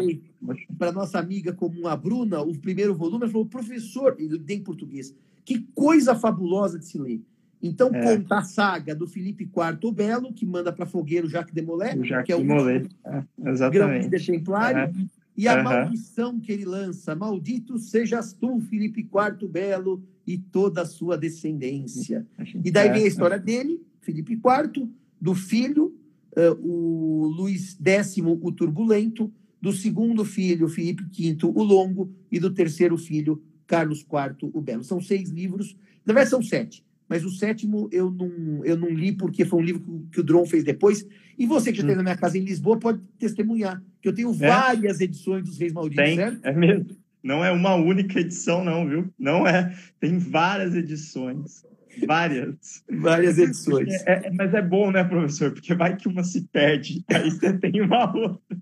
para 0.78 0.92
nossa 0.92 1.18
amiga 1.18 1.52
comum, 1.52 1.86
a 1.86 1.96
Bruna, 1.96 2.42
o 2.42 2.56
primeiro 2.58 2.94
volume, 2.94 3.24
ela 3.24 3.32
falou, 3.32 3.46
professor, 3.46 4.14
ele 4.18 4.38
tem 4.38 4.58
em 4.58 4.62
português, 4.62 5.14
que 5.42 5.60
coisa 5.74 6.14
fabulosa 6.14 6.78
de 6.78 6.84
se 6.84 6.98
ler. 6.98 7.22
Então, 7.62 7.90
é. 7.94 8.16
conta 8.16 8.38
a 8.38 8.42
saga 8.42 8.94
do 8.94 9.06
Felipe 9.06 9.44
IV 9.44 9.78
o 9.84 9.92
Belo, 9.92 10.32
que 10.34 10.44
manda 10.44 10.72
para 10.72 10.84
fogueiro 10.84 11.28
Jacques 11.28 11.54
de 11.54 11.62
Molay, 11.62 11.96
que 12.24 12.32
é 12.32 12.36
o 12.36 12.44
Molay. 12.44 12.86
É, 13.06 13.22
exatamente. 13.46 14.08
grão 14.08 14.24
templário. 14.24 14.78
É. 14.80 14.92
E 15.36 15.48
a 15.48 15.56
uhum. 15.56 15.64
maldição 15.64 16.40
que 16.40 16.52
ele 16.52 16.64
lança: 16.64 17.14
Maldito 17.14 17.78
sejas 17.78 18.32
tu, 18.32 18.60
Filipe 18.60 19.00
IV 19.00 19.48
Belo, 19.48 20.02
e 20.26 20.38
toda 20.38 20.82
a 20.82 20.86
sua 20.86 21.16
descendência. 21.16 22.26
E 22.64 22.70
daí 22.70 22.90
vem 22.90 23.04
a 23.04 23.06
história 23.06 23.38
dele, 23.38 23.80
Filipe 24.00 24.34
IV, 24.34 24.88
do 25.20 25.34
filho, 25.34 25.94
uh, 26.36 26.66
o 26.66 27.26
Luís 27.26 27.76
X, 27.82 28.16
o 28.18 28.52
Turbulento, 28.52 29.32
do 29.60 29.72
segundo 29.72 30.24
filho, 30.24 30.68
Filipe 30.68 31.04
V, 31.04 31.38
o 31.42 31.62
Longo, 31.62 32.10
e 32.30 32.38
do 32.38 32.50
terceiro 32.52 32.96
filho, 32.96 33.42
Carlos 33.66 34.00
IV, 34.00 34.50
o 34.52 34.60
Belo. 34.60 34.84
São 34.84 35.00
seis 35.00 35.30
livros, 35.30 35.76
na 36.04 36.12
verdade 36.12 36.30
são 36.30 36.42
sete 36.42 36.84
mas 37.12 37.26
o 37.26 37.30
sétimo 37.30 37.90
eu 37.92 38.10
não, 38.10 38.64
eu 38.64 38.74
não 38.74 38.88
li 38.88 39.12
porque 39.12 39.44
foi 39.44 39.60
um 39.60 39.62
livro 39.62 40.06
que 40.10 40.20
o 40.20 40.24
Dron 40.24 40.46
fez 40.46 40.64
depois. 40.64 41.06
E 41.38 41.46
você 41.46 41.70
que 41.70 41.76
já 41.76 41.84
hum. 41.84 41.88
tem 41.88 41.96
na 41.96 42.02
minha 42.02 42.16
casa 42.16 42.38
em 42.38 42.42
Lisboa 42.42 42.78
pode 42.78 43.00
testemunhar 43.18 43.82
que 44.00 44.08
eu 44.08 44.14
tenho 44.14 44.30
é. 44.30 44.48
várias 44.48 44.98
edições 44.98 45.44
dos 45.44 45.58
Reis 45.58 45.74
Malditos, 45.74 46.02
tem, 46.02 46.16
certo? 46.16 46.40
É 46.42 46.52
mesmo. 46.52 46.96
Não 47.22 47.44
é 47.44 47.52
uma 47.52 47.74
única 47.74 48.18
edição, 48.18 48.64
não, 48.64 48.88
viu? 48.88 49.12
Não 49.18 49.46
é. 49.46 49.76
Tem 50.00 50.18
várias 50.18 50.74
edições. 50.74 51.64
Várias. 52.06 52.82
Várias 52.90 53.38
edições. 53.38 53.92
É, 54.06 54.28
é, 54.28 54.30
mas 54.30 54.54
é 54.54 54.62
bom, 54.62 54.90
né, 54.90 55.04
professor? 55.04 55.52
Porque 55.52 55.74
vai 55.74 55.94
que 55.96 56.08
uma 56.08 56.24
se 56.24 56.48
perde, 56.48 57.04
aí 57.12 57.30
você 57.30 57.52
tem 57.58 57.82
uma 57.82 58.10
outra. 58.16 58.58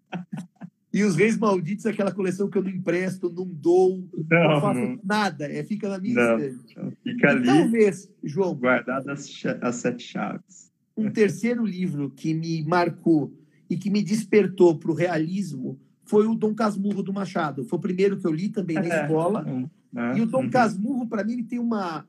E 0.92 1.04
os 1.04 1.14
Reis 1.14 1.38
Malditos 1.38 1.86
é 1.86 1.90
aquela 1.90 2.12
coleção 2.12 2.50
que 2.50 2.58
eu 2.58 2.64
não 2.64 2.70
empresto, 2.70 3.30
não 3.30 3.46
dou, 3.46 4.08
não, 4.28 4.48
não 4.48 4.60
faço 4.60 4.80
não. 4.80 5.00
nada, 5.04 5.46
é, 5.46 5.62
fica 5.62 5.88
na 5.88 5.98
minha 5.98 6.14
não, 6.14 6.38
estante. 6.38 6.96
Fica 7.04 7.30
ali. 7.30 7.46
Talvez, 7.46 8.10
João. 8.24 8.54
Guardadas 8.54 9.06
as, 9.06 9.46
as 9.62 9.76
sete 9.76 10.02
chaves. 10.02 10.72
Um 10.96 11.10
terceiro 11.10 11.64
livro 11.64 12.10
que 12.10 12.34
me 12.34 12.64
marcou 12.64 13.32
e 13.68 13.76
que 13.76 13.88
me 13.88 14.02
despertou 14.02 14.76
para 14.76 14.90
o 14.90 14.94
realismo 14.94 15.78
foi 16.04 16.26
o 16.26 16.34
Dom 16.34 16.52
Casmurro 16.52 17.04
do 17.04 17.12
Machado. 17.12 17.64
Foi 17.64 17.78
o 17.78 17.82
primeiro 17.82 18.18
que 18.18 18.26
eu 18.26 18.32
li 18.32 18.48
também 18.48 18.76
na 18.76 18.86
é. 18.86 19.02
escola. 19.02 19.46
É. 19.94 20.18
E 20.18 20.20
o 20.20 20.26
Dom 20.26 20.42
uhum. 20.42 20.50
Casmurro, 20.50 21.06
para 21.06 21.22
mim, 21.22 21.34
ele 21.34 21.44
tem 21.44 21.60
uma. 21.60 22.04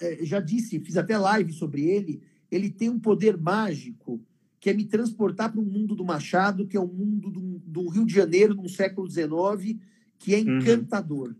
É, 0.00 0.24
já 0.24 0.38
disse, 0.38 0.78
fiz 0.78 0.96
até 0.96 1.18
live 1.18 1.52
sobre 1.52 1.82
ele. 1.82 2.22
Ele 2.48 2.70
tem 2.70 2.88
um 2.88 2.98
poder 2.98 3.36
mágico 3.36 4.20
que 4.60 4.68
é 4.68 4.74
me 4.74 4.84
transportar 4.84 5.50
para 5.50 5.60
um 5.60 5.64
mundo 5.64 5.96
do 5.96 6.04
Machado, 6.04 6.66
que 6.66 6.76
é 6.76 6.80
um 6.80 6.86
mundo 6.86 7.30
do, 7.30 7.40
do 7.66 7.88
Rio 7.88 8.04
de 8.04 8.12
Janeiro, 8.12 8.54
no 8.54 8.68
século 8.68 9.10
XIX, 9.10 9.80
que 10.18 10.34
é 10.34 10.38
uhum. 10.38 10.58
encantador. 10.58 11.28
Uhum. 11.28 11.34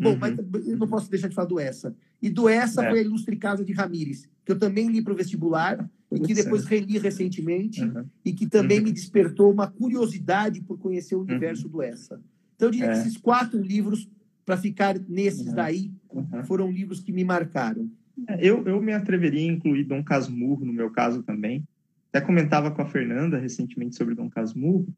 Bom, 0.00 0.16
mas 0.16 0.36
eu 0.66 0.78
não 0.78 0.88
posso 0.88 1.10
deixar 1.10 1.28
de 1.28 1.34
falar 1.34 1.48
do 1.48 1.60
Essa. 1.60 1.94
E 2.22 2.30
do 2.30 2.48
Essa 2.48 2.86
é. 2.86 2.90
foi 2.90 3.00
a 3.00 3.02
Ilustre 3.02 3.36
Casa 3.36 3.62
de 3.62 3.74
Ramírez, 3.74 4.26
que 4.46 4.50
eu 4.50 4.58
também 4.58 4.88
li 4.88 5.02
para 5.02 5.12
o 5.12 5.16
vestibular, 5.16 5.88
e 6.10 6.20
que 6.20 6.32
depois 6.32 6.64
reli 6.64 6.96
recentemente, 6.96 7.84
uhum. 7.84 8.06
e 8.24 8.32
que 8.32 8.46
também 8.46 8.78
uhum. 8.78 8.84
me 8.84 8.92
despertou 8.92 9.52
uma 9.52 9.70
curiosidade 9.70 10.62
por 10.62 10.78
conhecer 10.78 11.16
o 11.16 11.20
universo 11.20 11.66
uhum. 11.66 11.72
do 11.72 11.82
Essa. 11.82 12.18
Então, 12.56 12.68
eu 12.68 12.72
diria 12.72 12.86
é. 12.86 12.92
que 12.92 12.98
esses 13.00 13.18
quatro 13.18 13.60
livros, 13.60 14.08
para 14.46 14.56
ficar 14.56 14.98
nesses 15.06 15.48
uhum. 15.48 15.54
daí, 15.54 15.92
foram 16.44 16.72
livros 16.72 17.00
que 17.00 17.12
me 17.12 17.24
marcaram. 17.24 17.90
É, 18.26 18.38
eu, 18.40 18.66
eu 18.66 18.80
me 18.80 18.94
atreveria 18.94 19.50
a 19.50 19.54
incluir 19.54 19.84
Dom 19.84 20.02
Casmurro, 20.02 20.64
no 20.64 20.72
meu 20.72 20.90
caso 20.90 21.22
também, 21.22 21.62
até 22.08 22.20
comentava 22.20 22.70
com 22.70 22.82
a 22.82 22.86
Fernanda 22.86 23.38
recentemente 23.38 23.96
sobre 23.96 24.14
Dom 24.14 24.28
Casmurro, 24.28 24.88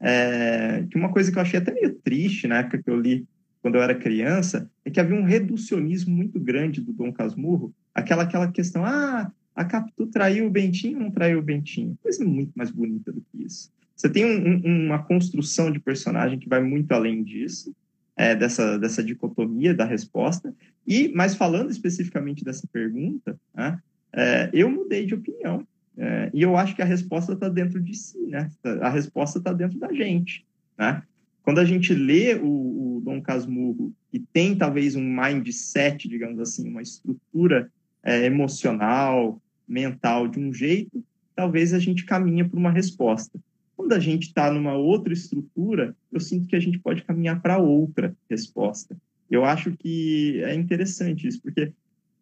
é, 0.00 0.86
que 0.90 0.96
uma 0.96 1.12
coisa 1.12 1.30
que 1.30 1.38
eu 1.38 1.42
achei 1.42 1.58
até 1.58 1.72
meio 1.72 1.94
triste 1.94 2.46
na 2.46 2.58
época 2.58 2.82
que 2.82 2.90
eu 2.90 2.98
li 2.98 3.26
quando 3.60 3.74
eu 3.74 3.82
era 3.82 3.94
criança, 3.94 4.70
é 4.84 4.90
que 4.90 4.98
havia 4.98 5.16
um 5.16 5.24
reducionismo 5.24 6.14
muito 6.14 6.40
grande 6.40 6.80
do 6.80 6.92
Dom 6.92 7.12
Casmurro, 7.12 7.74
aquela, 7.94 8.22
aquela 8.22 8.50
questão, 8.50 8.84
ah, 8.84 9.30
a 9.54 9.64
Capitu 9.64 10.06
traiu 10.06 10.46
o 10.46 10.50
Bentinho 10.50 10.96
ou 10.96 11.04
não 11.04 11.10
traiu 11.10 11.38
o 11.38 11.42
Bentinho? 11.42 11.98
Coisa 12.02 12.24
muito 12.24 12.52
mais 12.54 12.70
bonita 12.70 13.12
do 13.12 13.20
que 13.20 13.44
isso. 13.44 13.70
Você 13.94 14.08
tem 14.08 14.24
um, 14.24 14.62
um, 14.66 14.86
uma 14.86 15.02
construção 15.02 15.70
de 15.70 15.78
personagem 15.78 16.38
que 16.38 16.48
vai 16.48 16.62
muito 16.62 16.90
além 16.92 17.22
disso, 17.22 17.74
é, 18.16 18.34
dessa, 18.34 18.78
dessa 18.78 19.02
dicotomia 19.02 19.74
da 19.74 19.84
resposta, 19.84 20.54
e, 20.86 21.12
mas 21.14 21.34
falando 21.34 21.70
especificamente 21.70 22.42
dessa 22.42 22.66
pergunta, 22.72 23.38
né, 23.54 23.78
é, 24.12 24.50
eu 24.52 24.70
mudei 24.70 25.04
de 25.04 25.14
opinião. 25.14 25.66
É, 25.96 26.30
e 26.32 26.42
eu 26.42 26.56
acho 26.56 26.74
que 26.74 26.82
a 26.82 26.86
resposta 26.86 27.32
está 27.32 27.48
dentro 27.48 27.80
de 27.80 27.94
si, 27.94 28.18
né? 28.26 28.50
A 28.80 28.88
resposta 28.88 29.38
está 29.38 29.52
dentro 29.52 29.78
da 29.78 29.92
gente, 29.92 30.46
né? 30.78 31.02
Quando 31.42 31.58
a 31.58 31.64
gente 31.64 31.92
lê 31.94 32.34
o, 32.34 32.96
o 32.96 33.02
Dom 33.04 33.20
Casmurro 33.20 33.92
e 34.12 34.18
tem 34.18 34.54
talvez 34.56 34.94
um 34.94 35.02
mindset, 35.02 36.08
digamos 36.08 36.38
assim, 36.38 36.68
uma 36.68 36.82
estrutura 36.82 37.70
é, 38.02 38.24
emocional, 38.24 39.40
mental 39.66 40.28
de 40.28 40.38
um 40.38 40.52
jeito, 40.52 41.04
talvez 41.34 41.72
a 41.72 41.78
gente 41.78 42.04
caminha 42.04 42.48
para 42.48 42.58
uma 42.58 42.70
resposta. 42.70 43.38
Quando 43.76 43.92
a 43.92 43.98
gente 43.98 44.24
está 44.28 44.50
numa 44.50 44.74
outra 44.74 45.12
estrutura, 45.12 45.96
eu 46.12 46.20
sinto 46.20 46.46
que 46.46 46.56
a 46.56 46.60
gente 46.60 46.78
pode 46.78 47.02
caminhar 47.02 47.40
para 47.40 47.58
outra 47.58 48.14
resposta. 48.28 48.96
Eu 49.30 49.44
acho 49.44 49.72
que 49.76 50.42
é 50.44 50.54
interessante 50.54 51.26
isso, 51.26 51.40
porque 51.40 51.72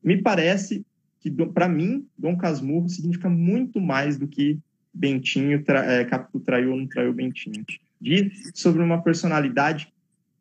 me 0.02 0.22
parece 0.22 0.84
que, 1.20 1.30
para 1.30 1.68
mim, 1.68 2.06
Dom 2.16 2.36
Casmurro 2.36 2.88
significa 2.88 3.28
muito 3.28 3.80
mais 3.80 4.18
do 4.18 4.26
que 4.28 4.58
Bentinho, 4.92 5.62
tra, 5.62 5.84
é, 5.84 6.04
Capitu 6.04 6.40
traiu 6.40 6.72
ou 6.72 6.76
não 6.76 6.86
traiu 6.86 7.12
Bentinho. 7.12 7.64
Diz 8.00 8.50
sobre 8.54 8.82
uma 8.82 9.02
personalidade 9.02 9.92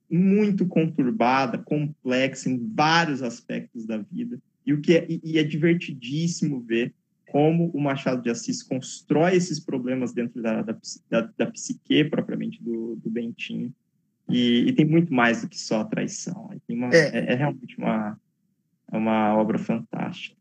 muito 0.10 0.66
conturbada, 0.66 1.58
complexa 1.58 2.50
em 2.50 2.72
vários 2.74 3.22
aspectos 3.22 3.86
da 3.86 3.98
vida, 3.98 4.40
e 4.66 4.74
o 4.74 4.82
que 4.82 4.96
é, 4.96 5.06
e 5.10 5.38
é 5.38 5.44
divertidíssimo 5.44 6.62
ver 6.62 6.94
como 7.30 7.70
o 7.74 7.80
Machado 7.80 8.22
de 8.22 8.30
Assis 8.30 8.64
constrói 8.64 9.36
esses 9.36 9.60
problemas 9.60 10.14
dentro 10.14 10.42
da, 10.42 10.62
da, 10.62 10.78
da, 11.10 11.30
da 11.38 11.46
psique 11.48 12.06
propriamente 12.06 12.64
do, 12.64 12.96
do 12.96 13.10
Bentinho. 13.10 13.74
E, 14.30 14.68
e, 14.68 14.74
tem 14.74 14.86
muito 14.86 15.14
mais 15.14 15.42
do 15.42 15.48
que 15.48 15.58
só 15.58 15.82
a 15.82 15.86
traição. 15.86 16.50
Uma, 16.70 16.90
é. 16.90 17.18
É, 17.18 17.34
é 17.34 17.36
realmente 17.36 17.78
uma, 17.78 18.20
é 18.92 18.98
uma 18.98 19.36
obra 19.36 19.58
fantástica. 19.58 20.38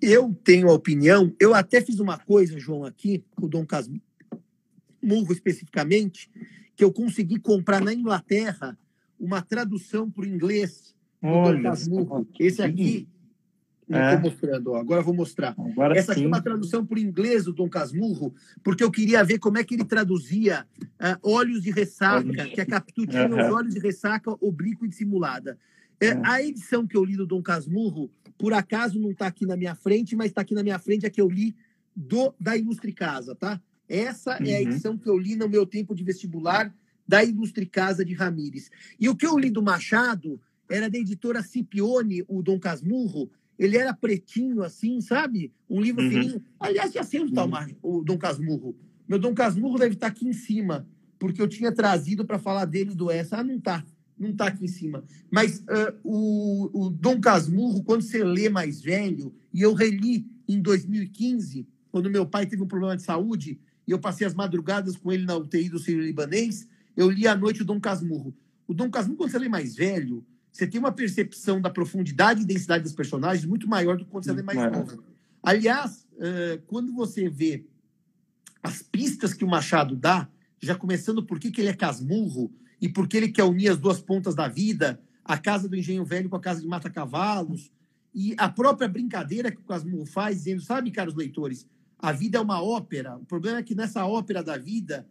Eu 0.00 0.34
tenho 0.44 0.68
a 0.68 0.72
opinião, 0.72 1.34
eu 1.40 1.54
até 1.54 1.80
fiz 1.80 2.00
uma 2.00 2.18
coisa, 2.18 2.58
João, 2.58 2.84
aqui, 2.84 3.24
com 3.34 3.46
o 3.46 3.48
Dom 3.48 3.64
Casmurro 3.66 4.00
especificamente, 5.30 6.30
que 6.74 6.84
eu 6.84 6.92
consegui 6.92 7.38
comprar 7.38 7.80
na 7.80 7.92
Inglaterra 7.92 8.78
uma 9.18 9.40
tradução 9.40 10.10
para 10.10 10.22
o 10.22 10.26
inglês 10.26 10.94
do 11.22 11.28
Dom 11.28 11.62
Casmurro. 11.62 12.28
Esse 12.38 12.62
aqui 12.62 13.08
é. 13.88 14.14
Estou 14.14 14.30
mostrando, 14.30 14.72
ó. 14.72 14.76
agora 14.78 15.00
vou 15.00 15.14
mostrar. 15.14 15.54
Agora 15.56 15.96
Essa 15.96 16.12
sim. 16.12 16.20
aqui 16.20 16.24
é 16.24 16.26
uma 16.26 16.42
tradução 16.42 16.84
por 16.84 16.98
inglês 16.98 17.44
do 17.44 17.52
Dom 17.52 17.68
Casmurro, 17.68 18.34
porque 18.62 18.82
eu 18.82 18.90
queria 18.90 19.22
ver 19.22 19.38
como 19.38 19.58
é 19.58 19.64
que 19.64 19.74
ele 19.74 19.84
traduzia 19.84 20.66
uh, 20.82 21.18
olhos 21.22 21.62
de 21.62 21.70
ressaca, 21.70 22.28
olhos. 22.28 22.52
que 22.52 22.60
a 22.60 22.66
Capitu 22.66 23.02
uhum. 23.02 23.46
os 23.46 23.52
olhos 23.52 23.74
de 23.74 23.80
ressaca 23.80 24.34
oblíqua 24.40 24.86
e 24.86 24.88
dissimulada. 24.88 25.56
É, 26.00 26.14
uhum. 26.14 26.22
A 26.24 26.42
edição 26.42 26.86
que 26.86 26.96
eu 26.96 27.04
li 27.04 27.16
do 27.16 27.26
Dom 27.26 27.40
Casmurro, 27.40 28.10
por 28.38 28.52
acaso 28.52 28.98
não 28.98 29.10
está 29.10 29.26
aqui 29.26 29.46
na 29.46 29.56
minha 29.56 29.74
frente, 29.74 30.14
mas 30.14 30.28
está 30.28 30.40
aqui 30.40 30.54
na 30.54 30.62
minha 30.62 30.78
frente 30.78 31.06
a 31.06 31.10
que 31.10 31.20
eu 31.20 31.28
li 31.28 31.54
do, 31.94 32.34
da 32.38 32.56
Ilustre 32.56 32.92
Casa, 32.92 33.34
tá? 33.34 33.60
Essa 33.88 34.38
uhum. 34.38 34.46
é 34.46 34.56
a 34.56 34.60
uhum. 34.60 34.62
edição 34.62 34.98
que 34.98 35.08
eu 35.08 35.16
li 35.16 35.36
no 35.36 35.48
meu 35.48 35.64
tempo 35.64 35.94
de 35.94 36.04
vestibular 36.04 36.74
da 37.06 37.24
Ilustre 37.24 37.66
Casa 37.66 38.04
de 38.04 38.14
Ramires. 38.14 38.70
E 38.98 39.08
o 39.08 39.16
que 39.16 39.26
eu 39.26 39.38
li 39.38 39.50
do 39.50 39.62
Machado 39.62 40.40
era 40.68 40.90
da 40.90 40.98
editora 40.98 41.42
Cipione, 41.42 42.24
o 42.28 42.42
Dom 42.42 42.58
Casmurro, 42.58 43.30
ele 43.58 43.76
era 43.76 43.94
pretinho, 43.94 44.62
assim, 44.62 45.00
sabe? 45.00 45.52
Um 45.68 45.80
livro 45.80 46.04
uhum. 46.04 46.10
fininho. 46.10 46.44
Aliás, 46.60 46.92
já 46.92 47.02
sei 47.02 47.20
onde 47.20 47.30
está 47.30 47.46
o 47.82 48.02
Dom 48.02 48.18
Casmurro. 48.18 48.76
Meu 49.08 49.18
Dom 49.18 49.34
Casmurro 49.34 49.78
deve 49.78 49.94
estar 49.94 50.08
tá 50.08 50.12
aqui 50.12 50.28
em 50.28 50.32
cima, 50.32 50.86
porque 51.18 51.40
eu 51.40 51.48
tinha 51.48 51.72
trazido 51.72 52.24
para 52.24 52.38
falar 52.38 52.64
dele 52.66 52.94
do 52.94 53.10
essa. 53.10 53.38
Ah, 53.38 53.44
não 53.44 53.56
está. 53.56 53.84
Não 54.18 54.30
está 54.30 54.46
aqui 54.46 54.64
em 54.64 54.68
cima. 54.68 55.04
Mas 55.30 55.60
uh, 55.60 55.94
o, 56.02 56.86
o 56.86 56.90
Dom 56.90 57.20
Casmurro, 57.20 57.82
quando 57.82 58.02
você 58.02 58.24
lê 58.24 58.48
mais 58.48 58.80
velho, 58.80 59.34
e 59.52 59.62
eu 59.62 59.74
reli 59.74 60.26
em 60.48 60.60
2015, 60.60 61.66
quando 61.90 62.10
meu 62.10 62.26
pai 62.26 62.46
teve 62.46 62.62
um 62.62 62.68
problema 62.68 62.96
de 62.96 63.02
saúde, 63.02 63.60
e 63.86 63.90
eu 63.90 63.98
passei 63.98 64.26
as 64.26 64.34
madrugadas 64.34 64.96
com 64.96 65.12
ele 65.12 65.24
na 65.24 65.36
UTI 65.36 65.68
do 65.68 65.78
Sírio 65.78 66.02
Libanês, 66.02 66.66
eu 66.96 67.10
li 67.10 67.26
à 67.28 67.36
noite 67.36 67.62
o 67.62 67.64
Dom 67.64 67.80
Casmurro. 67.80 68.34
O 68.66 68.74
Dom 68.74 68.90
Casmurro, 68.90 69.18
quando 69.18 69.30
você 69.30 69.38
lê 69.38 69.48
mais 69.48 69.76
velho, 69.76 70.24
você 70.50 70.66
tem 70.66 70.80
uma 70.80 70.92
percepção 70.92 71.60
da 71.60 71.68
profundidade 71.68 72.42
e 72.42 72.46
densidade 72.46 72.82
dos 72.82 72.94
personagens 72.94 73.44
muito 73.44 73.68
maior 73.68 73.96
do 73.96 74.04
que 74.04 74.10
quando 74.10 74.24
você 74.24 74.30
é 74.30 74.42
mais 74.42 74.72
novo. 74.72 75.04
Aliás, 75.42 76.06
quando 76.66 76.92
você 76.94 77.28
vê 77.28 77.66
as 78.62 78.82
pistas 78.82 79.34
que 79.34 79.44
o 79.44 79.48
Machado 79.48 79.94
dá, 79.94 80.28
já 80.60 80.74
começando 80.74 81.22
por 81.22 81.38
que, 81.38 81.50
que 81.50 81.60
ele 81.60 81.68
é 81.68 81.74
casmurro 81.74 82.50
e 82.80 82.88
por 82.88 83.08
que 83.08 83.16
ele 83.16 83.28
quer 83.28 83.44
unir 83.44 83.68
as 83.68 83.78
duas 83.78 84.00
pontas 84.00 84.34
da 84.34 84.48
vida, 84.48 85.00
a 85.24 85.38
casa 85.38 85.68
do 85.68 85.76
engenho 85.76 86.04
velho 86.04 86.28
com 86.28 86.36
a 86.36 86.40
casa 86.40 86.60
de 86.60 86.66
mata-cavalos, 86.66 87.70
e 88.14 88.34
a 88.38 88.48
própria 88.48 88.88
brincadeira 88.88 89.50
que 89.50 89.60
o 89.60 89.64
Casmurro 89.64 90.06
faz, 90.06 90.38
dizendo, 90.38 90.62
sabe, 90.62 90.90
caros 90.90 91.14
leitores, 91.14 91.66
a 91.98 92.12
vida 92.12 92.38
é 92.38 92.40
uma 92.40 92.62
ópera. 92.62 93.16
O 93.16 93.24
problema 93.24 93.58
é 93.58 93.62
que 93.62 93.74
nessa 93.74 94.06
ópera 94.06 94.42
da 94.42 94.56
vida, 94.56 95.06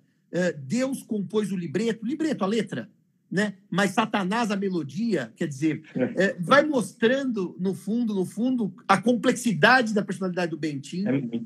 Deus 0.63 1.03
compôs 1.03 1.51
o 1.51 1.55
libreto, 1.55 2.05
libreto, 2.05 2.43
a 2.43 2.47
letra, 2.47 2.89
né? 3.31 3.55
Mas 3.69 3.91
Satanás 3.91 4.51
a 4.51 4.55
melodia, 4.55 5.31
quer 5.35 5.47
dizer, 5.47 5.83
é. 5.95 6.25
é, 6.25 6.37
vai 6.39 6.63
mostrando 6.65 7.55
no 7.59 7.73
fundo, 7.73 8.13
no 8.13 8.25
fundo, 8.25 8.73
a 8.87 9.01
complexidade 9.01 9.93
da 9.93 10.03
personalidade 10.03 10.51
do 10.51 10.57
Bentinho 10.57 11.09
é 11.09 11.41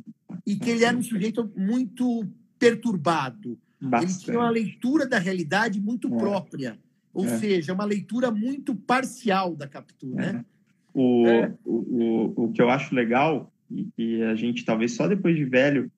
e 0.46 0.56
que 0.56 0.70
ele 0.70 0.84
era 0.84 0.98
um 0.98 1.04
sujeito 1.04 1.52
muito 1.56 2.28
perturbado. 2.58 3.58
Bastante. 3.82 4.12
Ele 4.12 4.24
tinha 4.24 4.40
uma 4.40 4.50
leitura 4.50 5.08
da 5.08 5.20
realidade 5.20 5.80
muito 5.80 6.14
é. 6.14 6.18
própria, 6.18 6.80
ou 7.14 7.26
é. 7.26 7.38
seja, 7.38 7.74
uma 7.74 7.86
leitura 7.86 8.32
muito 8.32 8.76
parcial 8.76 9.56
da 9.56 9.68
captura, 9.68 10.34
né? 10.34 10.46
O, 10.94 11.24
o, 11.64 11.76
o, 11.76 12.46
o 12.46 12.52
que 12.52 12.62
eu 12.62 12.70
acho 12.70 12.94
legal 12.94 13.52
e 13.70 13.86
que 13.96 14.24
a 14.24 14.36
gente 14.36 14.66
talvez 14.66 14.94
só 14.94 15.08
depois 15.08 15.36
de 15.36 15.46
velho 15.46 15.92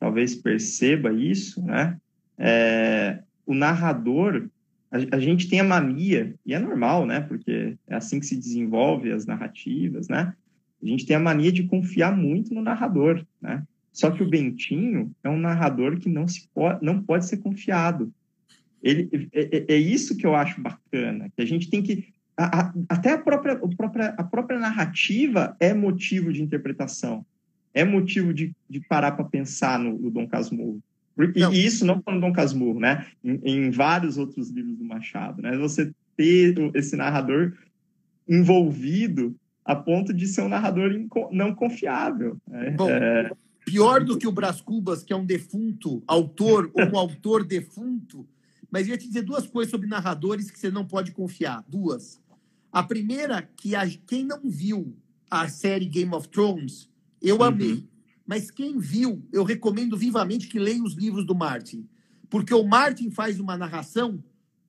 talvez 0.00 0.34
perceba 0.34 1.12
isso, 1.12 1.62
né? 1.62 1.98
É, 2.36 3.22
o 3.44 3.54
narrador 3.54 4.48
a, 4.90 5.16
a, 5.16 5.20
gente 5.20 5.48
tem 5.48 5.60
a 5.60 5.64
mania, 5.64 6.34
e 6.44 6.54
é 6.54 6.58
normal, 6.58 7.06
né? 7.06 7.20
Porque 7.20 7.76
é 7.86 7.94
assim 7.94 8.18
que 8.20 8.26
se 8.26 8.36
desenvolve 8.36 9.12
as 9.12 9.26
narrativas, 9.26 10.08
né? 10.08 10.32
A 10.82 10.86
gente 10.86 11.04
tem 11.04 11.16
a 11.16 11.20
mania 11.20 11.52
de 11.52 11.64
confiar 11.64 12.16
muito 12.16 12.54
no 12.54 12.62
narrador, 12.62 13.24
né? 13.40 13.62
Só 13.98 14.12
que 14.12 14.22
o 14.22 14.28
Bentinho 14.28 15.10
é 15.24 15.28
um 15.28 15.40
narrador 15.40 15.98
que 15.98 16.08
não, 16.08 16.28
se 16.28 16.48
pode, 16.54 16.84
não 16.84 17.02
pode 17.02 17.26
ser 17.26 17.38
confiado. 17.38 18.12
Ele, 18.80 19.28
é, 19.32 19.56
é, 19.56 19.74
é 19.74 19.76
isso 19.76 20.16
que 20.16 20.24
eu 20.24 20.36
acho 20.36 20.60
bacana, 20.60 21.28
que 21.34 21.42
a 21.42 21.44
gente 21.44 21.68
tem 21.68 21.82
que... 21.82 22.06
A, 22.36 22.60
a, 22.60 22.74
até 22.88 23.14
a 23.14 23.18
própria, 23.18 23.54
a, 23.54 23.76
própria, 23.76 24.06
a 24.16 24.22
própria 24.22 24.60
narrativa 24.60 25.56
é 25.58 25.74
motivo 25.74 26.32
de 26.32 26.40
interpretação, 26.40 27.26
é 27.74 27.84
motivo 27.84 28.32
de, 28.32 28.54
de 28.70 28.78
parar 28.78 29.16
para 29.16 29.24
pensar 29.24 29.80
no, 29.80 29.98
no 29.98 30.12
Dom 30.12 30.28
Casmurro. 30.28 30.80
E 31.34 31.40
não. 31.40 31.52
isso 31.52 31.84
não 31.84 32.00
no 32.06 32.20
Dom 32.20 32.32
Casmurro, 32.32 32.78
né? 32.78 33.04
Em, 33.24 33.40
em, 33.42 33.70
vários 33.72 34.16
outros 34.16 34.48
livros 34.48 34.76
do 34.76 34.84
Machado, 34.84 35.42
né? 35.42 35.58
Você 35.58 35.90
ter 36.16 36.54
esse 36.72 36.94
narrador 36.94 37.52
envolvido 38.28 39.34
a 39.64 39.74
ponto 39.74 40.14
de 40.14 40.28
ser 40.28 40.42
um 40.42 40.48
narrador 40.48 40.92
não 41.32 41.52
confiável. 41.52 42.36
Né? 42.46 42.70
Bom, 42.70 42.88
é... 42.88 43.32
pior 43.70 44.04
do 44.04 44.18
que 44.18 44.26
o 44.26 44.32
Brás 44.32 44.60
Cubas, 44.60 45.02
que 45.02 45.12
é 45.12 45.16
um 45.16 45.24
defunto 45.24 46.02
autor 46.06 46.70
ou 46.74 46.84
um 46.84 46.98
autor 46.98 47.44
defunto, 47.44 48.26
mas 48.70 48.86
eu 48.86 48.92
ia 48.92 48.98
te 48.98 49.06
dizer 49.06 49.22
duas 49.22 49.46
coisas 49.46 49.70
sobre 49.70 49.86
narradores 49.86 50.50
que 50.50 50.58
você 50.58 50.70
não 50.70 50.86
pode 50.86 51.12
confiar. 51.12 51.64
Duas. 51.68 52.20
A 52.72 52.82
primeira, 52.82 53.42
que 53.42 53.74
a, 53.74 53.88
quem 54.06 54.24
não 54.24 54.40
viu 54.44 54.96
a 55.30 55.48
série 55.48 55.86
Game 55.86 56.14
of 56.14 56.28
Thrones, 56.28 56.88
eu 57.20 57.36
uhum. 57.36 57.44
amei. 57.44 57.88
Mas 58.26 58.50
quem 58.50 58.78
viu, 58.78 59.26
eu 59.32 59.42
recomendo 59.42 59.96
vivamente 59.96 60.48
que 60.48 60.58
leia 60.58 60.82
os 60.82 60.94
livros 60.94 61.24
do 61.24 61.34
Martin, 61.34 61.88
porque 62.28 62.52
o 62.52 62.62
Martin 62.62 63.10
faz 63.10 63.40
uma 63.40 63.56
narração 63.56 64.22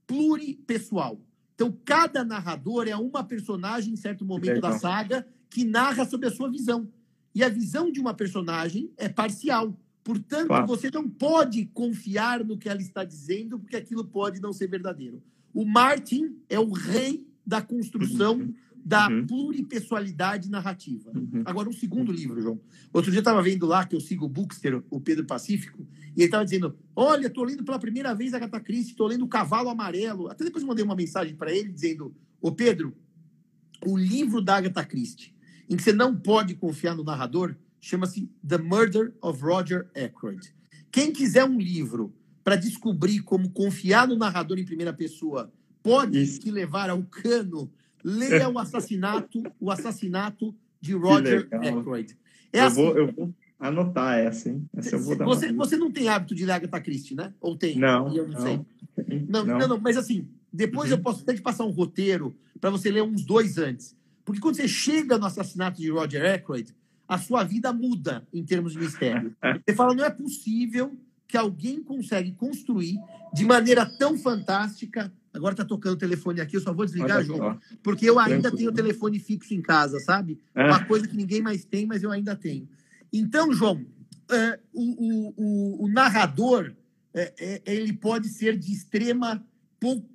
pluripessoal. 0.07 1.21
Então, 1.55 1.77
cada 1.83 2.23
narrador 2.23 2.87
é 2.87 2.95
uma 2.95 3.21
personagem 3.21 3.93
em 3.93 3.97
certo 3.97 4.23
momento 4.23 4.61
da 4.61 4.79
saga 4.79 5.27
que 5.49 5.65
narra 5.65 6.05
sobre 6.05 6.27
a 6.27 6.31
sua 6.31 6.49
visão. 6.49 6.87
E 7.33 7.43
a 7.43 7.49
visão 7.49 7.91
de 7.91 7.99
uma 7.99 8.13
personagem 8.13 8.91
é 8.97 9.07
parcial. 9.07 9.77
Portanto, 10.03 10.47
claro. 10.47 10.67
você 10.67 10.89
não 10.89 11.07
pode 11.07 11.65
confiar 11.67 12.43
no 12.43 12.57
que 12.57 12.69
ela 12.69 12.81
está 12.81 13.03
dizendo, 13.03 13.59
porque 13.59 13.75
aquilo 13.75 14.03
pode 14.03 14.41
não 14.41 14.51
ser 14.51 14.67
verdadeiro. 14.67 15.21
O 15.53 15.65
Martin 15.65 16.37
é 16.49 16.59
o 16.59 16.71
rei 16.71 17.27
da 17.45 17.61
construção 17.61 18.37
uhum 18.37 18.53
da 18.83 19.07
uhum. 19.07 19.27
pluripessoalidade 19.27 20.49
narrativa. 20.49 21.11
Uhum. 21.13 21.43
Agora, 21.45 21.69
um 21.69 21.73
segundo 21.73 22.11
livro, 22.11 22.41
João. 22.41 22.59
Outro 22.93 23.11
dia 23.11 23.19
eu 23.19 23.21
estava 23.21 23.41
vendo 23.41 23.65
lá, 23.65 23.85
que 23.85 23.95
eu 23.95 23.99
sigo 23.99 24.25
o 24.25 24.29
Bookster, 24.29 24.81
o 24.89 24.99
Pedro 24.99 25.25
Pacífico, 25.25 25.85
e 26.15 26.21
ele 26.21 26.25
estava 26.25 26.43
dizendo: 26.43 26.75
Olha, 26.95 27.27
estou 27.27 27.43
lendo 27.43 27.63
pela 27.63 27.79
primeira 27.79 28.13
vez 28.13 28.33
a 28.33 28.37
Agatha 28.37 28.59
Christie, 28.59 28.91
estou 28.91 29.07
lendo 29.07 29.25
O 29.25 29.27
Cavalo 29.27 29.69
Amarelo. 29.69 30.29
Até 30.29 30.43
depois 30.43 30.63
mandei 30.63 30.83
uma 30.83 30.95
mensagem 30.95 31.35
para 31.35 31.51
ele 31.53 31.69
dizendo: 31.69 32.15
Ô 32.41 32.51
Pedro, 32.51 32.95
o 33.85 33.97
livro 33.97 34.41
da 34.41 34.57
Agatha 34.57 34.83
Christie, 34.83 35.33
em 35.69 35.77
que 35.77 35.83
você 35.83 35.93
não 35.93 36.15
pode 36.15 36.55
confiar 36.55 36.95
no 36.95 37.03
narrador, 37.03 37.55
chama-se 37.79 38.29
The 38.45 38.57
Murder 38.57 39.13
of 39.21 39.41
Roger 39.41 39.89
Ackroyd. 39.95 40.53
Quem 40.91 41.11
quiser 41.11 41.45
um 41.45 41.59
livro 41.59 42.13
para 42.43 42.55
descobrir 42.55 43.21
como 43.21 43.51
confiar 43.51 44.07
no 44.07 44.17
narrador 44.17 44.57
em 44.57 44.65
primeira 44.65 44.91
pessoa 44.91 45.53
pode 45.83 46.21
Isso. 46.21 46.39
te 46.39 46.51
levar 46.51 46.89
ao 46.89 47.03
cano 47.03 47.71
Leia 48.03 48.49
o 48.49 48.57
assassinato, 48.57 49.43
o 49.59 49.69
assassinato 49.69 50.55
de 50.79 50.93
Roger 50.93 51.47
Ackroyd. 51.51 52.17
É 52.51 52.61
eu, 52.61 52.65
assim, 52.65 52.75
vou, 52.75 52.97
eu 52.97 53.11
vou 53.11 53.33
anotar 53.59 54.19
essa, 54.19 54.49
hein? 54.49 54.65
Essa 54.75 54.95
eu 54.95 54.99
vou 55.01 55.15
dar 55.15 55.25
você, 55.25 55.51
você 55.51 55.77
não 55.77 55.91
tem 55.91 56.07
hábito 56.07 56.33
de 56.33 56.45
ler 56.45 56.53
Agatha 56.53 56.79
Christie, 56.79 57.15
né? 57.15 57.33
Ou 57.41 57.57
tem? 57.57 57.77
Não. 57.77 58.15
Eu 58.15 58.27
não, 58.27 58.33
não 58.33 58.41
sei. 58.41 58.61
Não, 59.27 59.45
não, 59.45 59.67
não, 59.67 59.79
mas 59.79 59.97
assim, 59.97 60.27
depois 60.51 60.91
uhum. 60.91 60.97
eu 60.97 61.03
posso 61.03 61.23
até 61.23 61.33
te 61.33 61.41
passar 61.41 61.65
um 61.65 61.71
roteiro 61.71 62.35
para 62.59 62.69
você 62.69 62.89
ler 62.89 63.03
uns 63.03 63.25
dois 63.25 63.57
antes. 63.57 63.95
Porque 64.29 64.41
quando 64.41 64.57
você 64.57 64.67
chega 64.67 65.17
no 65.17 65.25
assassinato 65.25 65.81
de 65.81 65.89
Roger 65.89 66.35
Ackroyd, 66.35 66.71
a 67.07 67.17
sua 67.17 67.43
vida 67.43 67.73
muda 67.73 68.27
em 68.31 68.45
termos 68.45 68.73
de 68.73 68.77
mistério. 68.77 69.35
Você 69.67 69.75
fala, 69.75 69.95
não 69.95 70.05
é 70.05 70.11
possível 70.11 70.95
que 71.27 71.35
alguém 71.35 71.81
consegue 71.81 72.31
construir 72.33 72.99
de 73.33 73.43
maneira 73.43 73.87
tão 73.97 74.15
fantástica 74.19 75.11
Agora 75.33 75.55
tá 75.55 75.63
tocando 75.63 75.93
o 75.93 75.97
telefone 75.97 76.41
aqui, 76.41 76.57
eu 76.57 76.61
só 76.61 76.73
vou 76.73 76.85
desligar, 76.85 77.23
João, 77.23 77.59
porque 77.83 78.09
eu 78.09 78.17
ainda 78.17 78.51
tenho 78.51 78.71
o 78.71 78.73
telefone 78.73 79.19
fixo 79.19 79.53
em 79.53 79.61
casa, 79.61 79.99
sabe? 79.99 80.39
É. 80.55 80.65
Uma 80.65 80.83
coisa 80.85 81.07
que 81.07 81.15
ninguém 81.15 81.41
mais 81.41 81.63
tem, 81.63 81.85
mas 81.85 82.01
eu 82.01 82.11
ainda 82.11 82.35
tenho. 82.35 82.67
Então, 83.13 83.53
João, 83.53 83.75
uh, 83.75 84.59
o, 84.73 85.33
o, 85.37 85.85
o, 85.85 85.87
narrador, 85.87 86.73
uh, 87.13 87.61
ele 87.65 87.93
pode 87.93 88.27
ser 88.29 88.57
de 88.57 88.71
extrema 88.71 89.45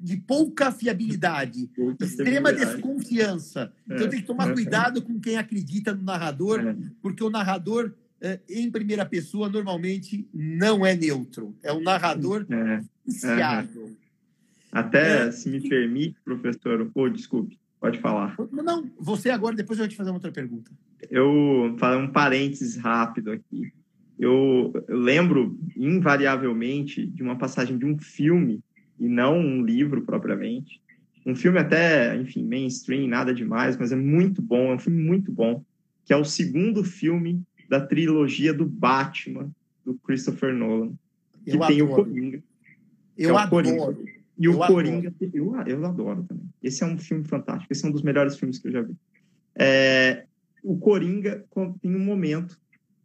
de 0.00 0.16
pouca 0.18 0.70
fiabilidade, 0.70 1.68
pouca 1.74 2.04
extrema 2.04 2.52
desconfiança. 2.52 3.72
É, 3.88 3.94
então 3.94 4.08
tem 4.08 4.20
que 4.20 4.26
tomar 4.26 4.50
é, 4.50 4.52
cuidado 4.52 5.02
com 5.02 5.18
quem 5.18 5.36
acredita 5.36 5.94
no 5.94 6.02
narrador, 6.02 6.60
é. 6.60 6.76
porque 7.00 7.22
o 7.22 7.30
narrador 7.30 7.92
em 8.48 8.70
primeira 8.70 9.04
pessoa 9.04 9.50
normalmente 9.50 10.26
não 10.32 10.86
é 10.86 10.96
neutro, 10.96 11.54
é 11.62 11.70
um 11.70 11.82
narrador 11.82 12.46
é. 12.48 12.80
viciado. 13.04 13.94
Até, 14.72 15.26
é, 15.26 15.30
se 15.30 15.50
me 15.50 15.68
permite, 15.68 16.16
professor, 16.24 16.90
oh, 16.94 17.08
desculpe, 17.10 17.58
Pode 17.84 17.98
falar. 17.98 18.34
Não, 18.50 18.90
você 18.98 19.28
agora, 19.28 19.54
depois 19.54 19.78
eu 19.78 19.84
vou 19.84 19.90
te 19.90 19.96
fazer 19.96 20.08
uma 20.08 20.16
outra 20.16 20.32
pergunta. 20.32 20.70
Eu 21.10 21.76
fazer 21.78 21.98
um 21.98 22.10
parênteses 22.10 22.78
rápido 22.78 23.30
aqui. 23.30 23.74
Eu, 24.18 24.72
eu 24.88 24.98
lembro 24.98 25.58
invariavelmente 25.76 27.04
de 27.06 27.22
uma 27.22 27.36
passagem 27.36 27.76
de 27.76 27.84
um 27.84 27.98
filme 27.98 28.64
e 29.04 29.08
não 29.08 29.38
um 29.38 29.62
livro 29.62 30.02
propriamente. 30.02 30.80
Um 31.26 31.36
filme 31.36 31.58
até, 31.58 32.16
enfim, 32.16 32.42
mainstream, 32.44 33.06
nada 33.06 33.34
demais, 33.34 33.76
mas 33.76 33.92
é 33.92 33.96
muito 33.96 34.40
bom, 34.40 34.72
é 34.72 34.74
um 34.74 34.78
filme 34.78 35.02
muito 35.02 35.30
bom, 35.30 35.62
que 36.04 36.12
é 36.12 36.16
o 36.16 36.24
segundo 36.24 36.82
filme 36.82 37.42
da 37.68 37.80
trilogia 37.80 38.52
do 38.52 38.64
Batman, 38.64 39.50
do 39.84 39.94
Christopher 39.94 40.54
Nolan, 40.54 40.92
que 41.44 41.56
eu 41.56 41.60
tem 41.60 41.80
adoro. 41.80 41.84
o 41.84 42.04
Coringa. 42.04 42.42
Eu 43.16 43.38
é 43.38 43.42
adoro. 43.42 44.06
E 44.38 44.48
o 44.48 44.58
Coringa, 44.58 45.14
eu, 45.32 45.54
eu 45.66 45.86
adoro 45.86 46.24
também. 46.24 46.48
Esse 46.62 46.82
é 46.82 46.86
um 46.86 46.98
filme 46.98 47.24
fantástico, 47.24 47.72
esse 47.72 47.84
é 47.84 47.88
um 47.88 47.92
dos 47.92 48.02
melhores 48.02 48.36
filmes 48.36 48.58
que 48.58 48.68
eu 48.68 48.72
já 48.72 48.82
vi. 48.82 48.96
É, 49.54 50.24
o 50.62 50.78
Coringa 50.78 51.44
tem 51.80 51.94
um 51.94 52.04
momento 52.04 52.58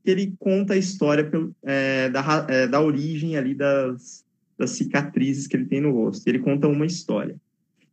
que 0.03 0.09
ele 0.09 0.33
conta 0.39 0.73
a 0.73 0.77
história 0.77 1.29
é, 1.63 2.09
da, 2.09 2.47
é, 2.49 2.67
da 2.67 2.81
origem 2.81 3.37
ali 3.37 3.53
das, 3.53 4.25
das 4.59 4.71
cicatrizes 4.71 5.47
que 5.47 5.55
ele 5.55 5.65
tem 5.65 5.79
no 5.79 5.91
rosto. 5.93 6.27
Ele 6.27 6.39
conta 6.39 6.67
uma 6.67 6.85
história. 6.85 7.39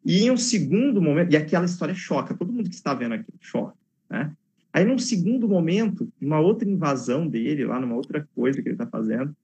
E 0.05 0.24
em 0.24 0.31
um 0.33 0.37
segundo 0.37 1.00
momento, 1.00 1.33
e 1.33 1.37
aquela 1.37 1.64
história 1.64 1.94
choca, 1.94 2.35
todo 2.35 2.52
mundo 2.52 2.68
que 2.68 2.74
está 2.74 2.92
vendo 2.92 3.14
aqui 3.14 3.33
choca, 3.40 3.76
né? 4.11 4.33
Aí, 4.72 4.85
num 4.85 4.98
segundo 4.98 5.48
momento, 5.48 6.12
uma 6.20 6.38
outra 6.38 6.68
invasão 6.68 7.26
dele, 7.26 7.64
lá 7.64 7.81
numa 7.81 7.94
outra 7.94 8.29
coisa 8.35 8.61
que 8.61 8.68
ele 8.68 8.74
está 8.74 8.87
fazendo, 8.87 9.35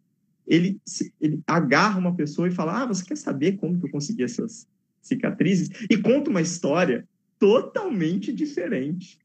ele, 0.47 0.79
ele 1.19 1.41
agarra 1.47 1.99
uma 1.99 2.15
pessoa 2.15 2.49
e 2.49 2.51
fala: 2.51 2.83
Ah, 2.83 2.87
você 2.87 3.03
quer 3.03 3.17
saber 3.17 3.53
como 3.53 3.79
que 3.79 3.87
eu 3.87 3.91
consegui 3.91 4.25
essas 4.25 4.69
cicatrizes? 5.01 5.71
E 5.89 5.97
conta 5.97 6.29
uma 6.29 6.43
história 6.43 7.09
totalmente 7.39 8.31
diferente. 8.31 9.19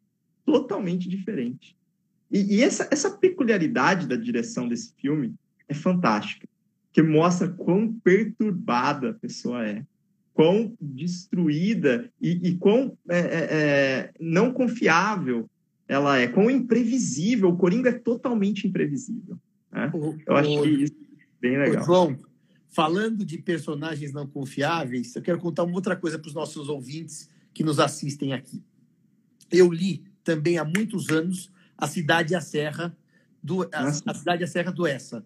Totalmente 0.46 1.10
diferente. 1.10 1.76
E, 2.32 2.56
e 2.56 2.64
essa, 2.64 2.88
essa 2.90 3.12
peculiaridade 3.12 4.08
da 4.08 4.16
direção 4.16 4.68
desse 4.68 4.94
filme 4.96 5.36
é 5.68 5.74
fantástica, 5.74 6.48
que 6.98 7.04
mostra 7.04 7.48
quão 7.48 7.94
perturbada 7.94 9.12
a 9.12 9.14
pessoa 9.14 9.64
é, 9.64 9.86
quão 10.34 10.76
destruída 10.82 12.12
e, 12.20 12.50
e 12.50 12.56
quão 12.56 12.98
é, 13.08 13.20
é, 13.20 13.48
é 13.52 14.14
não 14.20 14.52
confiável 14.52 15.48
ela 15.88 16.18
é, 16.18 16.28
quão 16.28 16.50
imprevisível. 16.50 17.50
O 17.50 17.56
Coringa 17.56 17.90
é 17.90 17.94
totalmente 17.94 18.68
imprevisível. 18.68 19.38
Né? 19.72 19.92
O, 19.94 20.18
Eu 20.26 20.36
acho 20.38 20.60
o, 20.60 20.64
que 20.64 20.70
isso 20.70 20.94
é 20.94 21.26
bem 21.40 21.60
legal. 21.60 21.86
João, 21.86 22.18
falando 22.68 23.24
de 23.24 23.38
personagens 23.38 24.12
não 24.12 24.26
confiáveis, 24.26 25.16
eu 25.16 25.22
quero 25.22 25.38
contar 25.38 25.66
uma 25.66 25.76
outra 25.76 25.96
coisa 25.96 26.18
para 26.18 26.30
os 26.30 26.34
nossos 26.34 26.68
ouvintes 26.68 27.30
que 27.54 27.64
nos 27.64 27.80
assistem 27.80 28.34
aqui. 28.34 28.64
Eu 29.52 29.72
li 29.72 30.04
também 30.24 30.58
há 30.58 30.66
muitos 30.66 31.10
anos 31.10 31.52
A 31.78 31.88
Cidade 31.88 32.34
e 32.34 32.36
a 32.36 32.42
Serra, 32.42 32.98
do, 33.44 33.70
a, 33.72 33.82
a 33.82 34.14
Cidade 34.16 34.42
e 34.42 34.46
a 34.46 34.48
Serra 34.48 34.72
do 34.72 34.88
Essa. 34.88 35.24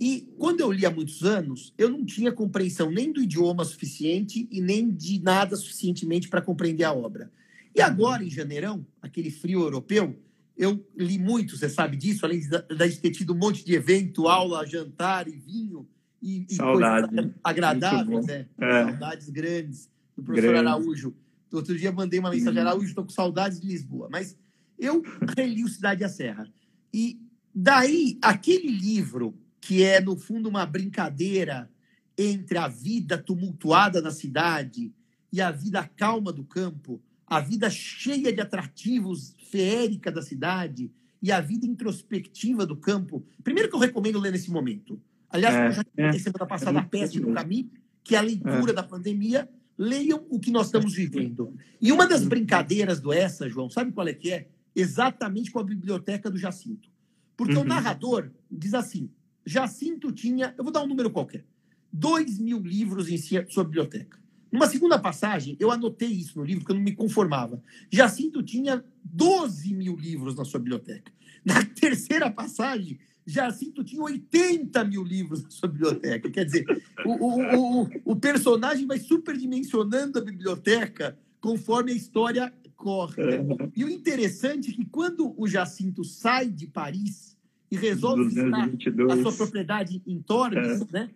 E 0.00 0.32
quando 0.38 0.60
eu 0.60 0.70
li 0.70 0.86
há 0.86 0.90
muitos 0.90 1.24
anos, 1.24 1.74
eu 1.76 1.88
não 1.90 2.04
tinha 2.04 2.30
compreensão 2.30 2.90
nem 2.90 3.12
do 3.12 3.20
idioma 3.20 3.64
suficiente 3.64 4.48
e 4.50 4.60
nem 4.60 4.90
de 4.90 5.20
nada 5.20 5.56
suficientemente 5.56 6.28
para 6.28 6.40
compreender 6.40 6.84
a 6.84 6.92
obra. 6.92 7.32
E 7.74 7.80
agora, 7.80 8.22
em 8.22 8.30
janeirão, 8.30 8.86
aquele 9.02 9.30
frio 9.30 9.60
europeu, 9.60 10.16
eu 10.56 10.84
li 10.96 11.18
muito, 11.18 11.56
você 11.56 11.68
sabe 11.68 11.96
disso, 11.96 12.24
além 12.24 12.40
de, 12.40 12.48
de 12.48 12.98
ter 12.98 13.10
tido 13.10 13.32
um 13.32 13.36
monte 13.36 13.64
de 13.64 13.74
evento, 13.74 14.28
aula, 14.28 14.66
jantar 14.66 15.28
e 15.28 15.32
vinho 15.32 15.88
e, 16.20 16.46
e 16.50 16.56
coisas 16.56 17.30
agradáveis, 17.42 18.26
né? 18.26 18.46
É. 18.60 18.84
Saudades 18.84 19.28
grandes 19.30 19.90
do 20.16 20.22
professor 20.22 20.50
Grande. 20.50 20.68
Araújo. 20.68 21.14
Outro 21.52 21.76
dia 21.76 21.92
mandei 21.92 22.18
uma 22.18 22.30
mensagem, 22.30 22.60
Araújo, 22.60 22.88
estou 22.88 23.04
com 23.04 23.10
saudades 23.10 23.60
de 23.60 23.66
Lisboa. 23.66 24.08
Mas 24.10 24.36
eu 24.78 25.02
reli 25.36 25.64
o 25.64 25.68
Cidade 25.68 26.04
a 26.04 26.08
Serra. 26.08 26.48
E 26.92 27.20
daí, 27.54 28.18
aquele 28.20 28.68
livro, 28.68 29.34
que 29.60 29.82
é, 29.82 30.00
no 30.00 30.16
fundo, 30.16 30.48
uma 30.48 30.64
brincadeira 30.64 31.70
entre 32.16 32.58
a 32.58 32.68
vida 32.68 33.16
tumultuada 33.16 34.02
da 34.02 34.10
cidade 34.10 34.92
e 35.32 35.40
a 35.40 35.50
vida 35.50 35.88
calma 35.96 36.32
do 36.32 36.44
campo, 36.44 37.00
a 37.26 37.40
vida 37.40 37.70
cheia 37.70 38.32
de 38.32 38.40
atrativos, 38.40 39.34
feérica 39.50 40.10
da 40.10 40.22
cidade 40.22 40.90
e 41.22 41.30
a 41.30 41.40
vida 41.40 41.66
introspectiva 41.66 42.64
do 42.64 42.76
campo. 42.76 43.24
Primeiro 43.42 43.68
que 43.68 43.74
eu 43.74 43.80
recomendo 43.80 44.18
ler 44.18 44.32
nesse 44.32 44.50
momento. 44.50 45.00
Aliás, 45.30 45.54
é, 45.54 45.66
eu 45.68 45.72
já 45.72 45.84
é, 45.96 46.12
semana 46.18 46.46
passada 46.46 46.78
é 46.78 46.80
a 46.80 46.84
peste 46.84 47.20
no 47.20 47.34
caminho, 47.34 47.70
que 48.02 48.14
é 48.14 48.18
a 48.18 48.22
leitura 48.22 48.72
é. 48.72 48.74
da 48.74 48.82
pandemia 48.82 49.48
leiam 49.76 50.26
o 50.28 50.40
que 50.40 50.50
nós 50.50 50.66
estamos 50.66 50.94
vivendo. 50.94 51.54
E 51.80 51.92
uma 51.92 52.06
das 52.06 52.24
brincadeiras 52.24 53.00
do 53.00 53.12
essa, 53.12 53.48
João, 53.48 53.70
sabe 53.70 53.92
qual 53.92 54.08
é 54.08 54.12
que 54.12 54.32
é? 54.32 54.48
Exatamente 54.74 55.52
com 55.52 55.60
a 55.60 55.64
biblioteca 55.64 56.28
do 56.30 56.36
Jacinto. 56.36 56.88
Porque 57.36 57.54
uhum. 57.54 57.62
o 57.62 57.64
narrador 57.64 58.30
diz 58.50 58.74
assim: 58.74 59.08
Jacinto 59.48 60.12
tinha, 60.12 60.54
eu 60.58 60.62
vou 60.62 60.70
dar 60.70 60.82
um 60.82 60.86
número 60.86 61.10
qualquer, 61.10 61.42
dois 61.90 62.38
mil 62.38 62.60
livros 62.60 63.08
em 63.08 63.16
sua 63.48 63.64
biblioteca. 63.64 64.18
Numa 64.52 64.66
segunda 64.66 64.98
passagem, 64.98 65.56
eu 65.58 65.70
anotei 65.70 66.08
isso 66.08 66.38
no 66.38 66.44
livro, 66.44 66.60
porque 66.60 66.72
eu 66.72 66.76
não 66.76 66.82
me 66.82 66.94
conformava. 66.94 67.62
Jacinto 67.90 68.42
tinha 68.42 68.84
12 69.02 69.74
mil 69.74 69.96
livros 69.96 70.34
na 70.36 70.44
sua 70.44 70.60
biblioteca. 70.60 71.10
Na 71.42 71.64
terceira 71.80 72.30
passagem, 72.30 72.98
Jacinto 73.26 73.82
tinha 73.82 74.02
80 74.02 74.84
mil 74.84 75.02
livros 75.02 75.42
na 75.42 75.50
sua 75.50 75.68
biblioteca. 75.68 76.30
Quer 76.30 76.44
dizer, 76.44 76.82
o, 77.06 77.12
o, 77.12 77.82
o, 77.82 77.90
o 78.04 78.16
personagem 78.16 78.86
vai 78.86 78.98
superdimensionando 78.98 80.18
a 80.18 80.22
biblioteca 80.22 81.18
conforme 81.40 81.92
a 81.92 81.94
história 81.94 82.52
corre. 82.76 83.22
Né? 83.22 83.70
E 83.74 83.84
o 83.84 83.88
interessante 83.88 84.70
é 84.70 84.74
que 84.74 84.84
quando 84.84 85.34
o 85.38 85.48
Jacinto 85.48 86.04
sai 86.04 86.48
de 86.48 86.66
Paris 86.66 87.27
e 87.70 87.76
resolve 87.76 88.24
visitar 88.24 88.70
a 89.10 89.22
sua 89.22 89.32
propriedade 89.32 90.02
em 90.06 90.20
Tormes, 90.20 90.86
né? 90.90 91.10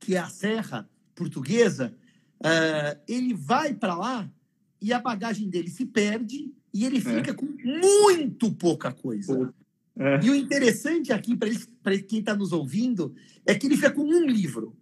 que 0.00 0.14
é 0.14 0.18
a 0.18 0.28
Serra 0.28 0.88
Portuguesa, 1.14 1.94
uh, 2.40 3.00
ele 3.08 3.34
vai 3.34 3.72
para 3.74 3.94
lá 3.94 4.30
e 4.80 4.92
a 4.92 5.00
bagagem 5.00 5.48
dele 5.48 5.70
se 5.70 5.86
perde 5.86 6.52
e 6.72 6.84
ele 6.84 6.98
é. 6.98 7.00
fica 7.00 7.30
é. 7.30 7.34
com 7.34 7.46
muito 7.46 8.52
pouca 8.52 8.92
coisa. 8.92 9.52
É. 9.98 10.20
E 10.22 10.30
o 10.30 10.34
interessante 10.34 11.12
aqui, 11.12 11.34
para 11.34 11.98
quem 11.98 12.20
está 12.20 12.36
nos 12.36 12.52
ouvindo, 12.52 13.14
é 13.46 13.54
que 13.54 13.66
ele 13.66 13.76
fica 13.76 13.90
com 13.90 14.02
um 14.02 14.26
livro. 14.26 14.76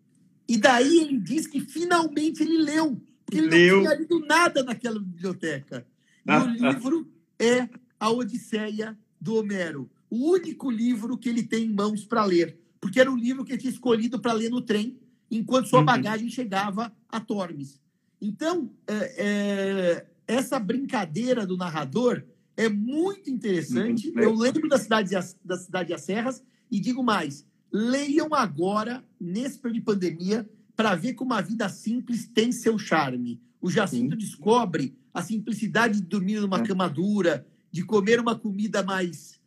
E 0.48 0.58
daí 0.58 0.98
ele 0.98 1.18
diz 1.18 1.46
que 1.46 1.60
finalmente 1.60 2.42
ele 2.42 2.58
leu, 2.58 3.00
porque 3.24 3.38
ele 3.38 3.48
leu. 3.48 3.76
não 3.76 3.82
tinha 3.84 3.94
lido 3.94 4.20
nada 4.26 4.62
naquela 4.64 4.98
biblioteca. 4.98 5.86
E 6.26 6.30
ah, 6.30 6.44
o 6.44 6.48
ah. 6.48 6.72
livro 6.72 7.08
ah. 7.38 7.44
é 7.44 7.68
A 7.98 8.10
Odisseia 8.10 8.98
do 9.20 9.36
Homero, 9.36 9.88
o 10.14 10.30
único 10.30 10.70
livro 10.70 11.18
que 11.18 11.28
ele 11.28 11.42
tem 11.42 11.64
em 11.64 11.74
mãos 11.74 12.04
para 12.04 12.24
ler, 12.24 12.56
porque 12.80 13.00
era 13.00 13.10
o 13.10 13.16
livro 13.16 13.44
que 13.44 13.52
ele 13.52 13.60
tinha 13.60 13.72
escolhido 13.72 14.20
para 14.20 14.32
ler 14.32 14.48
no 14.48 14.60
trem, 14.60 14.96
enquanto 15.28 15.68
sua 15.68 15.80
uhum. 15.80 15.84
bagagem 15.84 16.30
chegava 16.30 16.94
a 17.08 17.18
Tormes. 17.18 17.80
Então, 18.20 18.70
é, 18.86 19.14
é, 19.18 20.06
essa 20.26 20.60
brincadeira 20.60 21.44
do 21.44 21.56
narrador 21.56 22.22
é 22.56 22.68
muito 22.68 23.28
interessante. 23.28 24.10
Uhum. 24.10 24.20
Eu 24.20 24.34
lembro 24.34 24.68
da 24.68 24.78
cidade, 24.78 25.10
da 25.44 25.58
cidade 25.58 25.88
das 25.88 26.02
Serras 26.02 26.44
e 26.70 26.78
digo 26.78 27.02
mais: 27.02 27.44
leiam 27.72 28.32
agora, 28.32 29.04
nesse 29.20 29.58
período 29.58 29.80
de 29.80 29.84
pandemia, 29.84 30.48
para 30.76 30.94
ver 30.94 31.14
como 31.14 31.34
a 31.34 31.40
vida 31.40 31.68
simples 31.68 32.28
tem 32.28 32.52
seu 32.52 32.78
charme. 32.78 33.40
O 33.60 33.68
Jacinto 33.68 34.12
Sim. 34.12 34.18
descobre 34.18 34.96
a 35.12 35.22
simplicidade 35.22 36.00
de 36.00 36.06
dormir 36.06 36.40
numa 36.40 36.60
é. 36.60 36.62
cama 36.62 36.88
dura, 36.88 37.44
de 37.72 37.82
comer 37.82 38.20
uma 38.20 38.38
comida 38.38 38.82
mais, 38.82 39.40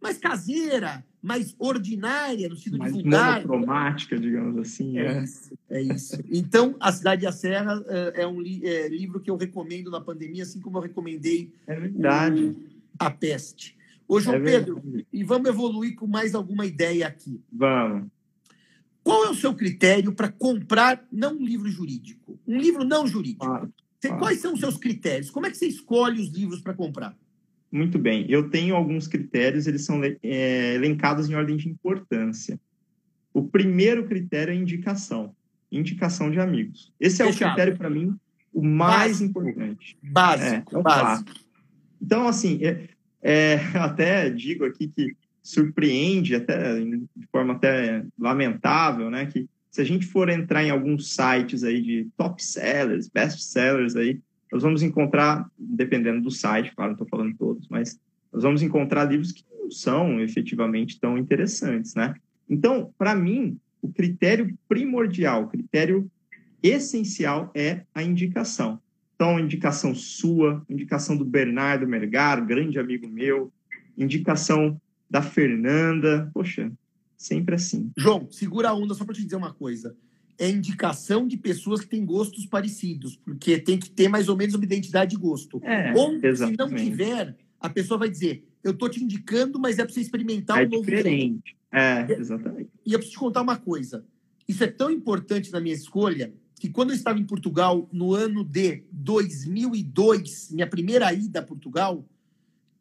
mais 0.00 0.18
caseira, 0.18 1.04
mais 1.22 1.54
ordinária, 1.58 2.48
no 2.48 2.56
sentido 2.56 2.78
mais 2.78 2.92
de 2.92 3.02
vulgar. 3.02 3.46
monocromática, 3.46 4.18
digamos 4.18 4.56
assim. 4.58 4.98
É. 4.98 5.06
é. 5.06 5.22
isso. 5.22 5.58
É 5.68 5.82
isso. 5.82 6.24
Então, 6.30 6.74
A 6.80 6.90
Cidade 6.90 7.24
e 7.24 7.26
a 7.26 7.32
Serra 7.32 7.84
é, 7.86 8.22
é 8.22 8.26
um 8.26 8.40
li 8.40 8.66
é, 8.66 8.88
livro 8.88 9.20
que 9.20 9.30
eu 9.30 9.36
recomendo 9.36 9.90
na 9.90 10.00
pandemia, 10.00 10.42
assim 10.42 10.60
como 10.60 10.78
eu 10.78 10.82
recomendei 10.82 11.52
é 11.66 11.78
verdade. 11.78 12.56
A 12.98 13.10
Peste. 13.10 13.76
Ô, 14.08 14.18
João 14.18 14.36
é 14.36 14.40
Pedro, 14.40 14.82
e 15.12 15.22
vamos 15.22 15.48
evoluir 15.48 15.94
com 15.94 16.06
mais 16.06 16.34
alguma 16.34 16.66
ideia 16.66 17.06
aqui. 17.06 17.40
Vamos. 17.52 18.08
Qual 19.02 19.24
é 19.24 19.30
o 19.30 19.34
seu 19.34 19.54
critério 19.54 20.12
para 20.12 20.30
comprar, 20.30 21.06
não 21.10 21.34
um 21.34 21.44
livro 21.44 21.68
jurídico, 21.70 22.38
um 22.46 22.58
livro 22.58 22.84
não 22.84 23.06
jurídico? 23.06 23.46
Ah, 23.46 23.68
ah. 24.04 24.18
Quais 24.18 24.40
são 24.40 24.54
os 24.54 24.60
seus 24.60 24.76
critérios? 24.76 25.30
Como 25.30 25.46
é 25.46 25.50
que 25.50 25.56
você 25.56 25.66
escolhe 25.66 26.20
os 26.20 26.28
livros 26.28 26.60
para 26.60 26.74
comprar? 26.74 27.16
Muito 27.70 27.98
bem. 27.98 28.26
Eu 28.28 28.50
tenho 28.50 28.74
alguns 28.74 29.06
critérios, 29.06 29.66
eles 29.66 29.84
são 29.84 30.00
é, 30.02 30.74
elencados 30.74 31.30
em 31.30 31.34
ordem 31.34 31.56
de 31.56 31.68
importância. 31.68 32.58
O 33.32 33.46
primeiro 33.46 34.06
critério 34.06 34.52
é 34.52 34.56
indicação. 34.56 35.34
Indicação 35.70 36.30
de 36.30 36.40
amigos. 36.40 36.92
Esse 36.98 37.22
é 37.22 37.26
Fechado. 37.26 37.50
o 37.50 37.54
critério, 37.54 37.78
para 37.78 37.88
mim, 37.88 38.16
o 38.52 38.62
mais 38.62 39.20
básico. 39.20 39.30
importante. 39.30 39.98
Básico. 40.02 40.76
É, 40.76 40.80
é 40.80 40.82
básico. 40.82 41.32
Então, 42.02 42.26
assim, 42.26 42.58
é, 42.62 42.88
é, 43.22 43.54
até 43.78 44.28
digo 44.30 44.64
aqui 44.64 44.88
que 44.88 45.16
surpreende, 45.42 46.34
até 46.34 46.80
de 46.80 47.26
forma 47.30 47.54
até 47.54 48.04
lamentável, 48.18 49.10
né? 49.10 49.26
Que 49.26 49.48
se 49.70 49.80
a 49.80 49.84
gente 49.84 50.06
for 50.06 50.28
entrar 50.28 50.64
em 50.64 50.70
alguns 50.70 51.14
sites 51.14 51.62
aí 51.62 51.80
de 51.80 52.08
top 52.16 52.42
sellers, 52.42 53.08
best 53.08 53.40
sellers 53.42 53.94
aí, 53.94 54.20
nós 54.50 54.62
vamos 54.62 54.82
encontrar, 54.82 55.48
dependendo 55.58 56.20
do 56.20 56.30
site, 56.30 56.74
claro, 56.74 56.90
não 56.90 56.94
estou 56.94 57.08
falando 57.08 57.36
todos, 57.36 57.68
mas 57.68 57.98
nós 58.32 58.42
vamos 58.42 58.62
encontrar 58.62 59.04
livros 59.04 59.32
que 59.32 59.44
não 59.50 59.70
são 59.70 60.20
efetivamente 60.20 60.98
tão 60.98 61.16
interessantes, 61.16 61.94
né? 61.94 62.14
Então, 62.48 62.92
para 62.98 63.14
mim, 63.14 63.58
o 63.80 63.92
critério 63.92 64.56
primordial, 64.68 65.44
o 65.44 65.48
critério 65.48 66.10
essencial 66.62 67.50
é 67.54 67.82
a 67.94 68.02
indicação. 68.02 68.80
Então, 69.14 69.38
indicação 69.38 69.94
sua, 69.94 70.64
indicação 70.68 71.16
do 71.16 71.24
Bernardo 71.24 71.86
Mergar, 71.86 72.44
grande 72.44 72.78
amigo 72.78 73.06
meu, 73.06 73.52
indicação 73.96 74.80
da 75.08 75.22
Fernanda, 75.22 76.30
poxa, 76.32 76.72
sempre 77.16 77.54
assim. 77.54 77.90
João, 77.96 78.30
segura 78.30 78.70
a 78.70 78.74
onda 78.74 78.94
só 78.94 79.04
para 79.04 79.14
te 79.14 79.22
dizer 79.22 79.36
uma 79.36 79.52
coisa. 79.52 79.94
É 80.40 80.48
indicação 80.48 81.28
de 81.28 81.36
pessoas 81.36 81.82
que 81.82 81.86
têm 81.86 82.04
gostos 82.04 82.46
parecidos, 82.46 83.14
porque 83.14 83.58
tem 83.58 83.78
que 83.78 83.90
ter 83.90 84.08
mais 84.08 84.28
ou 84.28 84.36
menos 84.36 84.54
uma 84.54 84.64
identidade 84.64 85.10
de 85.10 85.16
gosto. 85.18 85.60
É, 85.62 85.92
ou, 85.94 86.14
exatamente. 86.14 86.50
se 86.50 86.56
não 86.56 86.74
tiver, 86.74 87.36
a 87.60 87.68
pessoa 87.68 87.98
vai 87.98 88.08
dizer: 88.08 88.42
Eu 88.64 88.72
tô 88.72 88.88
te 88.88 89.04
indicando, 89.04 89.60
mas 89.60 89.78
é 89.78 89.84
para 89.84 89.92
você 89.92 90.00
experimentar 90.00 90.62
é 90.62 90.66
um 90.66 90.70
novo 90.70 90.86
diferente. 90.86 91.54
É, 91.70 92.06
exatamente. 92.18 92.70
E 92.86 92.92
eu 92.94 92.98
preciso 92.98 93.18
te 93.18 93.20
contar 93.20 93.42
uma 93.42 93.56
coisa. 93.56 94.02
Isso 94.48 94.64
é 94.64 94.66
tão 94.66 94.90
importante 94.90 95.52
na 95.52 95.60
minha 95.60 95.74
escolha 95.74 96.32
que 96.58 96.68
quando 96.68 96.90
eu 96.90 96.96
estava 96.96 97.18
em 97.18 97.24
Portugal, 97.24 97.88
no 97.92 98.14
ano 98.14 98.44
de 98.44 98.82
2002, 98.92 100.50
minha 100.50 100.66
primeira 100.66 101.12
ida 101.12 101.40
a 101.40 101.42
Portugal, 101.42 102.04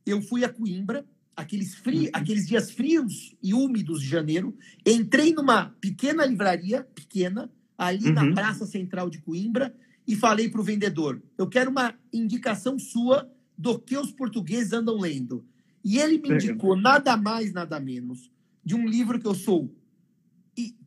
eu 0.06 0.22
fui 0.22 0.44
a 0.44 0.50
Coimbra, 0.50 1.06
aqueles, 1.40 1.76
fri... 1.76 2.06
Uhum. 2.06 2.10
aqueles 2.14 2.48
dias 2.48 2.72
frios 2.72 3.36
e 3.42 3.54
úmidos 3.54 4.02
de 4.02 4.08
janeiro, 4.08 4.56
entrei 4.86 5.34
numa 5.34 5.76
pequena 5.82 6.26
livraria, 6.26 6.84
pequena, 6.94 7.50
ali 7.78 8.08
uhum. 8.08 8.14
na 8.14 8.34
Praça 8.34 8.66
Central 8.66 9.10
de 9.10 9.20
Coimbra, 9.20 9.74
e 10.08 10.16
falei 10.16 10.50
para 10.50 10.62
o 10.62 10.64
vendedor: 10.64 11.22
eu 11.38 11.48
quero 11.48 11.72
uma 11.72 11.94
indicação 12.12 12.78
sua 12.78 13.30
do 13.58 13.78
que 13.80 13.98
os 13.98 14.12
portugueses 14.12 14.74
andam 14.74 14.98
lendo. 14.98 15.46
E 15.84 15.98
ele 15.98 16.18
me 16.18 16.30
indicou 16.30 16.76
nada 16.76 17.16
mais, 17.16 17.54
nada 17.54 17.80
menos, 17.80 18.30
de 18.64 18.76
um 18.76 18.86
livro 18.88 19.18
que 19.18 19.28
eu 19.28 19.34
sou 19.34 19.74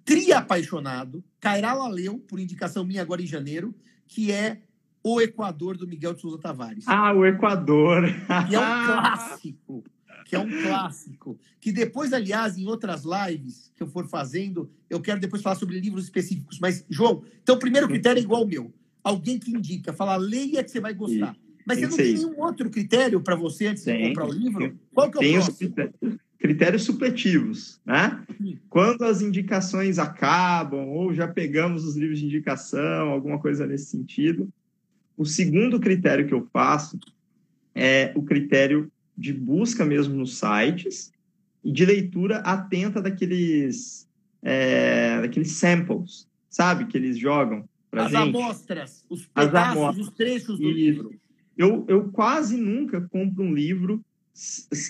tri 0.05 0.33
apaixonado. 0.33 1.25
Cairala 1.41 1.89
leu, 1.89 2.19
por 2.19 2.39
indicação 2.39 2.85
minha 2.85 3.03
agora 3.03 3.23
em 3.23 3.27
janeiro, 3.27 3.75
que 4.07 4.31
é 4.31 4.63
O 5.03 5.21
Equador, 5.21 5.77
do 5.77 5.87
Miguel 5.87 6.15
de 6.15 6.21
Souza 6.21 6.39
Tavares. 6.39 6.85
Ah, 6.87 7.13
o 7.13 7.25
Equador. 7.27 8.05
Que 8.49 8.55
é 8.55 8.61
um 8.61 8.87
clássico. 8.87 9.85
Que 10.25 10.37
é 10.37 10.39
um 10.39 10.49
clássico. 10.63 11.39
Que 11.61 11.73
depois, 11.73 12.13
aliás, 12.13 12.57
em 12.57 12.67
outras 12.67 13.03
lives 13.05 13.71
que 13.75 13.83
eu 13.83 13.87
for 13.87 14.07
fazendo, 14.09 14.71
eu 14.89 15.01
quero 15.01 15.21
depois 15.21 15.43
falar 15.43 15.57
sobre 15.57 15.79
livros 15.81 16.05
específicos. 16.05 16.59
Mas, 16.61 16.85
João, 16.89 17.23
então 17.43 17.57
o 17.57 17.59
primeiro 17.59 17.89
critério 17.89 18.21
é 18.21 18.23
igual 18.23 18.43
ao 18.43 18.49
meu. 18.49 18.73
Alguém 19.03 19.39
que 19.39 19.51
indica, 19.51 19.93
fala, 19.93 20.17
leia 20.17 20.63
que 20.63 20.71
você 20.71 20.81
vai 20.81 20.95
gostar. 20.95 21.37
Mas 21.67 21.79
você 21.79 21.87
não 21.87 21.97
tem 21.97 22.15
nenhum 22.15 22.41
outro 22.41 22.71
critério 22.71 23.21
para 23.21 23.37
você 23.37 23.69
antes 23.69 23.85
de 23.85 24.09
comprar 24.09 24.27
o 24.27 24.33
livro? 24.33 24.79
Qual 24.93 25.11
que 25.11 25.17
é 25.17 25.21
o 25.21 25.23
tem 25.23 25.35
próximo? 25.35 26.19
critérios 26.43 26.83
supletivos, 26.83 27.81
né? 27.87 28.21
Quando 28.69 29.05
as 29.05 29.23
indicações 29.23 29.97
acabam 30.01 30.89
ou 30.89 31.15
já 31.15 31.29
pegamos 31.29 31.85
os 31.85 31.97
livros 31.97 32.19
de 32.19 32.27
indicação, 32.27 33.11
alguma 33.11 33.39
coisa 33.39 33.65
nesse 33.65 33.87
sentido. 33.87 34.53
O 35.17 35.25
segundo 35.25 35.79
critério 35.79 36.27
que 36.27 36.35
eu 36.35 36.45
faço 36.53 36.99
é 37.73 38.13
o 38.17 38.25
critério 38.25 38.91
de 39.17 39.33
busca 39.33 39.85
mesmo 39.85 40.15
nos 40.15 40.39
sites 40.39 41.13
e 41.65 41.71
de 41.71 41.85
leitura 41.85 42.39
atenta 42.39 43.01
daqueles, 43.01 44.09
é, 44.43 45.21
daqueles 45.21 45.53
samples, 45.53 46.29
sabe? 46.49 46.87
Que 46.87 46.97
eles 46.97 47.19
jogam 47.19 47.69
para 47.91 48.05
gente. 48.05 48.17
As 48.17 48.23
amostras, 48.23 49.05
os 49.09 49.27
pedaços, 49.27 49.77
amostras. 49.77 50.07
os 50.07 50.15
trechos 50.15 50.59
do 50.59 50.71
e 50.71 50.73
livro. 50.73 51.15
Eu, 51.57 51.85
eu 51.89 52.09
quase 52.11 52.57
nunca 52.57 53.01
compro 53.01 53.45
um 53.45 53.53
livro 53.53 54.05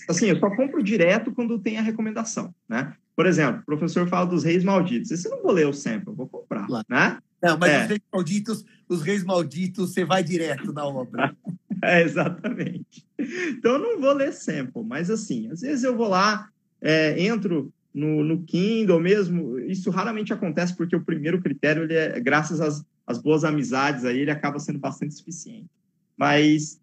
assim, 0.08 0.26
eu 0.26 0.38
só 0.38 0.48
compro 0.54 0.82
direto 0.82 1.32
quando 1.32 1.58
tem 1.58 1.78
a 1.78 1.82
recomendação, 1.82 2.54
né? 2.68 2.94
Por 3.14 3.26
exemplo, 3.26 3.60
o 3.62 3.64
professor 3.66 4.08
fala 4.08 4.26
dos 4.26 4.42
reis 4.42 4.64
malditos. 4.64 5.10
Esse 5.10 5.28
eu 5.28 5.32
não 5.32 5.42
vou 5.42 5.52
ler 5.52 5.66
o 5.66 5.72
sample, 5.72 6.08
eu 6.08 6.14
vou 6.14 6.28
comprar, 6.28 6.66
claro. 6.66 6.86
né? 6.88 7.18
Não, 7.42 7.58
mas 7.58 7.70
é. 7.70 7.82
os 7.82 7.88
reis 7.88 8.02
malditos, 8.12 8.64
os 8.88 9.02
reis 9.02 9.24
malditos, 9.24 9.92
você 9.92 10.04
vai 10.04 10.22
direto 10.22 10.72
na 10.72 10.86
obra. 10.86 11.36
é, 11.82 12.02
exatamente. 12.02 13.06
Então, 13.18 13.72
eu 13.72 13.78
não 13.78 14.00
vou 14.00 14.12
ler 14.12 14.32
sample, 14.32 14.82
mas 14.84 15.10
assim, 15.10 15.50
às 15.50 15.60
vezes 15.60 15.84
eu 15.84 15.96
vou 15.96 16.08
lá, 16.08 16.48
é, 16.80 17.22
entro 17.22 17.72
no, 17.92 18.24
no 18.24 18.42
Kindle 18.44 19.00
mesmo, 19.00 19.58
isso 19.58 19.90
raramente 19.90 20.32
acontece 20.32 20.74
porque 20.74 20.96
o 20.96 21.04
primeiro 21.04 21.40
critério, 21.40 21.82
ele 21.82 21.94
é, 21.94 22.18
graças 22.20 22.60
às, 22.60 22.84
às 23.06 23.18
boas 23.18 23.44
amizades 23.44 24.04
aí, 24.04 24.20
ele 24.20 24.30
acaba 24.30 24.58
sendo 24.58 24.78
bastante 24.78 25.14
suficiente. 25.14 25.68
Mas 26.16 26.80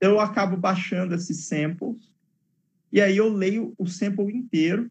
eu 0.00 0.18
acabo 0.20 0.56
baixando 0.56 1.14
esses 1.14 1.46
samples 1.46 2.08
e 2.92 3.00
aí 3.00 3.16
eu 3.16 3.28
leio 3.28 3.74
o 3.76 3.86
sample 3.86 4.34
inteiro, 4.34 4.90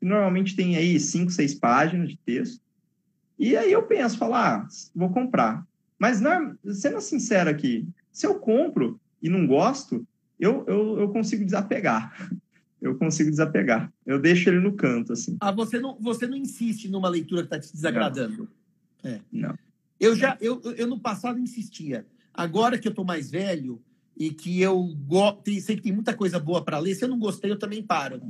que 0.00 0.06
normalmente 0.06 0.56
tem 0.56 0.76
aí 0.76 0.98
cinco, 0.98 1.30
seis 1.30 1.54
páginas 1.54 2.08
de 2.08 2.16
texto. 2.16 2.60
E 3.38 3.56
aí 3.56 3.70
eu 3.70 3.82
penso, 3.82 4.18
falar, 4.18 4.62
ah, 4.62 4.68
vou 4.94 5.10
comprar. 5.10 5.64
Mas 5.98 6.20
não, 6.20 6.56
sendo 6.72 7.00
sincero 7.00 7.50
aqui, 7.50 7.86
se 8.10 8.26
eu 8.26 8.34
compro 8.36 8.98
e 9.22 9.28
não 9.28 9.46
gosto, 9.46 10.06
eu, 10.38 10.64
eu, 10.66 11.00
eu 11.00 11.08
consigo 11.10 11.44
desapegar. 11.44 12.30
Eu 12.80 12.96
consigo 12.96 13.28
desapegar. 13.28 13.92
Eu 14.06 14.18
deixo 14.18 14.48
ele 14.48 14.58
no 14.58 14.72
canto, 14.72 15.12
assim. 15.12 15.36
Ah, 15.38 15.52
você 15.52 15.78
não, 15.78 15.98
você 16.00 16.26
não 16.26 16.34
insiste 16.34 16.88
numa 16.88 17.10
leitura 17.10 17.42
que 17.42 17.48
está 17.48 17.60
te 17.60 17.70
desagradando? 17.70 18.48
Não. 19.04 19.10
É. 19.10 19.20
Não. 19.30 19.54
Eu 20.00 20.16
já, 20.16 20.38
eu, 20.40 20.62
eu 20.78 20.86
no 20.86 20.98
passado 20.98 21.38
insistia. 21.38 22.06
Agora 22.32 22.78
que 22.78 22.88
eu 22.88 22.90
estou 22.90 23.04
mais 23.04 23.30
velho, 23.30 23.82
e 24.20 24.30
que 24.30 24.60
eu 24.60 24.82
go... 25.06 25.42
sei 25.62 25.76
que 25.76 25.82
tem 25.82 25.92
muita 25.92 26.14
coisa 26.14 26.38
boa 26.38 26.62
para 26.62 26.78
ler. 26.78 26.94
Se 26.94 27.04
eu 27.04 27.08
não 27.08 27.18
gostei, 27.18 27.50
eu 27.50 27.58
também 27.58 27.82
paro. 27.82 28.20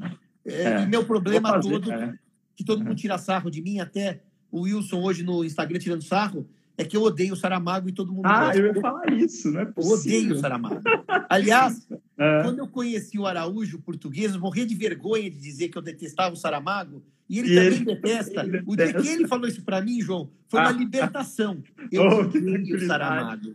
É, 0.45 0.63
é, 0.63 0.83
e 0.83 0.87
meu 0.87 1.05
problema 1.05 1.51
fazer, 1.51 1.71
todo, 1.71 1.93
é. 1.93 2.15
que 2.57 2.65
todo 2.65 2.83
mundo 2.83 2.97
tira 2.97 3.19
sarro 3.19 3.51
de 3.51 3.61
mim, 3.61 3.81
até 3.81 4.23
o 4.51 4.63
Wilson 4.63 5.01
hoje 5.03 5.23
no 5.23 5.45
Instagram 5.45 5.79
tirando 5.79 6.03
sarro, 6.03 6.49
é 6.77 6.85
que 6.85 6.97
eu 6.97 7.03
odeio 7.03 7.35
o 7.35 7.37
Saramago 7.37 7.89
e 7.89 7.93
todo 7.93 8.13
mundo 8.13 8.25
ah, 8.25 8.47
gosta. 8.47 8.59
eu 8.59 8.75
ia 8.75 8.81
falar 8.81 9.13
isso, 9.13 9.57
é 9.59 9.67
possível. 9.67 9.93
Eu 9.93 10.01
odeio 10.01 10.35
o 10.35 10.39
Saramago. 10.39 10.83
Aliás, 11.29 11.87
é. 12.17 12.43
quando 12.43 12.59
eu 12.59 12.67
conheci 12.67 13.19
o 13.19 13.27
Araújo 13.27 13.79
português, 13.81 14.35
eu 14.35 14.41
morria 14.41 14.67
de 14.67 14.75
vergonha 14.75 15.31
de 15.31 15.39
dizer 15.39 15.69
que 15.69 15.77
eu 15.77 15.83
detestava 15.83 16.33
o 16.33 16.39
Saramago, 16.39 17.05
e 17.29 17.39
ele 17.39 17.53
e 17.53 17.55
também 17.55 17.73
ele, 17.73 17.85
detesta. 17.85 18.43
Ele 18.43 18.63
o 18.67 18.75
dia 18.75 18.95
que 18.95 19.09
ele 19.09 19.29
falou 19.29 19.47
isso 19.47 19.63
para 19.63 19.81
mim, 19.83 20.01
João, 20.01 20.31
foi 20.49 20.61
uma 20.61 20.71
ah. 20.71 20.73
libertação. 20.73 21.63
Eu 21.93 22.03
oh, 22.03 22.21
odeio 22.23 22.77
o 22.77 22.87
Saramago. 22.87 23.55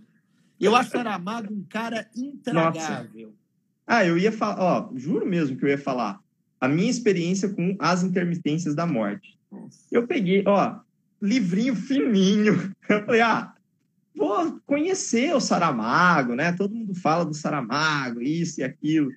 Eu 0.60 0.76
acho 0.76 0.92
Saramago 0.92 1.54
um 1.54 1.64
cara 1.64 2.08
intragável. 2.16 3.28
Nossa. 3.28 3.46
Ah, 3.88 4.06
eu 4.06 4.18
ia 4.18 4.32
falar, 4.32 4.64
ó, 4.64 4.92
juro 4.96 5.28
mesmo 5.28 5.58
que 5.58 5.64
eu 5.64 5.70
ia 5.70 5.78
falar. 5.78 6.20
A 6.60 6.68
minha 6.68 6.90
experiência 6.90 7.50
com 7.50 7.76
as 7.80 8.04
intermitências 8.04 8.76
da 8.76 8.86
morte. 8.86 9.38
Eu 9.92 10.08
peguei, 10.08 10.44
ó, 10.46 10.80
livrinho 11.22 11.76
fininho. 11.76 12.72
Eu 12.90 13.06
falei, 13.06 13.22
ah, 13.22 13.54
vou 14.16 14.60
conhecer 14.66 15.36
o 15.36 15.40
Saramago, 15.40 16.36
né? 16.36 16.54
Todo 16.54 16.76
mundo 16.76 16.96
fala 16.96 17.26
do 17.26 17.34
Saramago, 17.34 18.22
isso 18.22 18.62
e 18.62 18.64
aquilo. 18.64 19.12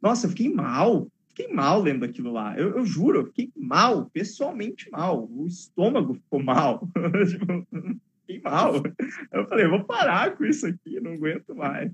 Nossa, 0.00 0.26
eu 0.26 0.30
fiquei 0.30 0.52
mal. 0.52 1.08
Fiquei 1.28 1.52
mal 1.52 1.82
lendo 1.82 2.04
aquilo 2.04 2.32
lá. 2.32 2.56
Eu, 2.56 2.76
eu 2.76 2.86
juro, 2.86 3.20
eu 3.20 3.26
fiquei 3.26 3.50
mal, 3.56 4.08
pessoalmente 4.12 4.88
mal. 4.90 5.28
O 5.28 5.46
estômago 5.46 6.14
ficou 6.14 6.42
mal. 6.42 6.88
Tipo, 7.28 7.66
fiquei 8.20 8.40
mal. 8.42 8.82
Eu 9.32 9.48
falei, 9.48 9.66
vou 9.66 9.84
parar 9.84 10.36
com 10.36 10.44
isso 10.44 10.66
aqui, 10.66 11.00
não 11.00 11.14
aguento 11.14 11.54
mais. 11.54 11.90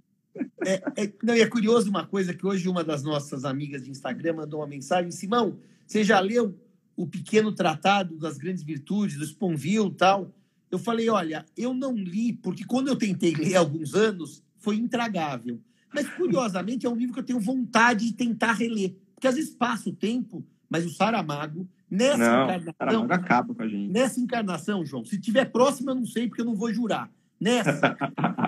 É, 0.64 0.82
é, 0.96 1.12
não, 1.22 1.34
e 1.34 1.40
é 1.40 1.46
curioso 1.46 1.88
uma 1.88 2.06
coisa 2.06 2.34
que 2.34 2.46
hoje 2.46 2.68
uma 2.68 2.84
das 2.84 3.02
nossas 3.02 3.44
amigas 3.44 3.84
de 3.84 3.90
Instagram 3.90 4.34
mandou 4.34 4.60
uma 4.60 4.66
mensagem, 4.66 5.10
Simão, 5.10 5.58
você 5.86 6.04
já 6.04 6.20
leu 6.20 6.58
o 6.96 7.06
pequeno 7.06 7.52
tratado 7.52 8.18
das 8.18 8.36
grandes 8.38 8.62
virtudes, 8.62 9.16
do 9.16 9.24
Sponville 9.24 9.90
tal? 9.90 10.32
Eu 10.70 10.78
falei, 10.78 11.08
olha, 11.08 11.44
eu 11.56 11.74
não 11.74 11.96
li, 11.96 12.32
porque 12.32 12.64
quando 12.64 12.88
eu 12.88 12.96
tentei 12.96 13.34
ler 13.34 13.56
há 13.56 13.60
alguns 13.60 13.94
anos, 13.94 14.42
foi 14.58 14.76
intragável. 14.76 15.60
Mas, 15.92 16.08
curiosamente, 16.10 16.86
é 16.86 16.90
um 16.90 16.94
livro 16.94 17.14
que 17.14 17.20
eu 17.20 17.24
tenho 17.24 17.40
vontade 17.40 18.06
de 18.06 18.12
tentar 18.12 18.52
reler. 18.52 18.94
Porque 19.14 19.26
às 19.26 19.34
vezes 19.34 19.50
passa 19.50 19.88
o 19.88 19.92
tempo, 19.92 20.46
mas 20.68 20.86
o 20.86 20.90
Saramago 20.90 21.68
Nessa 21.90 22.18
não, 22.18 22.44
encarnação. 22.44 23.06
acaba 23.10 23.54
com 23.54 23.62
a 23.62 23.68
gente. 23.68 23.90
Nessa 23.90 24.20
encarnação, 24.20 24.86
João, 24.86 25.04
se 25.04 25.18
tiver 25.18 25.46
próximo, 25.46 25.90
eu 25.90 25.96
não 25.96 26.06
sei, 26.06 26.28
porque 26.28 26.40
eu 26.40 26.46
não 26.46 26.54
vou 26.54 26.72
jurar. 26.72 27.10
Nessa, 27.40 27.96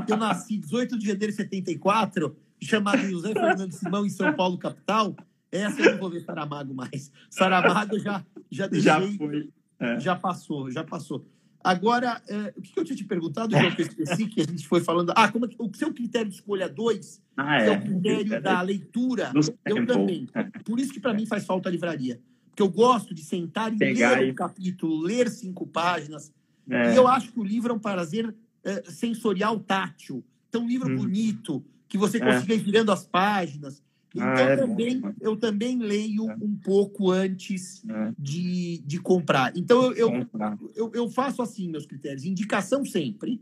eu 0.08 0.16
nasci 0.16 0.58
18 0.58 0.98
de 0.98 1.06
janeiro 1.06 1.32
de 1.32 1.36
74, 1.36 2.36
chamado 2.60 2.98
José 3.08 3.32
Fernando 3.32 3.72
Simão, 3.72 4.04
em 4.04 4.10
São 4.10 4.32
Paulo, 4.34 4.58
capital. 4.58 5.16
Essa 5.50 5.80
eu 5.80 5.92
não 5.92 5.98
vou 5.98 6.10
ver 6.10 6.20
Saramago 6.20 6.74
mais. 6.74 7.10
Saramago 7.30 7.98
já, 7.98 8.24
já 8.50 8.66
deixei. 8.66 8.90
Já 8.90 9.00
foi. 9.00 9.50
É. 9.78 10.00
Já 10.00 10.16
passou, 10.16 10.70
já 10.70 10.84
passou. 10.84 11.24
Agora, 11.64 12.20
é, 12.28 12.52
o 12.56 12.62
que 12.62 12.78
eu 12.78 12.84
tinha 12.84 12.96
te 12.96 13.04
perguntado, 13.04 13.52
João, 13.52 13.70
que 13.70 13.82
eu 13.82 13.86
esqueci, 13.86 14.26
que 14.26 14.40
a 14.40 14.44
gente 14.44 14.66
foi 14.66 14.80
falando. 14.80 15.12
Ah, 15.14 15.30
como 15.30 15.46
é, 15.46 15.48
o 15.58 15.70
seu 15.74 15.92
critério 15.94 16.28
de 16.28 16.36
escolha 16.36 16.68
2 16.68 17.22
ah, 17.36 17.62
é. 17.62 17.68
é. 17.68 17.70
o 17.70 17.80
critério 17.80 18.42
da 18.42 18.60
leitura. 18.62 19.32
Eu 19.64 19.86
também. 19.86 20.28
Por 20.64 20.80
isso 20.80 20.92
que 20.92 21.00
para 21.00 21.14
mim 21.14 21.24
faz 21.26 21.46
falta 21.46 21.68
a 21.68 21.72
livraria 21.72 22.20
porque 22.52 22.62
eu 22.62 22.68
gosto 22.68 23.14
de 23.14 23.22
sentar 23.22 23.72
e 23.72 23.78
Pegar 23.78 24.20
ler 24.20 24.30
um 24.30 24.34
capítulo, 24.34 25.00
ler 25.00 25.28
cinco 25.30 25.66
páginas. 25.66 26.30
É. 26.68 26.92
E 26.92 26.96
eu 26.96 27.08
acho 27.08 27.32
que 27.32 27.40
o 27.40 27.44
livro 27.44 27.72
é 27.72 27.74
um 27.74 27.78
prazer 27.78 28.34
é, 28.64 28.82
sensorial 28.90 29.58
tátil. 29.60 30.24
ter 30.50 30.58
um 30.58 30.66
livro 30.66 30.92
hum. 30.92 30.96
bonito, 30.96 31.64
que 31.88 31.98
você 31.98 32.18
é. 32.18 32.20
consiga 32.20 32.54
ir 32.54 32.62
virando 32.62 32.92
as 32.92 33.04
páginas. 33.04 33.82
Então, 34.14 34.28
ah, 34.28 34.40
é 34.40 34.56
também, 34.56 35.00
bom. 35.00 35.12
eu 35.20 35.36
também 35.36 35.78
leio 35.78 36.30
é. 36.30 36.34
um 36.34 36.54
pouco 36.54 37.10
antes 37.10 37.82
é. 37.88 38.12
de, 38.18 38.82
de 38.84 38.98
comprar. 38.98 39.56
Então, 39.56 39.92
eu, 39.92 40.12
eu, 40.12 40.28
eu, 40.74 40.92
eu, 40.94 41.10
faço 41.10 41.40
assim 41.40 41.68
meus 41.68 41.86
critérios: 41.86 42.24
indicação 42.24 42.84
sempre, 42.84 43.40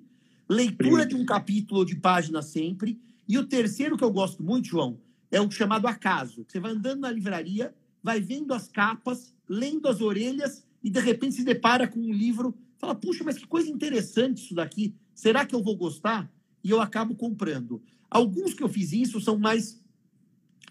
leitura 0.49 1.05
de 1.05 1.17
um 1.17 1.25
capítulo 1.25 1.81
ou 1.81 1.85
de 1.85 1.97
página 1.97 2.41
sempre. 2.41 3.01
E 3.29 3.39
o 3.39 3.47
terceiro 3.47 3.97
que 3.97 4.05
eu 4.05 4.11
gosto 4.11 4.43
muito, 4.43 4.69
João, 4.69 4.99
é 5.31 5.41
o 5.41 5.51
chamado 5.51 5.87
acaso. 5.87 6.45
Você 6.49 6.59
vai 6.59 6.73
andando 6.73 7.01
na 7.01 7.11
livraria, 7.11 7.75
vai 8.03 8.21
vendo 8.21 8.53
as 8.53 8.69
capas, 8.69 9.35
lendo 9.49 9.89
as 9.89 10.01
orelhas 10.01 10.65
e 10.83 10.91
de 10.91 11.01
repente 11.01 11.37
se 11.37 11.45
depara 11.45 11.87
com 11.87 12.01
um 12.01 12.13
livro, 12.13 12.57
fala: 12.79 12.95
puxa, 12.95 13.25
mas 13.25 13.37
que 13.37 13.47
coisa 13.47 13.69
interessante 13.69 14.39
isso 14.39 14.55
daqui. 14.55 14.95
Será 15.21 15.45
que 15.45 15.55
eu 15.55 15.63
vou 15.63 15.77
gostar? 15.77 16.33
E 16.65 16.71
eu 16.71 16.81
acabo 16.81 17.15
comprando. 17.15 17.83
Alguns 18.11 18.55
que 18.55 18.63
eu 18.63 18.71
fiz 18.71 18.91
isso 18.91 19.21
são 19.21 19.39
mais 19.39 19.79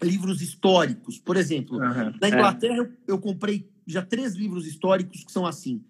livros 0.02 0.42
históricos. 0.42 1.20
Por 1.20 1.36
exemplo, 1.36 1.78
uhum. 1.78 2.12
na 2.20 2.28
Inglaterra 2.28 2.82
é. 2.82 3.12
eu 3.12 3.20
comprei 3.20 3.70
já 3.86 4.02
três 4.02 4.34
livros 4.34 4.66
históricos 4.66 5.22
que 5.22 5.30
são 5.30 5.46
assim. 5.46 5.84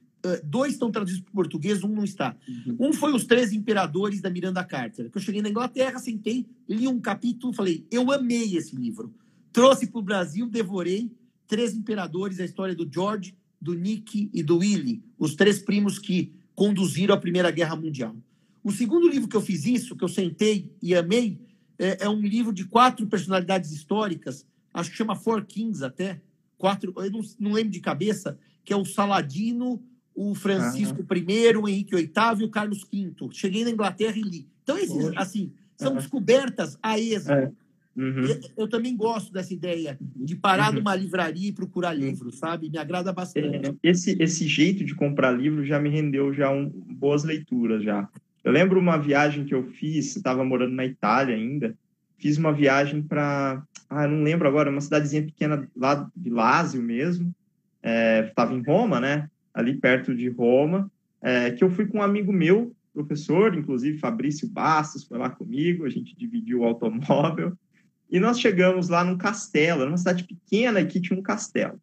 dois 0.45 0.75
estão 0.75 0.93
traduzidos 0.93 1.23
para 1.23 1.31
o 1.31 1.35
português, 1.37 1.83
um 1.83 1.89
não 1.89 2.05
está. 2.05 2.37
Uhum. 2.47 2.89
Um 2.89 2.93
foi 2.93 3.15
Os 3.15 3.25
Três 3.25 3.51
Imperadores 3.51 4.21
da 4.21 4.29
Miranda 4.29 4.63
Carter. 4.63 5.11
Que 5.11 5.17
eu 5.17 5.23
cheguei 5.23 5.41
na 5.41 5.49
Inglaterra, 5.49 5.99
sentei, 5.99 6.45
li 6.69 6.87
um 6.87 7.01
capítulo, 7.01 7.55
falei, 7.55 7.87
eu 7.91 8.13
amei 8.13 8.59
esse 8.59 8.77
livro. 8.77 9.11
Trouxe 9.51 9.87
para 9.87 10.01
o 10.01 10.03
Brasil, 10.03 10.47
devorei. 10.47 11.11
Três 11.49 11.75
Imperadores, 11.75 12.39
a 12.39 12.45
história 12.45 12.75
do 12.75 12.87
George, 12.93 13.35
do 13.59 13.73
Nick 13.73 14.29
e 14.35 14.43
do 14.43 14.59
Willie, 14.59 15.03
os 15.19 15.35
três 15.35 15.61
primos 15.61 15.99
que 15.99 16.31
conduziram 16.55 17.15
a 17.15 17.19
Primeira 17.19 17.51
Guerra 17.51 17.75
Mundial. 17.75 18.15
O 18.63 18.71
segundo 18.71 19.09
livro 19.09 19.29
que 19.29 19.37
eu 19.37 19.41
fiz 19.41 19.65
isso, 19.65 19.97
que 19.97 20.05
eu 20.05 20.09
sentei 20.09 20.71
e 20.83 20.95
amei, 20.95 21.41
é, 21.79 22.05
é 22.05 22.09
um 22.09 22.21
livro 22.21 22.53
de 22.53 22.65
quatro 22.65 23.07
personalidades 23.07 23.73
históricas, 23.73 24.47
acho 24.73 24.91
que 24.91 24.97
chama 24.97 25.17
Four 25.17 25.45
Kings 25.47 25.85
até, 25.85 26.21
quatro, 26.59 26.93
eu 26.97 27.11
não, 27.11 27.21
não 27.39 27.53
lembro 27.53 27.73
de 27.73 27.81
cabeça, 27.81 28.39
que 28.65 28.73
é 28.73 28.77
o 28.77 28.85
Saladino, 28.85 29.83
o 30.15 30.35
Francisco 30.35 31.01
uhum. 31.01 31.17
I, 31.17 31.57
o 31.57 31.69
Henrique 31.69 31.97
VIII 31.97 32.41
e 32.41 32.45
o 32.45 32.51
Carlos 32.51 32.87
V. 32.93 33.15
Cheguei 33.33 33.65
na 33.65 33.71
Inglaterra 33.71 34.17
e 34.17 34.23
li. 34.23 34.47
Então, 34.63 34.77
esses, 34.77 35.11
assim, 35.17 35.53
são 35.77 35.93
uhum. 35.93 35.99
descobertas 35.99 36.79
a 36.83 36.99
esmo. 36.99 37.33
É. 37.33 37.51
Uhum. 37.97 38.25
Eu 38.57 38.69
também 38.69 38.97
gosto 38.97 39.33
dessa 39.33 39.53
ideia 39.53 39.99
de 40.01 40.37
parar 40.37 40.71
uhum. 40.71 40.79
numa 40.79 40.95
livraria 40.95 41.49
e 41.49 41.53
procurar 41.53 41.93
livros, 41.93 42.39
sabe? 42.39 42.71
Me 42.71 42.79
agrada 42.79 43.13
bastante. 43.13 43.67
É, 43.67 43.75
esse, 43.83 44.17
esse 44.21 44.47
jeito 44.47 44.85
de 44.85 44.95
comprar 44.95 45.33
livro 45.33 45.65
já 45.65 45.81
me 45.81 45.89
rendeu 45.89 46.33
já 46.33 46.51
um, 46.51 46.69
boas 46.69 47.25
leituras 47.25 47.83
já. 47.83 48.09
Eu 48.43 48.53
lembro 48.53 48.81
uma 48.81 48.97
viagem 48.97 49.45
que 49.45 49.55
eu 49.55 49.65
fiz, 49.65 50.17
estava 50.17 50.45
morando 50.45 50.75
na 50.75 50.85
Itália 50.85 51.35
ainda, 51.35 51.77
fiz 52.19 52.39
uma 52.39 52.53
viagem 52.53 53.03
para, 53.03 53.63
ah, 53.89 54.07
não 54.07 54.23
lembro 54.23 54.49
agora, 54.49 54.71
uma 54.71 54.81
cidadezinha 54.81 55.23
pequena 55.23 55.69
lá 55.77 56.11
de 56.17 56.31
Lázio 56.31 56.83
mesmo, 56.83 57.35
estava 58.29 58.55
é, 58.55 58.57
em 58.57 58.63
Roma, 58.63 59.01
né? 59.01 59.29
Ali 59.53 59.75
perto 59.75 60.15
de 60.15 60.29
Roma, 60.29 60.91
é, 61.21 61.51
que 61.51 61.63
eu 61.63 61.71
fui 61.71 61.87
com 61.87 61.99
um 61.99 62.03
amigo 62.03 62.33
meu, 62.33 62.75
professor, 62.93 63.55
inclusive 63.55 63.99
Fabrício 63.99 64.49
Bastos, 64.49 65.05
foi 65.05 65.19
lá 65.19 65.31
comigo, 65.31 65.85
a 65.85 65.91
gente 65.91 66.17
dividiu 66.17 66.61
o 66.61 66.65
automóvel, 66.65 67.53
e 68.11 68.19
nós 68.19 68.41
chegamos 68.41 68.89
lá 68.89 69.05
num 69.05 69.17
castelo, 69.17 69.85
numa 69.85 69.97
cidade 69.97 70.25
pequena 70.25 70.85
que 70.85 71.01
tinha 71.01 71.19
um 71.19 71.23
castelo 71.23 71.81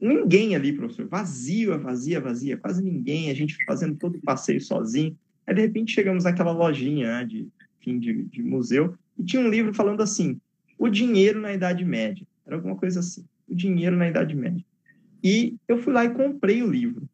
ninguém 0.00 0.54
ali, 0.54 0.72
professor, 0.72 1.06
vazio, 1.06 1.78
vazia, 1.80 2.20
vazia, 2.20 2.56
quase 2.56 2.82
ninguém, 2.82 3.30
a 3.30 3.34
gente 3.34 3.64
fazendo 3.64 3.96
todo 3.96 4.16
o 4.16 4.22
passeio 4.22 4.60
sozinho. 4.60 5.16
Aí, 5.46 5.54
de 5.54 5.60
repente, 5.62 5.92
chegamos 5.92 6.24
naquela 6.24 6.52
lojinha 6.52 7.06
né, 7.06 7.24
de 7.24 7.48
fim 7.80 7.98
de, 7.98 8.24
de, 8.24 8.42
museu 8.42 8.94
e 9.18 9.24
tinha 9.24 9.42
um 9.42 9.48
livro 9.48 9.72
falando 9.74 10.02
assim: 10.02 10.40
O 10.78 10.88
dinheiro 10.88 11.40
na 11.40 11.52
Idade 11.52 11.84
Média. 11.84 12.26
Era 12.46 12.56
alguma 12.56 12.76
coisa 12.76 13.00
assim: 13.00 13.24
O 13.48 13.54
dinheiro 13.54 13.96
na 13.96 14.08
Idade 14.08 14.36
Média. 14.36 14.64
E 15.22 15.56
eu 15.66 15.78
fui 15.78 15.92
lá 15.92 16.04
e 16.04 16.10
comprei 16.10 16.62
o 16.62 16.70
livro. 16.70 17.08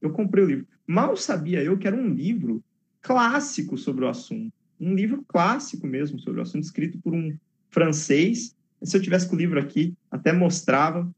Eu 0.00 0.10
comprei 0.10 0.44
o 0.44 0.46
livro. 0.46 0.66
Mal 0.86 1.16
sabia 1.16 1.62
eu 1.62 1.76
que 1.76 1.86
era 1.86 1.96
um 1.96 2.08
livro 2.08 2.62
clássico 3.02 3.76
sobre 3.76 4.04
o 4.04 4.08
assunto. 4.08 4.52
Um 4.80 4.94
livro 4.94 5.22
clássico 5.28 5.86
mesmo 5.86 6.18
sobre 6.18 6.40
o 6.40 6.42
assunto, 6.42 6.64
escrito 6.64 6.98
por 6.98 7.12
um 7.12 7.36
francês. 7.68 8.56
Se 8.82 8.96
eu 8.96 9.02
tivesse 9.02 9.28
com 9.28 9.36
o 9.36 9.38
livro 9.38 9.60
aqui, 9.60 9.94
até 10.10 10.32
mostrava 10.32 11.10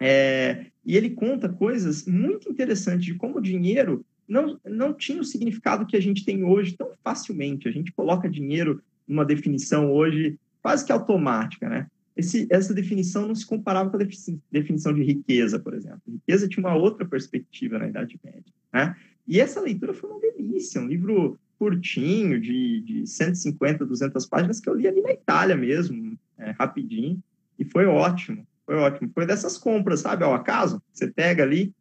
é, 0.00 0.66
e 0.84 0.96
ele 0.96 1.10
conta 1.10 1.48
coisas 1.48 2.06
muito 2.06 2.50
interessantes 2.50 3.04
de 3.04 3.14
como 3.14 3.38
o 3.38 3.42
dinheiro 3.42 4.04
não, 4.26 4.58
não 4.64 4.94
tinha 4.94 5.20
o 5.20 5.24
significado 5.24 5.84
que 5.84 5.96
a 5.96 6.00
gente 6.00 6.24
tem 6.24 6.42
hoje 6.42 6.76
tão 6.76 6.92
facilmente. 7.04 7.68
A 7.68 7.72
gente 7.72 7.92
coloca 7.92 8.30
dinheiro 8.30 8.82
numa 9.06 9.24
definição 9.24 9.92
hoje 9.92 10.38
quase 10.62 10.86
que 10.86 10.92
automática, 10.92 11.68
né? 11.68 11.86
Esse, 12.16 12.46
essa 12.50 12.72
definição 12.72 13.26
não 13.26 13.34
se 13.34 13.46
comparava 13.46 13.90
com 13.90 13.96
a 13.96 14.06
definição 14.50 14.92
de 14.92 15.02
riqueza, 15.02 15.58
por 15.58 15.74
exemplo. 15.74 16.00
Riqueza 16.06 16.48
tinha 16.48 16.64
uma 16.64 16.76
outra 16.76 17.06
perspectiva 17.06 17.78
na 17.78 17.88
Idade 17.88 18.18
Média, 18.22 18.52
né? 18.72 18.96
E 19.26 19.40
essa 19.40 19.60
leitura 19.60 19.94
foi 19.94 20.10
uma 20.10 20.20
delícia, 20.20 20.80
um 20.80 20.86
livro 20.86 21.38
curtinho, 21.58 22.40
de, 22.40 22.80
de 22.80 23.06
150, 23.06 23.84
200 23.84 24.26
páginas, 24.26 24.60
que 24.60 24.68
eu 24.68 24.74
li 24.74 24.88
ali 24.88 25.02
na 25.02 25.12
Itália 25.12 25.56
mesmo, 25.56 26.18
é, 26.38 26.50
rapidinho, 26.52 27.22
e 27.58 27.64
foi 27.64 27.84
ótimo. 27.86 28.46
Foi 28.70 28.78
ótimo. 28.78 29.10
Foi 29.12 29.26
dessas 29.26 29.58
compras, 29.58 29.98
sabe? 29.98 30.22
Ao 30.22 30.32
acaso, 30.32 30.80
você 30.92 31.08
pega 31.08 31.42
ali, 31.42 31.74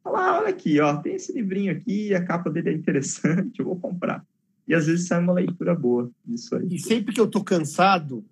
fala, 0.00 0.28
ah, 0.28 0.38
olha 0.38 0.50
aqui, 0.50 0.78
ó, 0.78 0.96
tem 0.98 1.16
esse 1.16 1.32
livrinho 1.32 1.72
aqui, 1.72 2.14
a 2.14 2.24
capa 2.24 2.48
dele 2.48 2.70
é 2.70 2.72
interessante, 2.72 3.58
eu 3.58 3.64
vou 3.64 3.74
comprar. 3.74 4.24
E 4.68 4.72
às 4.72 4.86
vezes 4.86 5.08
sai 5.08 5.20
uma 5.20 5.32
leitura 5.32 5.74
boa 5.74 6.08
disso 6.24 6.54
aí. 6.54 6.68
E 6.70 6.78
sempre 6.78 7.12
que 7.12 7.20
eu 7.20 7.26
tô 7.26 7.42
cansado, 7.42 8.24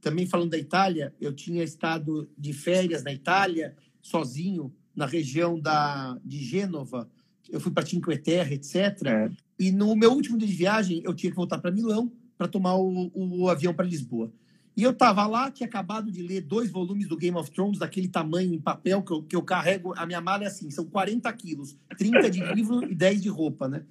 também 0.00 0.26
falando 0.26 0.50
da 0.50 0.58
Itália, 0.58 1.14
eu 1.20 1.32
tinha 1.32 1.62
estado 1.62 2.28
de 2.36 2.52
férias 2.52 3.04
na 3.04 3.12
Itália, 3.12 3.76
sozinho, 4.00 4.74
na 4.92 5.06
região 5.06 5.56
da, 5.56 6.18
de 6.24 6.38
Gênova. 6.38 7.08
Eu 7.48 7.60
fui 7.60 7.70
para 7.70 7.86
Cinque 7.86 8.18
Terre, 8.18 8.56
etc. 8.56 9.06
É. 9.06 9.30
E 9.56 9.70
no 9.70 9.94
meu 9.94 10.10
último 10.10 10.36
dia 10.36 10.48
de 10.48 10.54
viagem, 10.54 11.00
eu 11.04 11.14
tinha 11.14 11.30
que 11.30 11.36
voltar 11.36 11.58
para 11.58 11.70
Milão 11.70 12.10
para 12.36 12.48
tomar 12.48 12.74
o, 12.74 13.12
o 13.14 13.48
avião 13.48 13.72
para 13.72 13.86
Lisboa. 13.86 14.32
E 14.76 14.82
eu 14.82 14.90
estava 14.90 15.26
lá, 15.26 15.50
tinha 15.50 15.66
acabado 15.66 16.10
de 16.10 16.22
ler 16.22 16.40
dois 16.40 16.70
volumes 16.70 17.06
do 17.06 17.16
Game 17.16 17.36
of 17.36 17.50
Thrones, 17.50 17.78
daquele 17.78 18.08
tamanho 18.08 18.54
em 18.54 18.60
papel 18.60 19.02
que 19.02 19.12
eu, 19.12 19.22
que 19.22 19.36
eu 19.36 19.42
carrego. 19.42 19.92
A 19.96 20.06
minha 20.06 20.20
mala 20.20 20.44
é 20.44 20.46
assim, 20.46 20.70
são 20.70 20.86
40 20.86 21.30
quilos, 21.34 21.76
30 21.98 22.30
de 22.30 22.40
livro 22.54 22.90
e 22.90 22.94
10 22.94 23.22
de 23.22 23.28
roupa, 23.28 23.68
né? 23.68 23.84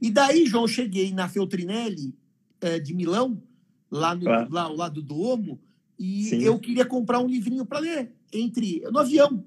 E 0.00 0.10
daí, 0.10 0.46
João, 0.46 0.64
eu 0.64 0.68
cheguei 0.68 1.12
na 1.12 1.28
Feltrinelli 1.28 2.14
é, 2.60 2.78
de 2.78 2.94
Milão, 2.94 3.42
lá, 3.90 4.14
no, 4.14 4.22
claro. 4.22 4.52
lá 4.52 4.62
ao 4.62 4.76
lado 4.76 5.02
do 5.02 5.20
Omo, 5.20 5.60
e 5.98 6.24
Sim. 6.24 6.42
eu 6.42 6.56
queria 6.60 6.86
comprar 6.86 7.18
um 7.18 7.26
livrinho 7.26 7.66
para 7.66 7.80
ler, 7.80 8.12
entre 8.32 8.80
no 8.92 9.00
avião, 9.00 9.44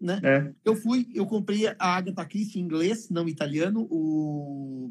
né? 0.00 0.20
É. 0.24 0.52
Eu 0.64 0.74
fui, 0.74 1.08
eu 1.14 1.24
comprei 1.24 1.68
a 1.68 1.76
Agatha 1.78 2.24
Christie 2.24 2.58
em 2.58 2.64
inglês, 2.64 3.08
não 3.08 3.28
italiano, 3.28 3.86
o 3.88 4.90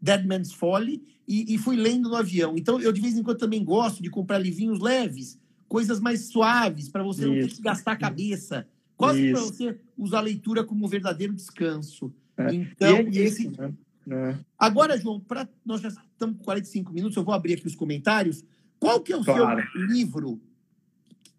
Dead 0.00 0.24
Man's 0.26 0.52
Folly, 0.52 1.02
e, 1.26 1.54
e, 1.54 1.58
fui 1.58 1.76
lendo 1.76 2.08
no 2.08 2.16
avião. 2.16 2.56
Então, 2.56 2.80
eu 2.80 2.90
de 2.90 3.00
vez 3.00 3.16
em 3.16 3.22
quando 3.22 3.38
também 3.38 3.62
gosto 3.62 4.02
de 4.02 4.08
comprar 4.08 4.38
livrinhos 4.38 4.80
leves, 4.80 5.38
coisas 5.68 6.00
mais 6.00 6.26
suaves, 6.26 6.88
para 6.88 7.02
você 7.02 7.22
Isso. 7.22 7.28
não 7.28 7.40
ter 7.40 7.48
que 7.48 7.60
gastar 7.60 7.92
a 7.92 7.96
cabeça. 7.96 8.66
Quase 8.96 9.30
para 9.30 9.40
você 9.40 9.78
usar 9.96 10.18
a 10.18 10.22
leitura 10.22 10.64
como 10.64 10.84
um 10.84 10.88
verdadeiro 10.88 11.34
descanso. 11.34 12.12
É. 12.36 12.54
Então, 12.54 12.96
é 12.96 13.02
esse. 13.10 13.48
Né? 13.48 13.72
É. 14.10 14.34
Agora, 14.58 14.98
João, 14.98 15.20
pra... 15.20 15.46
nós 15.64 15.82
já 15.82 15.88
estamos 15.88 16.38
com 16.38 16.44
45 16.44 16.92
minutos, 16.92 17.16
eu 17.16 17.24
vou 17.24 17.34
abrir 17.34 17.54
aqui 17.54 17.66
os 17.66 17.76
comentários. 17.76 18.42
Qual 18.80 19.00
que 19.00 19.12
é 19.12 19.16
o 19.16 19.24
claro. 19.24 19.62
seu 19.70 19.86
livro 19.86 20.40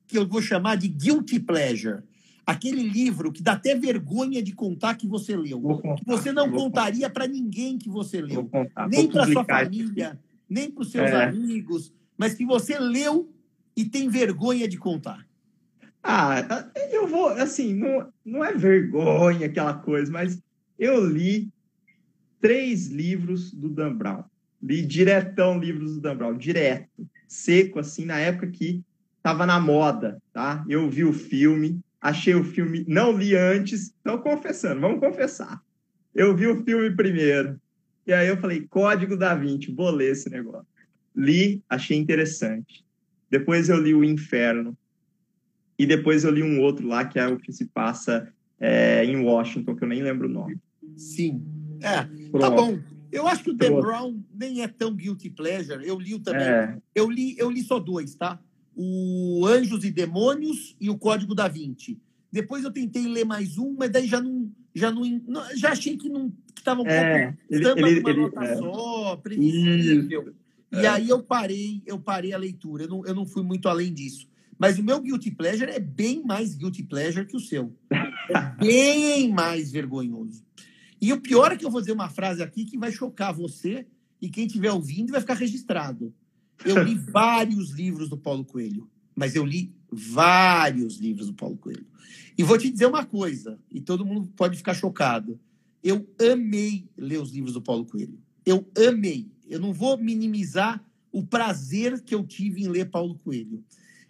que 0.08 0.18
eu 0.18 0.28
vou 0.28 0.42
chamar 0.42 0.76
de 0.76 0.88
Guilty 0.88 1.40
Pleasure? 1.40 2.04
Aquele 2.50 2.82
livro 2.82 3.32
que 3.32 3.44
dá 3.44 3.54
até 3.54 3.76
vergonha 3.76 4.42
de 4.42 4.54
contar 4.54 4.96
que 4.96 5.08
você 5.08 5.36
leu. 5.36 5.62
Contar, 5.62 5.96
que 5.96 6.06
você 6.06 6.32
não 6.32 6.50
contaria 6.52 7.10
para 7.10 7.28
ninguém 7.28 7.78
que 7.78 7.90
você 7.90 8.20
leu. 8.22 8.50
Nem 8.90 9.08
para 9.08 9.28
sua 9.28 9.46
família, 9.46 10.20
nem 10.50 10.72
para 10.72 10.82
os 10.82 10.92
seus 10.92 11.10
é. 11.12 11.26
amigos, 11.26 11.94
mas 12.18 12.34
que 12.34 12.46
você 12.46 12.80
leu 12.80 13.32
e 13.76 13.86
tem 13.86 14.10
vergonha 14.10 14.68
de 14.68 14.78
contar. 14.78 15.26
Ah, 16.02 16.68
eu 16.92 17.08
vou, 17.08 17.28
assim, 17.30 17.74
não, 17.74 18.12
não 18.26 18.44
é 18.44 18.54
vergonha 18.54 19.46
aquela 19.46 19.74
coisa, 19.74 20.12
mas 20.12 20.42
eu 20.78 21.06
li 21.06 21.50
três 22.42 22.88
livros 22.88 23.54
do 23.54 23.70
Dan 23.70 23.96
Brown. 23.96 24.24
Li 24.62 24.82
diretão 24.82 25.60
livros 25.60 25.96
do 25.96 26.02
Dan 26.02 26.18
Brown, 26.18 26.38
direto, 26.38 27.08
seco, 27.28 27.80
assim, 27.80 28.06
na 28.06 28.18
época 28.18 28.48
que 28.48 28.84
estava 29.18 29.46
na 29.46 29.60
moda, 29.60 30.22
tá? 30.34 30.66
Eu 30.68 30.90
vi 30.90 31.04
o 31.04 31.14
filme, 31.14 31.80
achei 32.02 32.34
o 32.36 32.44
filme, 32.44 32.86
não 32.88 33.18
li 33.18 33.36
antes, 33.36 33.88
estou 33.88 34.20
confessando, 34.20 34.82
vamos 34.82 35.00
confessar. 35.00 35.62
Eu 36.14 36.36
vi 36.36 36.48
o 36.48 36.64
filme 36.64 36.96
primeiro, 36.96 37.60
e 38.06 38.14
aí 38.14 38.28
eu 38.28 38.38
falei, 38.38 38.66
Código 38.68 39.16
da 39.16 39.36
Vinci, 39.36 39.72
vou 39.72 39.92
ler 39.92 40.12
esse 40.12 40.30
negócio. 40.30 40.68
Li, 41.16 41.64
achei 41.70 41.98
interessante. 41.98 42.86
Depois 43.30 43.70
eu 43.70 43.78
li 43.78 43.94
O 43.94 44.04
Inferno, 44.04 44.76
e 45.78 45.86
depois 45.86 46.24
eu 46.24 46.32
li 46.32 46.44
um 46.44 46.60
outro 46.60 46.88
lá, 46.88 47.06
que 47.06 47.18
é 47.18 47.28
o 47.28 47.38
que 47.38 47.54
se 47.54 47.66
passa 47.66 48.28
é, 48.60 49.06
em 49.06 49.18
Washington, 49.24 49.76
que 49.76 49.84
eu 49.84 49.88
nem 49.88 50.04
lembro 50.04 50.28
o 50.28 50.32
nome. 50.32 50.58
Sim. 50.98 51.42
É, 51.82 52.04
tá 52.04 52.10
Pronto. 52.32 52.40
tá 52.40 52.50
bom. 52.50 52.80
Eu 53.12 53.28
acho 53.28 53.44
que 53.44 53.52
o 53.52 53.54
Dan 53.54 53.80
Brown 53.80 54.22
nem 54.34 54.62
é 54.62 54.68
tão 54.68 54.94
guilty 54.94 55.30
pleasure. 55.30 55.88
Eu 55.88 55.98
li 55.98 56.20
também. 56.20 56.44
É. 56.44 56.78
Eu 56.94 57.10
li, 57.10 57.36
eu 57.40 57.50
li 57.50 57.64
só 57.64 57.80
dois, 57.80 58.14
tá? 58.14 58.40
O 58.82 59.46
Anjos 59.46 59.84
e 59.84 59.92
Demônios 59.92 60.76
e 60.80 60.90
o 60.90 60.98
Código 60.98 61.36
da 61.36 61.50
Vinci. 61.50 62.00
Depois 62.32 62.64
eu 62.64 62.72
tentei 62.72 63.06
ler 63.08 63.26
mais 63.26 63.58
um, 63.58 63.76
mas 63.78 63.90
daí 63.90 64.08
já 64.08 64.22
não, 64.22 64.50
já 64.74 64.90
não, 64.90 65.04
já 65.58 65.72
achei 65.72 65.98
que 65.98 66.08
não 66.08 66.32
estava 66.58 66.82
um 66.82 66.88
é, 66.88 67.26
pouco 67.26 67.38
ele, 67.50 67.68
ele, 67.68 68.00
uma 68.00 68.10
ele, 68.10 68.22
nota 68.22 68.44
é. 68.46 68.56
só, 68.56 69.16
previsível. 69.18 70.34
E 70.72 70.86
aí 70.88 71.10
eu 71.10 71.22
parei, 71.22 71.82
eu 71.86 72.00
parei 72.00 72.32
a 72.32 72.38
leitura. 72.38 72.84
Eu 72.84 72.90
não, 72.90 73.06
eu 73.06 73.16
não 73.16 73.26
fui 73.26 73.44
muito 73.44 73.68
além 73.68 73.94
disso. 73.94 74.30
Mas 74.58 74.78
o 74.78 74.84
meu 74.84 75.02
guilty 75.02 75.32
pleasure 75.32 75.72
é 75.72 75.80
bem 75.80 76.24
mais 76.24 76.56
guilty 76.56 76.84
pleasure 76.84 77.26
que 77.26 77.36
o 77.36 77.40
seu. 77.40 77.76
É 77.90 78.56
bem 78.60 79.32
mais 79.32 79.72
vergonhoso. 79.72 80.44
E 81.02 81.12
o 81.14 81.20
pior 81.20 81.52
é 81.52 81.58
que 81.58 81.66
eu 81.66 81.72
vou 81.72 81.82
dizer 81.82 81.94
uma 81.94 82.10
frase 82.10 82.44
aqui 82.44 82.66
que 82.66 82.78
vai 82.78 82.92
chocar 82.92 83.34
você 83.34 83.88
e 84.22 84.30
quem 84.30 84.46
estiver 84.46 84.72
ouvindo 84.72 85.12
vai 85.12 85.22
ficar 85.22 85.36
registrado. 85.36 86.14
Eu 86.66 86.84
li 86.84 86.96
vários 86.96 87.72
livros 87.72 88.10
do 88.10 88.18
Paulo 88.18 88.44
Coelho, 88.44 88.90
mas 89.16 89.36
eu 89.36 89.46
li 89.46 89.74
vários 89.92 90.98
livros 90.98 91.28
do 91.28 91.34
Paulo 91.34 91.58
Coelho. 91.58 91.86
E 92.38 92.44
vou 92.44 92.58
te 92.58 92.70
dizer 92.70 92.86
uma 92.86 93.06
coisa, 93.06 93.60
e 93.72 93.82
todo 93.82 94.06
mundo 94.06 94.32
pode 94.36 94.58
ficar 94.58 94.74
chocado. 94.74 95.40
Eu 95.84 96.08
amei 96.20 96.88
ler 96.98 97.22
os 97.22 97.32
livros 97.32 97.54
do 97.54 97.62
Paulo 97.62 97.86
Coelho. 97.86 98.20
Eu 98.46 98.70
amei. 98.88 99.32
Eu 99.48 99.60
não 99.60 99.74
vou 99.74 99.98
minimizar 99.98 100.84
o 101.12 101.26
prazer 101.26 102.02
que 102.02 102.14
eu 102.14 102.26
tive 102.26 102.64
em 102.64 102.68
ler 102.68 102.90
Paulo 102.90 103.16
Coelho. 103.16 103.64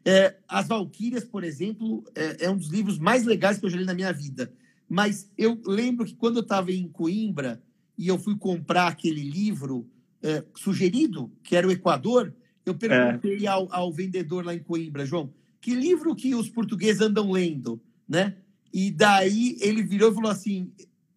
É, 0.04 0.38
As 0.48 0.68
Valquírias, 0.68 1.24
por 1.24 1.44
exemplo, 1.44 2.04
é, 2.16 2.46
é 2.46 2.50
um 2.50 2.58
dos 2.58 2.70
livros 2.70 2.98
mais 2.98 3.26
legais 3.26 3.58
que 3.58 3.66
eu 3.66 3.70
já 3.70 3.78
li 3.78 3.86
na 3.86 3.94
minha 3.94 4.12
vida. 4.12 4.52
Mas 4.88 5.32
eu 5.38 5.62
lembro 5.66 6.06
que 6.06 6.16
quando 6.16 6.38
eu 6.38 6.42
estava 6.42 6.72
em 6.72 6.88
Coimbra 6.88 7.62
e 7.98 8.08
eu 8.08 8.18
fui 8.18 8.36
comprar 8.36 8.88
aquele 8.88 9.22
livro 9.22 9.88
é, 10.22 10.44
sugerido, 10.56 11.32
que 11.44 11.56
era 11.56 11.68
o 11.68 11.72
Equador, 11.72 12.34
eu 12.70 12.76
perguntei 12.76 13.46
é. 13.46 13.48
ao, 13.48 13.68
ao, 13.74 13.92
vendedor 13.92 14.46
lá 14.46 14.54
em 14.54 14.60
Coimbra, 14.60 15.06
João, 15.06 15.34
que 15.62 15.74
livro 15.76 16.16
que 16.16 16.34
os 16.36 16.50
portugueses 16.50 17.02
andam 17.02 17.32
lendo, 17.32 17.82
né? 18.08 18.36
E 18.74 18.92
daí 18.92 19.58
ele 19.60 19.82
virou 19.82 20.12
e 20.12 20.16
falou 20.16 20.32
assim, 20.32 20.72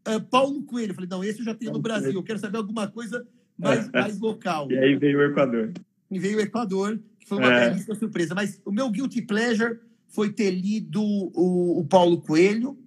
ah, 0.05 0.20
Paulo 0.20 0.62
Coelho. 0.64 0.90
Eu 0.90 0.94
falei, 0.94 1.11
não, 1.11 1.22
esse 1.22 1.40
eu 1.40 1.44
já 1.44 1.55
tenho 1.55 1.72
no 1.72 1.80
Brasil, 1.80 2.12
eu 2.12 2.22
quero 2.22 2.38
saber 2.38 2.59
alguma 2.59 2.88
coisa 2.88 3.26
mais, 3.59 3.90
mais 3.90 4.18
local. 4.18 4.70
E 4.70 4.78
aí 4.78 4.96
veio 4.96 5.18
o 5.18 5.22
Equador. 5.22 5.72
E 6.11 6.18
veio 6.18 6.38
o 6.38 6.40
Equador, 6.40 6.98
que 7.18 7.28
foi 7.28 7.38
uma 7.38 7.53
é. 7.53 7.68
belíssima 7.68 7.94
surpresa. 7.94 8.34
Mas 8.34 8.61
o 8.64 8.72
meu 8.72 8.90
guilty 8.90 9.22
pleasure 9.22 9.78
foi 10.09 10.30
ter 10.30 10.50
lido 10.50 11.03
o, 11.03 11.80
o 11.80 11.84
Paulo 11.84 12.20
Coelho, 12.20 12.78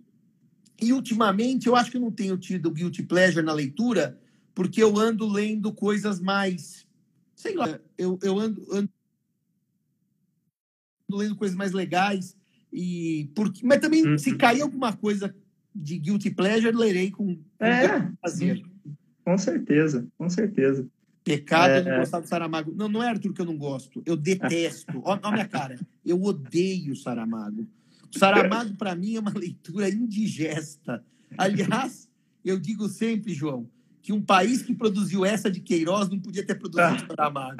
e 0.82 0.91
ultimamente 0.91 1.68
eu 1.68 1.76
acho 1.76 1.89
que 1.89 1.97
eu 1.97 2.01
não 2.01 2.11
tenho 2.11 2.38
tido 2.38 2.70
guilty 2.70 3.03
pleasure 3.03 3.45
na 3.45 3.53
leitura, 3.53 4.20
porque 4.53 4.84
eu 4.84 4.97
ando 4.97 5.28
lendo 5.28 5.72
coisas 5.72 6.20
mais. 6.20 6.85
Sei 7.36 7.54
lá, 7.54 7.80
eu, 7.98 8.18
eu 8.24 8.40
ando, 8.40 8.66
ando 8.72 8.90
lendo 11.12 11.36
coisas 11.36 11.56
mais 11.56 11.72
legais. 11.72 12.36
e 12.72 13.30
porque 13.36 13.66
Mas 13.66 13.80
também, 13.80 14.06
uhum. 14.06 14.18
se 14.18 14.36
cair 14.36 14.62
alguma 14.62 14.94
coisa 14.94 15.36
de 15.74 16.00
guilty 16.00 16.32
pleasure, 16.32 16.76
lerei 16.76 17.12
com, 17.12 17.36
com 17.36 17.66
é, 17.66 18.12
prazer. 18.22 18.64
Com 19.24 19.38
certeza, 19.38 20.08
com 20.18 20.30
certeza. 20.30 20.88
Pecado 21.24 21.72
é, 21.72 21.84
não 21.84 22.00
gostar 22.00 22.20
do 22.20 22.28
Saramago. 22.28 22.74
Não, 22.76 22.88
não 22.88 23.04
é 23.04 23.10
Arthur 23.10 23.34
que 23.34 23.42
eu 23.42 23.46
não 23.46 23.58
gosto. 23.58 24.02
Eu 24.06 24.16
detesto. 24.16 25.02
Olha 25.04 25.20
a 25.24 25.32
minha 25.32 25.48
cara. 25.48 25.80
Eu 26.06 26.22
odeio 26.22 26.96
Saramago. 26.96 27.68
Saramago, 28.12 28.76
para 28.76 28.96
mim, 28.96 29.16
é 29.16 29.20
uma 29.20 29.34
leitura 29.36 29.90
indigesta. 29.90 31.04
Aliás, 31.38 32.08
eu 32.44 32.60
digo 32.60 32.88
sempre, 32.88 33.34
João, 33.34 33.68
que 34.06 34.14
um 34.14 34.22
país 34.22 34.62
que 34.62 34.72
produziu 34.72 35.26
essa 35.26 35.49
de 35.49 35.60
Queiroz 35.60 36.08
não 36.08 36.20
podia 36.20 36.45
ter 36.45 36.53
produzido 36.53 37.08
Saramago. 37.10 37.58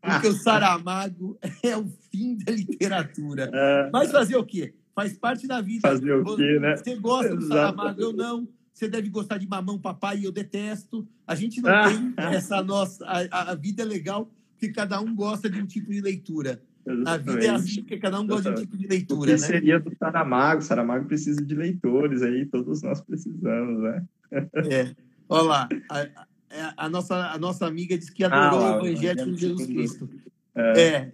Porque 0.00 0.28
o 0.28 0.32
Saramago 0.32 1.38
é 1.62 1.76
o 1.76 1.86
fim 2.10 2.38
da 2.38 2.50
literatura. 2.50 3.50
É. 3.56 3.90
Mas 3.92 4.10
fazer 4.10 4.36
o 4.36 4.44
quê? 4.44 4.74
Faz 4.94 5.16
parte 5.18 5.46
da 5.46 5.60
vida. 5.60 5.86
Fazer 5.86 6.12
o 6.12 6.36
quê, 6.36 6.58
né? 6.58 6.76
Você 6.76 6.94
gosta 6.96 7.26
Exato. 7.26 7.40
do 7.40 7.48
Saramago, 7.48 8.00
eu 8.00 8.12
não. 8.12 8.48
Você 8.72 8.88
deve 8.88 9.08
gostar 9.08 9.38
de 9.38 9.46
Mamão 9.46 9.78
Papai 9.78 10.18
e 10.18 10.24
eu 10.24 10.32
detesto. 10.32 11.06
A 11.26 11.34
gente 11.34 11.60
não 11.60 11.70
tem 11.88 12.14
essa 12.16 12.62
nossa... 12.62 13.04
A, 13.04 13.50
a 13.50 13.54
vida 13.54 13.82
é 13.82 13.84
legal 13.84 14.30
porque 14.52 14.72
cada 14.72 15.00
um 15.00 15.14
gosta 15.14 15.50
de 15.50 15.60
um 15.60 15.66
tipo 15.66 15.90
de 15.90 16.00
leitura. 16.00 16.62
Exatamente. 16.86 17.08
A 17.08 17.32
vida 17.32 17.46
é 17.46 17.50
assim, 17.50 17.80
porque 17.82 17.98
cada 17.98 18.20
um 18.20 18.26
gosta 18.26 18.52
de 18.52 18.60
um 18.60 18.62
tipo 18.62 18.76
de 18.76 18.86
leitura, 18.86 19.20
o 19.20 19.24
que 19.24 19.32
né? 19.32 19.38
seria 19.38 19.80
do 19.80 19.94
Saramago? 19.96 20.62
Saramago 20.62 21.06
precisa 21.06 21.44
de 21.44 21.54
leitores 21.54 22.22
aí, 22.22 22.46
todos 22.46 22.82
nós 22.82 23.00
precisamos, 23.00 23.82
né? 23.82 24.04
É. 24.32 25.05
Olha 25.28 25.42
lá, 25.42 25.68
a, 25.90 26.00
a, 26.00 26.86
a 26.86 26.88
nossa, 26.88 27.14
a 27.32 27.38
nossa 27.38 27.66
amiga 27.66 27.96
disse 27.96 28.12
que 28.12 28.24
adorou 28.24 28.66
ah, 28.66 28.82
o 28.82 28.86
Evangelho 28.86 29.34
de 29.34 29.40
Jesus 29.40 29.66
Cristo. 29.66 30.08
É. 30.54 30.80
é. 30.80 31.12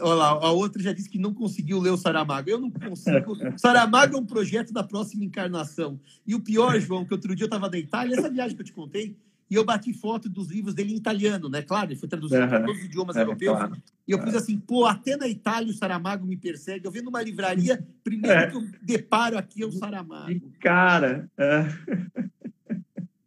Olha 0.00 0.14
lá, 0.14 0.28
a 0.28 0.50
outra 0.50 0.82
já 0.82 0.92
disse 0.92 1.08
que 1.08 1.18
não 1.18 1.32
conseguiu 1.32 1.78
ler 1.78 1.90
o 1.90 1.96
Saramago. 1.96 2.50
Eu 2.50 2.60
não 2.60 2.70
consigo. 2.70 3.36
Saramago 3.56 4.16
é 4.16 4.20
um 4.20 4.26
projeto 4.26 4.72
da 4.72 4.82
próxima 4.82 5.24
encarnação. 5.24 6.00
E 6.26 6.34
o 6.34 6.40
pior, 6.40 6.78
João, 6.80 7.04
que 7.04 7.14
outro 7.14 7.34
dia 7.34 7.44
eu 7.44 7.46
estava 7.46 7.68
na 7.70 7.78
Itália, 7.78 8.18
essa 8.18 8.28
viagem 8.28 8.56
que 8.56 8.62
eu 8.62 8.66
te 8.66 8.72
contei, 8.72 9.16
e 9.50 9.54
eu 9.54 9.64
bati 9.64 9.92
foto 9.92 10.28
dos 10.28 10.50
livros 10.50 10.74
dele 10.74 10.92
em 10.92 10.96
italiano, 10.96 11.48
né? 11.48 11.62
Claro, 11.62 11.92
ele 11.92 11.98
foi 12.00 12.08
traduzido 12.08 12.42
uhum. 12.42 12.48
para 12.48 12.60
todos 12.64 12.80
os 12.80 12.86
idiomas 12.86 13.16
é, 13.16 13.22
europeus. 13.22 13.58
E 14.06 14.12
eu 14.12 14.18
pus 14.18 14.34
assim, 14.34 14.58
pô, 14.58 14.86
até 14.86 15.16
na 15.16 15.28
Itália 15.28 15.70
o 15.70 15.74
Saramago 15.74 16.26
me 16.26 16.36
persegue. 16.36 16.86
Eu 16.86 16.90
vendo 16.90 17.08
uma 17.08 17.22
livraria, 17.22 17.86
primeiro 18.02 18.40
é. 18.40 18.50
que 18.50 18.56
eu 18.56 18.66
deparo 18.82 19.38
aqui 19.38 19.62
é 19.62 19.66
o 19.66 19.72
Saramago. 19.72 20.52
Cara! 20.60 21.30
É. 21.36 21.68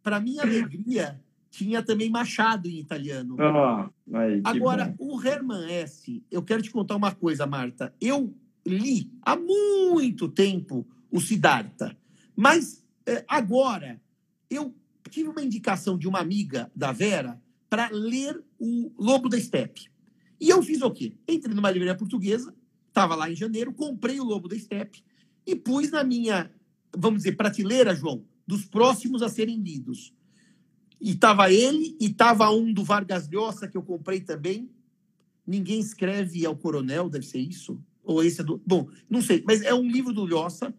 Para 0.02 0.20
minha 0.20 0.42
alegria, 0.42 1.20
tinha 1.50 1.82
também 1.82 2.10
Machado 2.10 2.68
em 2.68 2.78
italiano. 2.78 3.36
Oh, 3.38 4.16
aí, 4.16 4.40
Agora, 4.44 4.94
bom. 4.98 5.16
o 5.16 5.22
Herman 5.22 5.70
S., 5.70 6.22
eu 6.30 6.42
quero 6.42 6.62
te 6.62 6.70
contar 6.70 6.96
uma 6.96 7.14
coisa, 7.14 7.46
Marta. 7.46 7.94
Eu 8.00 8.34
li 8.66 9.10
há 9.22 9.36
muito 9.36 10.28
tempo 10.28 10.86
o 11.10 11.20
Siddhartha, 11.20 11.96
mas 12.36 12.84
é, 13.06 13.24
agora 13.26 14.00
eu 14.50 14.74
tive 15.10 15.28
uma 15.28 15.42
indicação 15.42 15.96
de 15.96 16.06
uma 16.06 16.20
amiga 16.20 16.70
da 16.76 16.92
Vera 16.92 17.40
para 17.68 17.88
ler 17.90 18.42
o 18.58 18.92
Lobo 18.98 19.28
da 19.28 19.40
Steppe. 19.40 19.88
E 20.40 20.48
eu 20.50 20.62
fiz 20.62 20.82
o 20.82 20.90
quê? 20.90 21.14
Entrei 21.26 21.54
numa 21.54 21.70
livraria 21.70 21.96
portuguesa, 21.96 22.54
estava 22.88 23.14
lá 23.14 23.30
em 23.30 23.34
janeiro, 23.34 23.72
comprei 23.72 24.20
o 24.20 24.24
Lobo 24.24 24.48
da 24.48 24.58
Steppe 24.58 25.02
e 25.46 25.56
pus 25.56 25.90
na 25.90 26.04
minha, 26.04 26.50
vamos 26.96 27.18
dizer, 27.18 27.32
prateleira, 27.32 27.94
João, 27.94 28.24
dos 28.48 28.64
próximos 28.64 29.20
a 29.22 29.28
serem 29.28 29.60
lidos. 29.60 30.14
E 30.98 31.10
estava 31.10 31.52
ele, 31.52 31.94
e 32.00 32.06
estava 32.06 32.50
um 32.50 32.72
do 32.72 32.82
Vargas 32.82 33.28
Llosa, 33.28 33.68
que 33.68 33.76
eu 33.76 33.82
comprei 33.82 34.20
também. 34.20 34.70
Ninguém 35.46 35.78
escreve 35.78 36.46
ao 36.46 36.56
coronel, 36.56 37.10
deve 37.10 37.26
ser 37.26 37.40
isso? 37.40 37.78
Ou 38.02 38.24
esse 38.24 38.40
é 38.40 38.44
do. 38.44 38.60
Bom, 38.66 38.88
não 39.08 39.20
sei, 39.20 39.44
mas 39.46 39.60
é 39.60 39.74
um 39.74 39.86
livro 39.86 40.14
do 40.14 40.24
Llosa. 40.24 40.74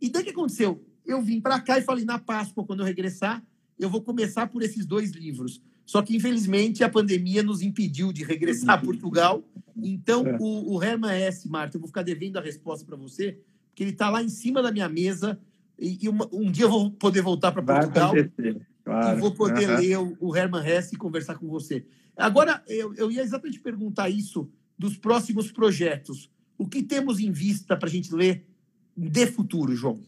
E 0.00 0.10
daí 0.10 0.22
o 0.22 0.24
que 0.24 0.32
aconteceu? 0.32 0.84
Eu 1.06 1.22
vim 1.22 1.40
para 1.40 1.60
cá 1.60 1.78
e 1.78 1.82
falei, 1.82 2.04
na 2.04 2.18
Páscoa, 2.18 2.64
quando 2.64 2.80
eu 2.80 2.86
regressar, 2.86 3.42
eu 3.78 3.88
vou 3.88 4.02
começar 4.02 4.48
por 4.48 4.60
esses 4.62 4.84
dois 4.84 5.12
livros. 5.12 5.62
Só 5.86 6.02
que, 6.02 6.16
infelizmente, 6.16 6.82
a 6.82 6.88
pandemia 6.88 7.42
nos 7.42 7.62
impediu 7.62 8.12
de 8.12 8.24
regressar 8.24 8.74
a 8.74 8.78
Portugal. 8.78 9.44
Então, 9.76 10.26
é. 10.26 10.36
o, 10.40 10.74
o 10.74 10.82
Herman 10.82 11.12
S., 11.12 11.48
Marta, 11.48 11.76
eu 11.76 11.80
vou 11.80 11.88
ficar 11.88 12.02
devendo 12.02 12.36
a 12.36 12.40
resposta 12.40 12.84
para 12.84 12.96
você, 12.96 13.38
porque 13.68 13.84
ele 13.84 13.90
está 13.90 14.10
lá 14.10 14.22
em 14.22 14.28
cima 14.28 14.60
da 14.60 14.72
minha 14.72 14.88
mesa 14.88 15.40
e, 15.78 16.04
e 16.04 16.08
uma, 16.08 16.28
um 16.32 16.50
dia 16.50 16.64
eu 16.64 16.70
vou 16.70 16.90
poder 16.90 17.22
voltar 17.22 17.52
para 17.52 17.62
Portugal 17.62 18.14
claro. 18.84 19.18
e 19.18 19.20
vou 19.20 19.32
poder 19.32 19.68
uhum. 19.68 19.76
ler 19.76 19.98
o, 19.98 20.16
o 20.20 20.36
Herman 20.36 20.66
Hesse 20.66 20.94
e 20.94 20.98
conversar 20.98 21.36
com 21.36 21.48
você. 21.48 21.84
Agora, 22.16 22.62
eu, 22.68 22.94
eu 22.94 23.10
ia 23.10 23.22
exatamente 23.22 23.60
perguntar 23.60 24.08
isso 24.08 24.50
dos 24.78 24.96
próximos 24.96 25.50
projetos. 25.50 26.30
O 26.58 26.68
que 26.68 26.82
temos 26.82 27.18
em 27.18 27.32
vista 27.32 27.76
para 27.76 27.88
a 27.88 27.92
gente 27.92 28.14
ler 28.14 28.46
de 28.96 29.26
futuro, 29.26 29.74
João? 29.74 29.98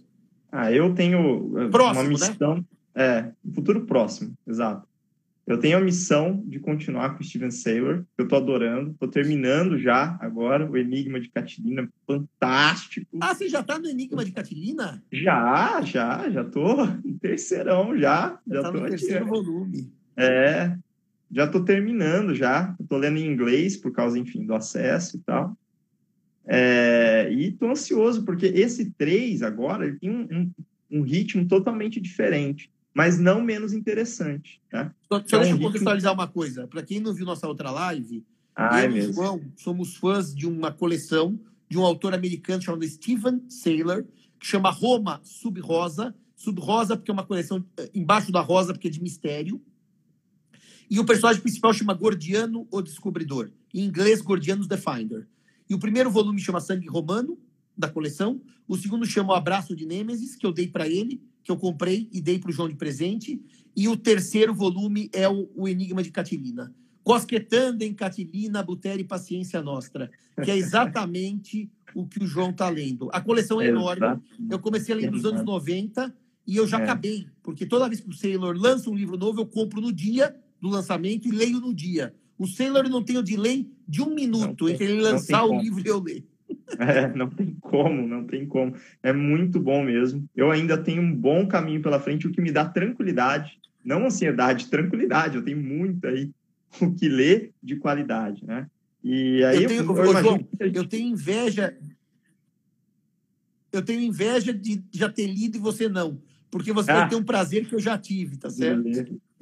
Ah, 0.53 0.71
eu 0.71 0.95
tenho 0.95 1.59
eh, 1.59 1.69
Próximo, 1.69 2.01
uma 2.01 2.03
né? 2.05 2.09
missão. 2.09 2.57
Né? 2.57 2.65
É, 2.95 3.33
futuro 3.53 3.87
próximo, 3.87 4.35
exato. 4.47 4.87
Eu 5.47 5.59
tenho 5.59 5.77
a 5.77 5.81
missão 5.81 6.43
de 6.47 6.59
continuar 6.59 7.15
com 7.15 7.23
o 7.23 7.25
Steven 7.25 7.51
Saylor, 7.51 8.05
que 8.17 8.23
eu 8.23 8.29
tô 8.29 8.37
adorando. 8.37 8.97
Tô 8.99 9.07
terminando 9.07 9.79
já 9.79 10.17
agora 10.21 10.71
o 10.71 10.77
Enigma 10.77 11.21
de 11.21 11.29
Catilina, 11.29 11.87
fantástico. 12.07 13.07
Ah, 13.21 13.35
você 13.35 13.49
já 13.49 13.63
tá 13.63 13.79
no 13.79 13.87
Enigma 13.87 14.25
de 14.25 14.33
Catilina? 14.33 15.05
Já, 15.13 15.83
já, 15.83 16.31
já 16.31 16.45
tô 16.45 16.87
no 16.87 17.19
terceirão 17.21 17.97
já. 17.99 18.41
Já, 18.47 18.55
já 18.55 18.63
tá 18.63 18.73
tô 18.73 18.81
no 18.81 18.89
terceiro 18.89 19.27
volume. 19.27 19.93
É, 20.17 20.75
já 21.31 21.47
tô 21.47 21.63
terminando 21.63 22.35
já. 22.35 22.75
Eu 22.81 22.87
tô 22.87 22.97
lendo 22.97 23.19
em 23.19 23.27
inglês 23.27 23.77
por 23.77 23.93
causa, 23.93 24.19
enfim, 24.19 24.47
do 24.47 24.55
acesso 24.55 25.19
e 25.19 25.21
tal. 25.21 25.55
É, 26.47 27.31
e 27.31 27.53
tô 27.53 27.69
ansioso, 27.69 28.25
porque 28.25 28.47
esse 28.47 28.91
3 28.93 29.43
agora 29.43 29.87
ele 29.87 29.99
tem 29.99 30.11
um, 30.11 30.23
um, 30.31 30.51
um 30.91 31.03
ritmo 31.03 31.47
totalmente 31.47 32.01
diferente 32.01 32.71
mas 32.95 33.19
não 33.19 33.43
menos 33.43 33.73
interessante. 33.73 34.63
Tá? 34.71 34.95
Só, 35.13 35.23
só 35.27 35.39
deixa 35.39 35.55
eu 35.55 35.59
contextualizar 35.59 36.15
uma 36.15 36.29
coisa. 36.29 36.69
Para 36.69 36.83
quem 36.83 37.01
não 37.01 37.13
viu 37.13 37.27
nossa 37.27 37.49
outra 37.49 37.71
live, 37.71 38.25
ah, 38.55 38.85
eu 38.85 38.97
e 38.97 39.01
o 39.01 39.13
João 39.13 39.43
somos 39.57 39.97
fãs 39.97 40.33
de 40.33 40.47
uma 40.47 40.71
coleção 40.71 41.39
de 41.69 41.77
um 41.77 41.85
autor 41.85 42.15
americano 42.15 42.63
chamado 42.63 42.87
Steven 42.87 43.43
Saylor, 43.49 44.05
que 44.39 44.47
chama 44.47 44.71
Roma 44.71 45.21
Sub-Rosa. 45.25 46.15
Sub-Rosa 46.37 46.97
porque 46.97 47.11
é 47.11 47.15
uma 47.15 47.27
coleção 47.27 47.65
eh, 47.77 47.91
embaixo 47.95 48.31
da 48.31 48.41
rosa, 48.41 48.73
porque 48.73 48.89
é 48.89 48.91
de 48.91 49.03
mistério. 49.03 49.61
E 50.89 51.01
o 51.01 51.05
personagem 51.05 51.43
principal 51.43 51.73
chama 51.73 51.95
Gordiano, 51.95 52.69
o 52.71 52.83
Descobridor. 52.83 53.51
Em 53.73 53.85
inglês, 53.85 54.21
Gordianos 54.21 54.69
the 54.69 54.77
Finder. 54.77 55.27
E 55.69 55.75
o 55.75 55.79
primeiro 55.79 56.11
volume 56.11 56.39
chama 56.39 56.61
Sangue 56.61 56.87
Romano, 56.87 57.39
da 57.77 57.89
coleção. 57.89 58.41
O 58.69 58.77
segundo 58.77 59.05
chama 59.07 59.33
O 59.33 59.37
Abraço 59.37 59.75
de 59.75 59.87
Nêmesis, 59.87 60.37
que 60.37 60.47
eu 60.47 60.53
dei 60.53 60.69
para 60.69 60.87
ele, 60.87 61.21
que 61.45 61.53
eu 61.53 61.57
comprei 61.57 62.09
e 62.11 62.21
dei 62.21 62.39
para 62.39 62.51
o 62.51 62.53
João 62.53 62.69
de 62.69 62.75
presente. 62.75 63.41
E 63.77 63.87
o 63.87 63.97
terceiro 63.97 64.55
volume 64.55 65.11
é 65.13 65.29
o, 65.29 65.49
o 65.55 65.69
Enigma 65.69 66.03
de 66.03 66.11
Catilina. 66.11 66.75
Cosquetando 67.03 67.85
em 67.85 67.93
Catilina, 67.93 68.63
Butere 68.63 69.05
Paciência 69.05 69.61
Nostra, 69.61 70.11
que 70.43 70.51
é 70.51 70.57
exatamente 70.57 71.71
o 71.95 72.07
que 72.07 72.25
o 72.25 72.27
João 72.27 72.51
está 72.51 72.69
lendo. 72.71 73.11
A 73.13 73.21
coleção 73.21 73.61
é 73.61 73.69
enorme. 73.69 74.21
Eu 74.51 74.59
comecei 74.59 74.95
a 74.95 74.99
ler 74.99 75.11
nos 75.11 75.25
anos 75.27 75.45
90 75.45 76.15
e 76.47 76.57
eu 76.57 76.67
já 76.67 76.79
é. 76.79 76.83
acabei, 76.83 77.27
porque 77.43 77.67
toda 77.67 77.89
vez 77.89 78.01
que 78.01 78.09
o 78.09 78.13
Sailor 78.13 78.57
lança 78.57 78.91
um 78.91 78.95
livro 78.95 79.17
novo, 79.17 79.41
eu 79.41 79.47
compro 79.47 79.81
no 79.81 79.93
dia 79.93 80.35
do 80.61 80.69
lançamento 80.69 81.29
e 81.29 81.31
leio 81.31 81.61
no 81.61 81.75
dia. 81.75 82.15
O 82.39 82.47
Sailor 82.47 82.89
não 82.89 83.03
tem 83.03 83.19
o 83.19 83.23
delay 83.23 83.71
de 83.87 84.03
um 84.03 84.15
minuto 84.15 84.69
entre 84.69 84.85
ele 84.85 85.01
lançar 85.01 85.45
o 85.45 85.61
livro 85.61 85.83
e 85.85 85.89
eu 85.89 86.01
ler. 86.01 86.25
É, 86.79 87.09
não 87.15 87.29
tem 87.29 87.57
como, 87.61 88.07
não 88.07 88.25
tem 88.25 88.47
como. 88.47 88.75
É 89.03 89.13
muito 89.13 89.61
bom 89.61 89.83
mesmo. 89.83 90.29
Eu 90.35 90.51
ainda 90.51 90.77
tenho 90.77 91.03
um 91.03 91.15
bom 91.15 91.47
caminho 91.47 91.83
pela 91.83 92.01
frente, 92.01 92.27
o 92.27 92.31
que 92.31 92.41
me 92.41 92.51
dá 92.51 92.65
tranquilidade, 92.65 93.59
não 93.85 94.07
ansiedade, 94.07 94.69
tranquilidade. 94.69 95.37
Eu 95.37 95.45
tenho 95.45 95.63
muito 95.63 96.07
aí 96.07 96.31
o 96.81 96.93
que 96.93 97.09
ler 97.09 97.53
de 97.63 97.77
qualidade, 97.77 98.45
né? 98.45 98.67
E 99.03 99.45
aí 99.45 99.63
eu 99.63 99.69
tenho, 99.69 99.83
eu, 99.83 99.97
eu, 99.97 100.23
João, 100.23 100.49
eu 100.59 100.85
tenho 100.87 101.09
inveja. 101.09 101.77
Eu 103.71 103.83
tenho 103.83 104.01
inveja 104.01 104.55
de 104.55 104.83
já 104.93 105.11
ter 105.11 105.27
lido 105.27 105.57
e 105.57 105.61
você 105.61 105.89
não. 105.89 106.19
Porque 106.51 106.73
você 106.73 106.91
ah. 106.91 107.01
vai 107.01 107.09
ter 107.09 107.17
um 107.17 107.25
prazer 107.25 107.67
que 107.67 107.75
eu 107.75 107.81
já 107.81 107.99
tive, 107.99 108.37
tá 108.37 108.49
certo? 108.49 108.89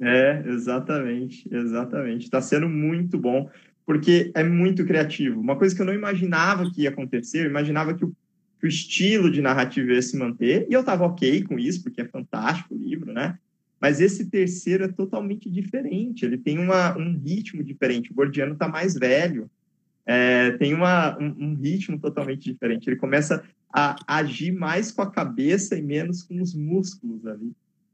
É, 0.01 0.43
exatamente, 0.47 1.47
exatamente. 1.49 2.25
Está 2.25 2.41
sendo 2.41 2.67
muito 2.67 3.17
bom 3.17 3.49
porque 3.85 4.31
é 4.33 4.43
muito 4.43 4.85
criativo. 4.85 5.39
Uma 5.39 5.55
coisa 5.55 5.75
que 5.75 5.81
eu 5.81 5.85
não 5.85 5.93
imaginava 5.93 6.69
que 6.71 6.83
ia 6.83 6.89
acontecer, 6.89 7.45
eu 7.45 7.49
imaginava 7.49 7.93
que 7.93 8.05
o, 8.05 8.15
que 8.59 8.65
o 8.65 8.67
estilo 8.67 9.29
de 9.29 9.41
narrativa 9.41 9.91
ia 9.91 10.01
se 10.01 10.17
manter, 10.17 10.65
e 10.69 10.73
eu 10.73 10.79
estava 10.79 11.05
ok 11.05 11.43
com 11.43 11.59
isso, 11.59 11.83
porque 11.83 12.01
é 12.01 12.07
fantástico 12.07 12.73
o 12.73 12.77
livro, 12.77 13.11
né? 13.11 13.37
Mas 13.79 13.99
esse 13.99 14.29
terceiro 14.29 14.85
é 14.85 14.87
totalmente 14.87 15.49
diferente, 15.49 16.25
ele 16.25 16.37
tem 16.37 16.57
uma, 16.57 16.97
um 16.97 17.17
ritmo 17.17 17.61
diferente. 17.61 18.11
O 18.11 18.15
Gordiano 18.15 18.53
está 18.53 18.67
mais 18.67 18.93
velho, 18.93 19.49
é, 20.05 20.51
tem 20.51 20.73
uma, 20.73 21.17
um, 21.19 21.35
um, 21.37 21.55
ritmo 21.55 21.99
totalmente 21.99 22.49
diferente. 22.49 22.87
Ele 22.87 22.95
começa 22.95 23.43
a 23.73 23.95
agir 24.07 24.51
mais 24.53 24.91
com 24.91 25.01
a 25.01 25.11
cabeça 25.11 25.75
e 25.77 25.81
menos 25.81 26.23
com 26.23 26.41
os 26.41 26.53
músculos 26.53 27.25
ali 27.25 27.51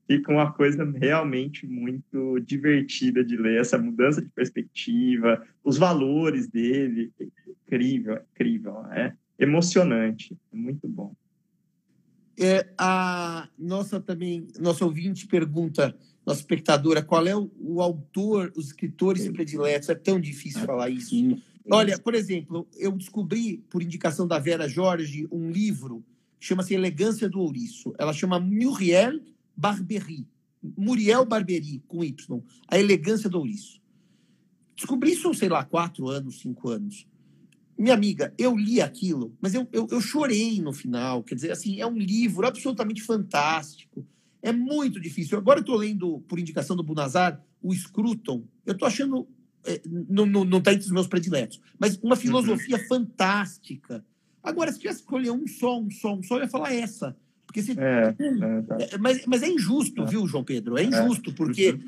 fica 0.10 0.32
uma 0.32 0.51
coisa 0.51 0.84
realmente 0.95 1.68
muito 1.68 2.39
divertida 2.39 3.24
de 3.24 3.38
ler, 3.38 3.62
essa 3.62 3.78
mudança 3.78 4.20
de 4.20 4.28
perspectiva, 4.30 5.45
os 5.64 5.78
valores 5.78 6.47
dele, 6.47 7.12
incrível, 7.68 8.20
incrível, 8.34 8.86
é 8.88 9.14
emocionante, 9.38 10.36
é 10.51 10.57
muito 10.57 10.88
bom. 10.88 11.14
É, 12.39 12.68
a 12.76 13.47
nossa 13.55 13.99
também, 13.99 14.47
nosso 14.60 14.84
ouvinte 14.84 15.28
pergunta, 15.28 15.95
nossa 16.26 16.39
espectadora, 16.39 17.03
qual 17.03 17.28
é 17.28 17.36
o, 17.36 17.51
o 17.60 17.80
autor, 17.80 18.51
os 18.55 18.68
escritores 18.68 19.30
prediletos? 19.30 19.89
É 19.89 19.95
tão 19.95 20.20
difícil 20.20 20.62
falar 20.62 20.89
isso. 20.89 21.16
Olha, 21.70 21.99
por 21.99 22.16
exemplo, 22.16 22.68
eu 22.76 22.91
descobri, 22.93 23.64
por 23.70 23.84
indicação 23.84 24.28
da 24.28 24.39
Vera 24.39 24.68
Jorge, 24.68 25.28
um 25.32 25.51
livro 25.51 26.03
que 26.39 26.47
chama-se 26.47 26.74
Elegância 26.74 27.30
do 27.30 27.39
Ouriço. 27.41 27.93
Ela 27.99 28.14
chama 28.14 28.39
Muriel 28.39 29.20
Barbery. 29.60 30.26
Muriel 30.78 31.26
Barbery, 31.26 31.84
com 31.88 32.03
Y. 32.03 32.41
A 32.68 32.80
elegância 32.80 33.30
do 33.30 33.39
ouriço. 33.39 33.82
Descobri 34.76 35.12
isso, 35.12 35.34
sei 35.34 35.49
lá, 35.49 35.66
quatro 35.66 36.07
anos, 36.07 36.39
cinco 36.39 36.70
anos. 36.70 37.05
Minha 37.78 37.93
amiga, 37.93 38.34
eu 38.38 38.55
li 38.55 38.82
aquilo, 38.82 39.36
mas 39.41 39.53
eu, 39.53 39.68
eu, 39.74 39.88
eu 39.91 39.99
chorei 39.99 40.62
no 40.62 40.72
final. 40.72 41.24
Quer 41.24 41.36
dizer, 41.36 41.51
assim, 41.51 41.80
é 41.80 41.86
um 41.86 41.97
livro 41.97 42.47
absolutamente 42.47 43.01
fantástico. 43.01 44.05
É 44.41 44.53
muito 44.53 44.99
difícil. 44.99 45.38
Agora 45.38 45.60
eu 45.60 45.62
estou 45.62 45.76
lendo, 45.76 46.20
por 46.22 46.39
indicação 46.39 46.76
do 46.76 46.84
Bunazar, 46.84 47.43
o 47.62 47.74
Scruton. 47.74 48.45
Eu 48.66 48.74
estou 48.74 48.88
achando. 48.88 49.28
É, 49.66 49.82
não 49.86 50.57
está 50.57 50.72
entre 50.72 50.86
os 50.86 50.91
meus 50.91 51.07
prediletos, 51.07 51.60
mas 51.78 51.97
uma 52.01 52.16
filosofia 52.16 52.78
uhum. 52.78 52.88
fantástica. 52.88 54.05
Agora, 54.41 54.72
se 54.72 54.80
tivesse 54.80 54.99
que 54.99 55.03
escolher 55.03 55.32
um 55.32 55.45
só, 55.45 55.78
um 55.78 55.91
só, 55.91 56.16
um 56.16 56.24
só, 56.24 56.38
eu 56.38 56.43
ia 56.43 56.47
falar 56.47 56.74
essa. 56.74 57.18
Porque 57.50 57.64
se... 57.64 57.72
É, 57.80 58.16
é, 58.16 58.62
tá. 58.62 58.78
É, 58.80 58.97
mas, 59.00 59.26
mas 59.26 59.41
é 59.41 59.47
injusto, 59.50 60.04
é. 60.04 60.06
viu, 60.06 60.28
João 60.28 60.43
Pedro? 60.43 60.78
É, 60.78 60.84
é 60.84 60.86
injusto, 60.86 61.34
porque 61.34 61.80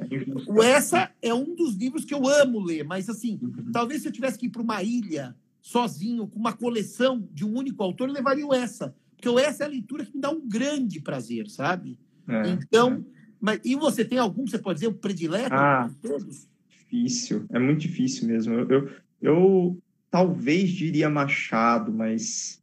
o 0.48 0.64
essa 0.64 1.12
é 1.22 1.32
um 1.32 1.54
dos 1.54 1.76
livros 1.76 2.04
que 2.04 2.16
eu 2.16 2.28
amo 2.28 2.60
ler, 2.60 2.84
mas 2.84 3.08
assim, 3.08 3.38
uhum. 3.40 3.72
talvez 3.72 4.02
se 4.02 4.08
eu 4.08 4.12
tivesse 4.12 4.40
que 4.40 4.48
ir 4.48 4.50
para 4.50 4.64
uma 4.64 4.82
ilha 4.82 5.36
sozinho, 5.62 6.28
com 6.28 6.40
uma 6.40 6.52
coleção 6.52 7.30
de 7.32 7.46
um 7.46 7.56
único 7.56 7.84
autor, 7.84 8.10
eu 8.10 8.16
levaria 8.16 8.44
o 8.44 8.52
essa. 8.52 8.96
Porque 9.16 9.30
o 9.30 9.38
essa 9.38 9.64
é 9.64 9.68
a 9.68 9.70
leitura 9.70 10.04
que 10.04 10.16
me 10.16 10.20
dá 10.20 10.32
um 10.32 10.50
grande 10.50 11.00
prazer, 11.00 11.48
sabe? 11.48 11.96
então, 12.48 13.06
mas, 13.40 13.60
e 13.64 13.76
você 13.76 14.04
tem 14.04 14.18
algum, 14.18 14.48
você 14.48 14.58
pode 14.58 14.80
dizer, 14.80 14.88
o 14.88 14.94
predileto 14.96 15.54
ah, 15.54 15.92
todos? 16.02 16.48
Difícil, 16.68 17.46
é 17.52 17.60
muito 17.60 17.82
difícil 17.82 18.28
mesmo. 18.28 18.56
Eu, 18.56 18.68
eu, 18.68 18.90
eu 19.22 19.78
talvez 20.10 20.72
diria 20.72 21.08
Machado, 21.08 21.94
mas 21.94 22.61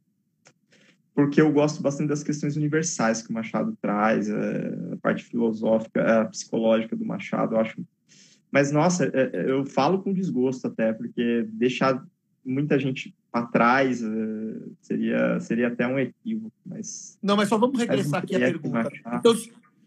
porque 1.19 1.41
eu 1.41 1.51
gosto 1.51 1.81
bastante 1.81 2.07
das 2.07 2.23
questões 2.23 2.55
universais 2.55 3.21
que 3.21 3.29
o 3.29 3.33
Machado 3.33 3.77
traz, 3.81 4.29
é, 4.29 4.93
a 4.93 4.97
parte 5.01 5.25
filosófica, 5.25 6.21
a 6.21 6.25
psicológica 6.25 6.95
do 6.95 7.03
Machado, 7.03 7.55
eu 7.55 7.59
acho. 7.59 7.85
Mas, 8.49 8.71
nossa, 8.71 9.03
é, 9.13 9.29
é, 9.33 9.51
eu 9.51 9.65
falo 9.65 10.01
com 10.01 10.13
desgosto 10.13 10.67
até, 10.67 10.93
porque 10.93 11.45
deixar 11.51 12.01
muita 12.45 12.79
gente 12.79 13.13
para 13.29 13.47
trás 13.47 14.01
seria, 14.81 15.41
seria 15.41 15.67
até 15.67 15.85
um 15.85 15.99
equívoco. 15.99 16.55
Mas... 16.65 17.19
Não, 17.21 17.35
mas 17.35 17.49
só 17.49 17.57
vamos 17.57 17.77
regressar 17.77 18.23
aqui 18.23 18.37
a 18.37 18.39
pergunta. 18.39 18.89
Então, 19.15 19.35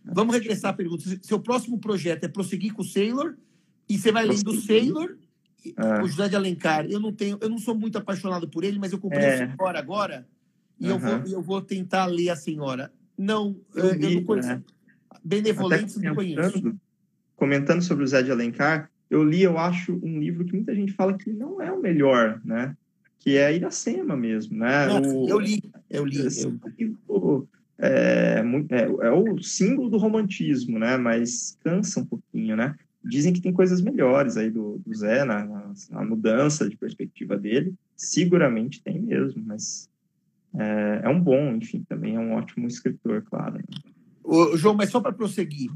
vamos 0.05 0.35
regressar 0.35 0.73
a 0.73 0.77
pergunta. 0.77 1.03
Seu 1.23 1.41
próximo 1.41 1.79
projeto 1.79 2.25
é 2.25 2.29
prosseguir 2.29 2.75
com 2.75 2.83
o 2.83 2.85
Sailor, 2.85 3.37
e 3.89 3.97
você 3.97 4.13
vai 4.13 4.27
lendo 4.27 4.51
o 4.51 4.61
Sailor, 4.61 5.17
o 6.03 6.07
José 6.07 6.29
de 6.29 6.37
Alencar. 6.37 6.85
Eu 6.91 7.01
não, 7.01 7.11
tenho, 7.11 7.39
eu 7.41 7.49
não 7.49 7.57
sou 7.57 7.75
muito 7.75 7.97
apaixonado 7.97 8.47
por 8.51 8.65
ele, 8.65 8.79
mas 8.79 8.93
eu 8.93 8.99
comprei 8.99 9.25
é. 9.25 9.43
agora 9.45 9.79
agora 9.79 10.27
e 10.83 10.87
uhum. 10.87 10.91
eu, 10.91 10.99
vou, 10.99 11.33
eu 11.35 11.43
vou 11.43 11.63
tentar 11.63 12.07
ler 12.07 12.31
a 12.31 12.37
senhora. 12.37 12.93
Não, 13.17 13.57
eu, 13.73 13.85
eu 13.95 14.11
não 14.11 14.25
conheço. 14.25 14.49
Né? 14.49 14.63
Benevolentes 15.25 15.97
não 15.97 16.15
conheço. 16.17 16.75
Comentando 17.37 17.83
sobre 17.83 18.03
o 18.03 18.07
Zé 18.07 18.21
de 18.21 18.33
Alencar, 18.33 18.91
eu 19.09 19.23
li, 19.23 19.43
eu 19.43 19.57
acho, 19.59 20.01
um 20.03 20.19
livro 20.19 20.45
que 20.45 20.55
muita 20.55 20.75
gente 20.75 20.93
fala 20.93 21.17
que 21.17 21.31
não 21.33 21.63
é 21.63 21.71
o 21.71 21.81
melhor, 21.81 22.41
né? 22.45 22.77
Que 23.21 23.37
é 23.37 23.55
Iracema 23.55 24.17
mesmo, 24.17 24.59
né? 24.59 24.89
o, 24.89 25.29
eu 25.29 25.39
li, 25.39 25.63
eu 25.89 26.05
li. 26.05 26.19
Eu... 27.09 27.49
É, 27.79 28.43
é, 28.71 29.07
é, 29.07 29.11
o 29.11 29.41
símbolo 29.41 29.89
do 29.89 29.99
romantismo, 29.99 30.81
né? 30.81 30.97
Mas 30.97 31.57
cansa 31.63 32.01
um 32.01 32.05
pouquinho, 32.05 32.57
né? 32.57 32.75
Dizem 33.05 33.33
que 33.33 33.41
tem 33.41 33.53
coisas 33.53 33.81
melhores 33.81 34.37
aí 34.37 34.51
do, 34.51 34.81
do 34.85 34.95
Zé 34.95 35.25
na, 35.25 35.45
na, 35.45 35.73
na 35.91 36.05
mudança 36.05 36.69
de 36.69 36.77
perspectiva 36.77 37.37
dele. 37.37 37.73
Seguramente 37.97 38.83
tem 38.83 39.01
mesmo, 39.01 39.43
mas 39.45 39.89
é, 40.55 41.01
é 41.05 41.09
um 41.09 41.21
bom, 41.21 41.57
enfim, 41.57 41.85
também 41.89 42.17
é 42.17 42.19
um 42.19 42.35
ótimo 42.35 42.67
escritor, 42.67 43.23
claro. 43.23 43.61
Ô, 44.23 44.57
João, 44.57 44.75
mas 44.75 44.91
só 44.91 45.01
para 45.01 45.13
prosseguir, 45.13 45.71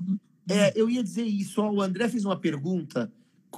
é, 0.49 0.73
eu 0.81 0.89
ia 0.89 1.03
dizer 1.03 1.25
isso, 1.25 1.61
ó, 1.61 1.71
o 1.71 1.83
André 1.83 2.09
fez 2.09 2.25
uma 2.25 2.39
pergunta, 2.39 3.13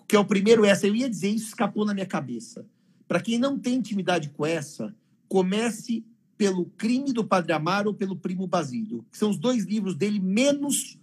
que 0.07 0.17
é 0.17 0.19
o 0.19 0.25
primeiro 0.25 0.65
essa, 0.65 0.87
eu 0.87 0.95
ia 0.95 1.09
dizer 1.09 1.29
isso, 1.29 1.49
escapou 1.49 1.85
na 1.85 1.93
minha 1.93 2.07
cabeça. 2.07 2.65
Para 3.07 3.21
quem 3.21 3.39
não 3.39 3.59
tem 3.59 3.75
intimidade 3.75 4.31
com 4.31 4.45
essa, 4.47 4.95
comece 5.29 6.05
pelo 6.37 6.67
Crime 6.67 7.13
do 7.13 7.25
Padre 7.25 7.53
Amaro 7.53 7.89
ou 7.89 7.95
pelo 7.95 8.17
Primo 8.17 8.47
Basílio, 8.47 9.05
que 9.11 9.19
são 9.19 9.31
os 9.31 9.39
dois 9.39 9.65
livros 9.65 9.97
dele 9.97 10.21
menos 10.21 10.99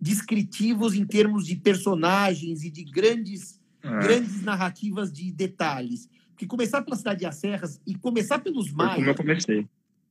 descritivos 0.00 0.94
em 0.94 1.06
termos 1.06 1.46
de 1.46 1.56
personagens 1.56 2.62
e 2.62 2.70
de 2.70 2.84
grandes, 2.84 3.58
é. 3.82 3.88
grandes 4.00 4.42
narrativas 4.42 5.10
de 5.10 5.32
detalhes. 5.32 6.08
Porque 6.34 6.46
começar 6.46 6.82
pela 6.82 6.96
cidade 6.96 7.24
de 7.24 7.32
Serras 7.34 7.80
e 7.86 7.94
começar 7.94 8.40
pelos 8.40 8.72
mares. 8.72 8.96
Como 8.96 9.08
eu 9.08 9.14
comecei. 9.14 9.66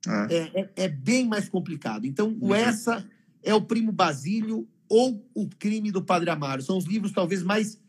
Ah. 0.07 0.27
É, 0.31 0.61
é, 0.61 0.69
é, 0.75 0.87
bem 0.87 1.27
mais 1.27 1.49
complicado. 1.49 2.05
Então, 2.05 2.29
uhum. 2.29 2.49
o 2.49 2.55
Essa 2.55 3.05
é 3.43 3.53
o 3.53 3.61
Primo 3.61 3.91
Basílio 3.91 4.67
ou 4.89 5.25
O 5.33 5.47
Crime 5.47 5.91
do 5.91 6.01
Padre 6.01 6.29
Amaro. 6.29 6.61
São 6.61 6.77
os 6.77 6.85
livros 6.85 7.11
talvez 7.11 7.43
mais 7.43 7.81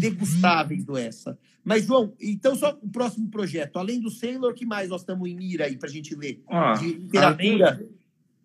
degustáveis 0.00 0.84
do 0.84 0.96
Essa. 0.96 1.38
Mas, 1.64 1.86
João, 1.86 2.14
então 2.20 2.56
só 2.56 2.76
o 2.82 2.88
próximo 2.88 3.28
projeto. 3.30 3.78
Além 3.78 4.00
do 4.00 4.10
Sailor, 4.10 4.54
que 4.54 4.66
mais 4.66 4.88
nós 4.88 5.02
estamos 5.02 5.28
em 5.28 5.36
mira 5.36 5.66
aí 5.66 5.76
para 5.76 5.88
a 5.88 5.92
gente 5.92 6.14
ler? 6.14 6.42
Ah, 6.48 6.72
de 6.72 6.94
literatura? 6.94 7.68
Além, 7.68 7.88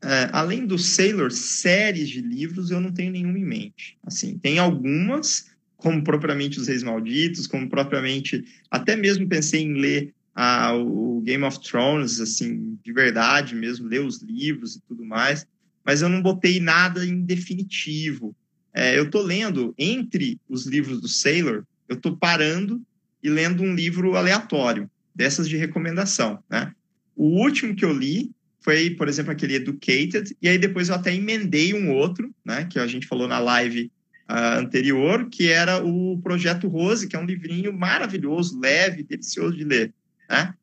é, 0.04 0.30
além 0.32 0.66
do 0.66 0.78
Sailor, 0.78 1.32
séries 1.32 2.10
de 2.10 2.22
livros 2.22 2.70
eu 2.70 2.82
não 2.82 2.92
tenho 2.92 3.12
nenhuma 3.12 3.40
em 3.40 3.46
mente. 3.46 3.98
Assim, 4.04 4.38
tem 4.38 4.60
algumas 4.60 5.53
como 5.84 6.02
propriamente 6.02 6.62
os 6.62 6.70
Reis 6.70 6.82
Malditos, 6.82 7.46
como 7.46 7.70
propriamente 7.70 8.46
até 8.72 8.96
mesmo 8.96 9.28
pensei 9.28 9.64
em 9.64 9.74
ler 9.74 10.14
ah, 10.34 10.74
o 10.74 11.20
Game 11.20 11.44
of 11.44 11.60
Thrones, 11.60 12.22
assim, 12.22 12.80
de 12.82 12.94
verdade 12.94 13.54
mesmo, 13.54 13.90
ler 13.90 14.00
os 14.00 14.22
livros 14.22 14.78
e 14.78 14.82
tudo 14.88 15.04
mais, 15.04 15.46
mas 15.86 16.02
eu 16.02 16.08
não 16.08 16.22
botei 16.22 16.62
nada 16.62 17.06
em 17.06 17.22
definitivo. 17.22 18.34
é, 18.74 18.98
eu 18.98 19.04
estou 19.04 19.22
lendo, 19.22 19.76
entre 19.78 20.40
os 20.48 20.66
livros 20.66 21.02
do 21.02 21.08
Sailor, 21.10 21.66
eu 21.90 21.98
estou 21.98 22.16
parando 22.16 22.82
e 23.22 23.30
lendo 23.30 23.62
um 23.62 23.76
livro 23.76 24.16
aleatório, 24.16 24.90
dessas 25.14 25.50
de 25.50 25.58
recomendação, 25.58 26.42
né? 26.50 26.74
O 27.14 27.42
último 27.42 27.76
que 27.76 27.84
eu 27.84 27.94
li 27.94 28.32
foi, 28.62 28.92
por 28.92 29.10
exemplo, 29.10 29.34
aquele 29.34 29.56
Educated, 29.56 30.34
e 30.42 30.48
aí 30.48 30.58
depois 30.58 30.88
eu 30.88 30.96
até 30.96 31.14
emendei 31.14 31.74
um 31.74 31.92
outro, 31.92 32.34
né, 32.44 32.66
que 32.66 32.80
a 32.80 32.88
gente 32.88 33.06
falou 33.06 33.28
na 33.28 33.38
live 33.38 33.92
uh, 34.30 34.60
anterior, 34.60 35.30
que 35.30 35.50
era 35.50 35.84
o 35.84 36.20
Projeto 36.22 36.68
Rose, 36.68 37.08
que 37.08 37.16
é 37.16 37.20
um 37.20 37.26
livrinho 37.26 37.74
maravilhoso, 37.74 38.60
leve, 38.60 39.04
delicioso 39.04 39.58
de 39.58 39.64
ler, 39.64 39.94
né? 40.30 40.54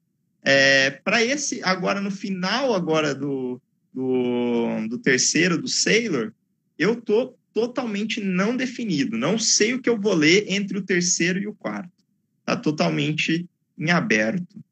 É, 0.43 0.91
Para 0.91 1.23
esse, 1.23 1.63
agora 1.63 2.01
no 2.01 2.11
final 2.11 2.75
agora 2.75 3.15
do, 3.15 3.61
do, 3.93 4.89
do 4.89 4.99
terceiro, 4.99 5.61
do 5.61 5.69
Sailor, 5.69 6.33
eu 6.79 6.97
tô 6.97 7.35
totalmente 7.53 8.23
não 8.23 8.57
definido, 8.57 9.19
não 9.19 9.39
sei 9.39 9.75
o 9.75 9.83
que 9.83 9.89
eu 9.89 10.01
vou 10.01 10.15
ler 10.15 10.47
entre 10.49 10.79
o 10.79 10.83
terceiro 10.83 11.39
e 11.39 11.47
o 11.47 11.55
quarto, 11.55 11.93
tá 12.45 12.57
totalmente 12.57 13.47
em 13.79 13.91
aberto. 13.91 14.63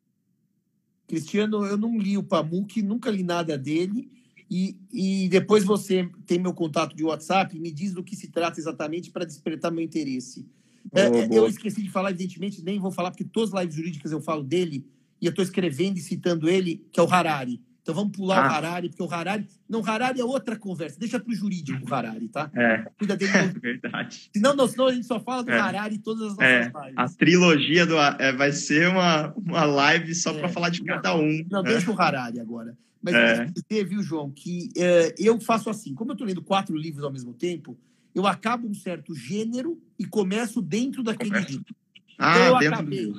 Cristiano, 1.07 1.65
eu 1.65 1.77
não 1.77 1.99
li 1.99 2.17
o 2.17 2.23
Pamuk, 2.23 2.83
nunca 2.83 3.11
li 3.11 3.23
nada 3.23 3.57
dele. 3.57 4.11
E, 4.51 4.77
e 4.93 5.29
depois 5.29 5.63
você 5.63 6.09
tem 6.27 6.39
meu 6.39 6.55
contato 6.55 6.97
de 6.97 7.05
WhatsApp, 7.05 7.59
me 7.59 7.71
diz 7.71 7.93
do 7.93 8.03
que 8.03 8.17
se 8.17 8.29
trata 8.29 8.59
exatamente 8.59 9.11
para 9.11 9.25
despertar 9.25 9.71
meu 9.71 9.85
interesse. 9.85 10.47
Boa, 10.91 11.07
é, 11.07 11.29
boa. 11.29 11.41
Eu 11.41 11.49
esqueci 11.49 11.83
de 11.83 11.91
falar, 11.91 12.11
evidentemente, 12.11 12.63
nem 12.63 12.79
vou 12.79 12.91
falar, 12.91 13.11
porque 13.11 13.25
todas 13.25 13.53
as 13.53 13.61
lives 13.61 13.77
jurídicas 13.77 14.11
eu 14.11 14.21
falo 14.21 14.43
dele, 14.43 14.87
e 15.21 15.27
eu 15.27 15.31
estou 15.31 15.43
escrevendo 15.43 15.99
e 15.99 16.01
citando 16.01 16.49
ele, 16.49 16.87
que 16.93 16.99
é 16.99 17.03
o 17.03 17.13
Harari. 17.13 17.61
Então 17.83 17.95
vamos 17.95 18.15
pular 18.15 18.45
ah. 18.45 18.49
o 18.49 18.53
Harari, 18.53 18.89
porque 18.91 19.03
o 19.03 19.11
Harari. 19.11 19.47
Não, 19.67 19.83
Harari 19.83 20.21
é 20.21 20.25
outra 20.25 20.57
conversa. 20.57 20.99
Deixa 20.99 21.19
para 21.19 21.33
o 21.33 21.35
jurídico 21.35 21.91
o 21.91 21.95
Harari, 21.95 22.29
tá? 22.29 22.51
É. 22.55 22.85
Cuida 22.99 23.17
dele. 23.17 23.33
É 23.39 23.59
verdade. 23.59 24.31
Senão, 24.37 24.55
não, 24.55 24.69
senão 24.69 24.89
a 24.89 24.93
gente 24.93 25.07
só 25.07 25.19
fala 25.19 25.43
do 25.43 25.51
é. 25.51 25.59
Harari 25.59 25.99
todas 25.99 26.23
as 26.23 26.37
nossas 26.37 26.45
é. 26.45 26.65
lives. 26.65 26.95
A 26.97 27.09
trilogia 27.09 27.87
do, 27.87 27.99
é, 27.99 28.33
vai 28.33 28.53
ser 28.53 28.89
uma, 28.89 29.33
uma 29.35 29.65
live 29.65 30.15
só 30.15 30.35
para 30.35 30.49
é. 30.49 30.53
falar 30.53 30.69
de 30.69 30.85
cada 30.85 31.17
um. 31.17 31.43
Não, 31.51 31.63
né? 31.63 31.71
deixa 31.71 31.91
o 31.91 31.99
Harari 31.99 32.39
agora. 32.39 32.77
Mas 33.03 33.15
é. 33.15 33.45
dizer, 33.47 33.85
viu, 33.85 34.03
João, 34.03 34.31
que 34.31 34.71
é, 34.77 35.15
eu 35.19 35.41
faço 35.41 35.71
assim. 35.71 35.95
Como 35.95 36.11
eu 36.11 36.15
estou 36.15 36.27
lendo 36.27 36.43
quatro 36.43 36.77
livros 36.77 37.05
ao 37.05 37.13
mesmo 37.13 37.33
tempo, 37.33 37.79
eu 38.15 38.27
acabo 38.27 38.67
um 38.67 38.75
certo 38.75 39.15
gênero 39.15 39.81
e 39.99 40.05
começo 40.05 40.61
dentro 40.61 41.03
daquele 41.03 41.39
livro. 41.41 41.75
Ah, 42.19 42.35
então, 42.35 42.63
eu 42.63 42.75
acabei 42.75 43.13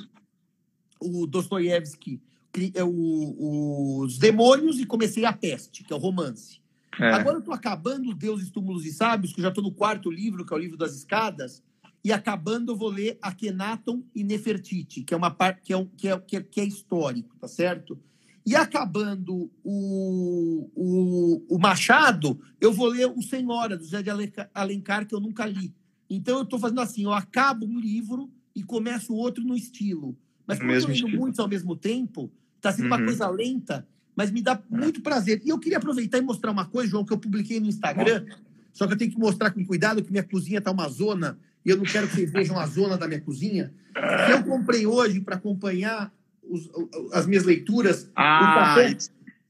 o 0.99 1.25
Dostoiévski 1.25 2.21
é 2.73 2.83
o, 2.83 3.99
os 4.01 4.17
demônios 4.17 4.79
e 4.79 4.85
comecei 4.85 5.23
a 5.23 5.31
peste, 5.31 5.83
que 5.83 5.93
é 5.93 5.95
o 5.95 5.99
romance. 5.99 6.59
É. 6.99 7.11
Agora 7.13 7.35
eu 7.35 7.39
estou 7.39 7.53
acabando 7.53 8.13
Deus, 8.13 8.49
Túmulos 8.49 8.85
e 8.85 8.91
Sábios, 8.91 9.31
que 9.31 9.39
eu 9.39 9.43
já 9.43 9.49
estou 9.49 9.63
no 9.63 9.71
quarto 9.71 10.11
livro, 10.11 10.45
que 10.45 10.53
é 10.53 10.57
o 10.57 10.59
livro 10.59 10.75
das 10.75 10.95
escadas, 10.95 11.63
e 12.03 12.11
acabando 12.11 12.71
eu 12.71 12.75
vou 12.75 12.89
ler 12.89 13.17
Akhenaton 13.21 14.03
e 14.13 14.23
Nefertiti, 14.23 15.03
que 15.03 15.13
é 15.13 15.17
uma 15.17 15.31
parte 15.31 15.61
que 15.61 15.73
é, 15.73 15.87
que, 15.95 16.07
é, 16.07 16.19
que, 16.19 16.37
é, 16.37 16.41
que 16.41 16.61
é 16.61 16.65
histórico, 16.65 17.35
tá 17.39 17.47
certo? 17.47 17.99
E 18.49 18.55
acabando 18.55 19.51
o, 19.63 20.71
o, 20.75 21.55
o, 21.55 21.59
Machado, 21.59 22.41
eu 22.59 22.73
vou 22.73 22.87
ler 22.87 23.05
O 23.05 23.21
Senhora, 23.21 23.77
do 23.77 23.85
Zé 23.85 24.01
de 24.01 24.09
Alencar, 24.55 25.05
que 25.05 25.13
eu 25.13 25.19
nunca 25.19 25.45
li. 25.45 25.71
Então 26.09 26.37
eu 26.37 26.41
estou 26.41 26.57
fazendo 26.57 26.81
assim, 26.81 27.03
eu 27.03 27.13
acabo 27.13 27.67
um 27.67 27.79
livro 27.79 28.27
e 28.55 28.63
começo 28.63 29.13
outro 29.13 29.43
no 29.43 29.55
estilo. 29.55 30.17
Mas 30.47 30.57
como 30.57 30.71
eu 30.71 30.79
estou 30.79 30.95
lendo 30.95 31.09
muitos 31.15 31.39
ao 31.39 31.47
mesmo 31.47 31.75
tempo, 31.75 32.31
está 32.55 32.71
sendo 32.71 32.89
uhum. 32.89 32.97
uma 32.97 33.05
coisa 33.05 33.29
lenta, 33.29 33.87
mas 34.15 34.31
me 34.31 34.41
dá 34.41 34.53
é. 34.53 34.75
muito 34.75 34.99
prazer. 34.99 35.43
E 35.45 35.49
eu 35.49 35.59
queria 35.59 35.77
aproveitar 35.77 36.17
e 36.17 36.21
mostrar 36.21 36.49
uma 36.49 36.65
coisa, 36.65 36.89
João, 36.89 37.05
que 37.05 37.13
eu 37.13 37.19
publiquei 37.19 37.59
no 37.59 37.67
Instagram, 37.67 38.25
só 38.73 38.87
que 38.87 38.93
eu 38.93 38.97
tenho 38.97 39.11
que 39.11 39.19
mostrar 39.19 39.51
com 39.51 39.63
cuidado 39.63 40.03
que 40.03 40.09
minha 40.09 40.23
cozinha 40.23 40.57
está 40.57 40.71
uma 40.71 40.89
zona 40.89 41.37
e 41.63 41.69
eu 41.69 41.77
não 41.77 41.83
quero 41.83 42.07
que 42.07 42.15
vocês 42.15 42.31
vejam 42.31 42.57
a 42.57 42.65
zona 42.65 42.97
da 42.97 43.07
minha 43.07 43.21
cozinha. 43.21 43.71
Que 43.93 44.31
eu 44.31 44.43
comprei 44.43 44.87
hoje 44.87 45.21
para 45.21 45.35
acompanhar 45.35 46.11
os, 46.49 46.69
as 47.13 47.25
minhas 47.25 47.43
leituras 47.43 48.09
ah, 48.15 48.39
o 48.41 48.55
café, 48.55 48.97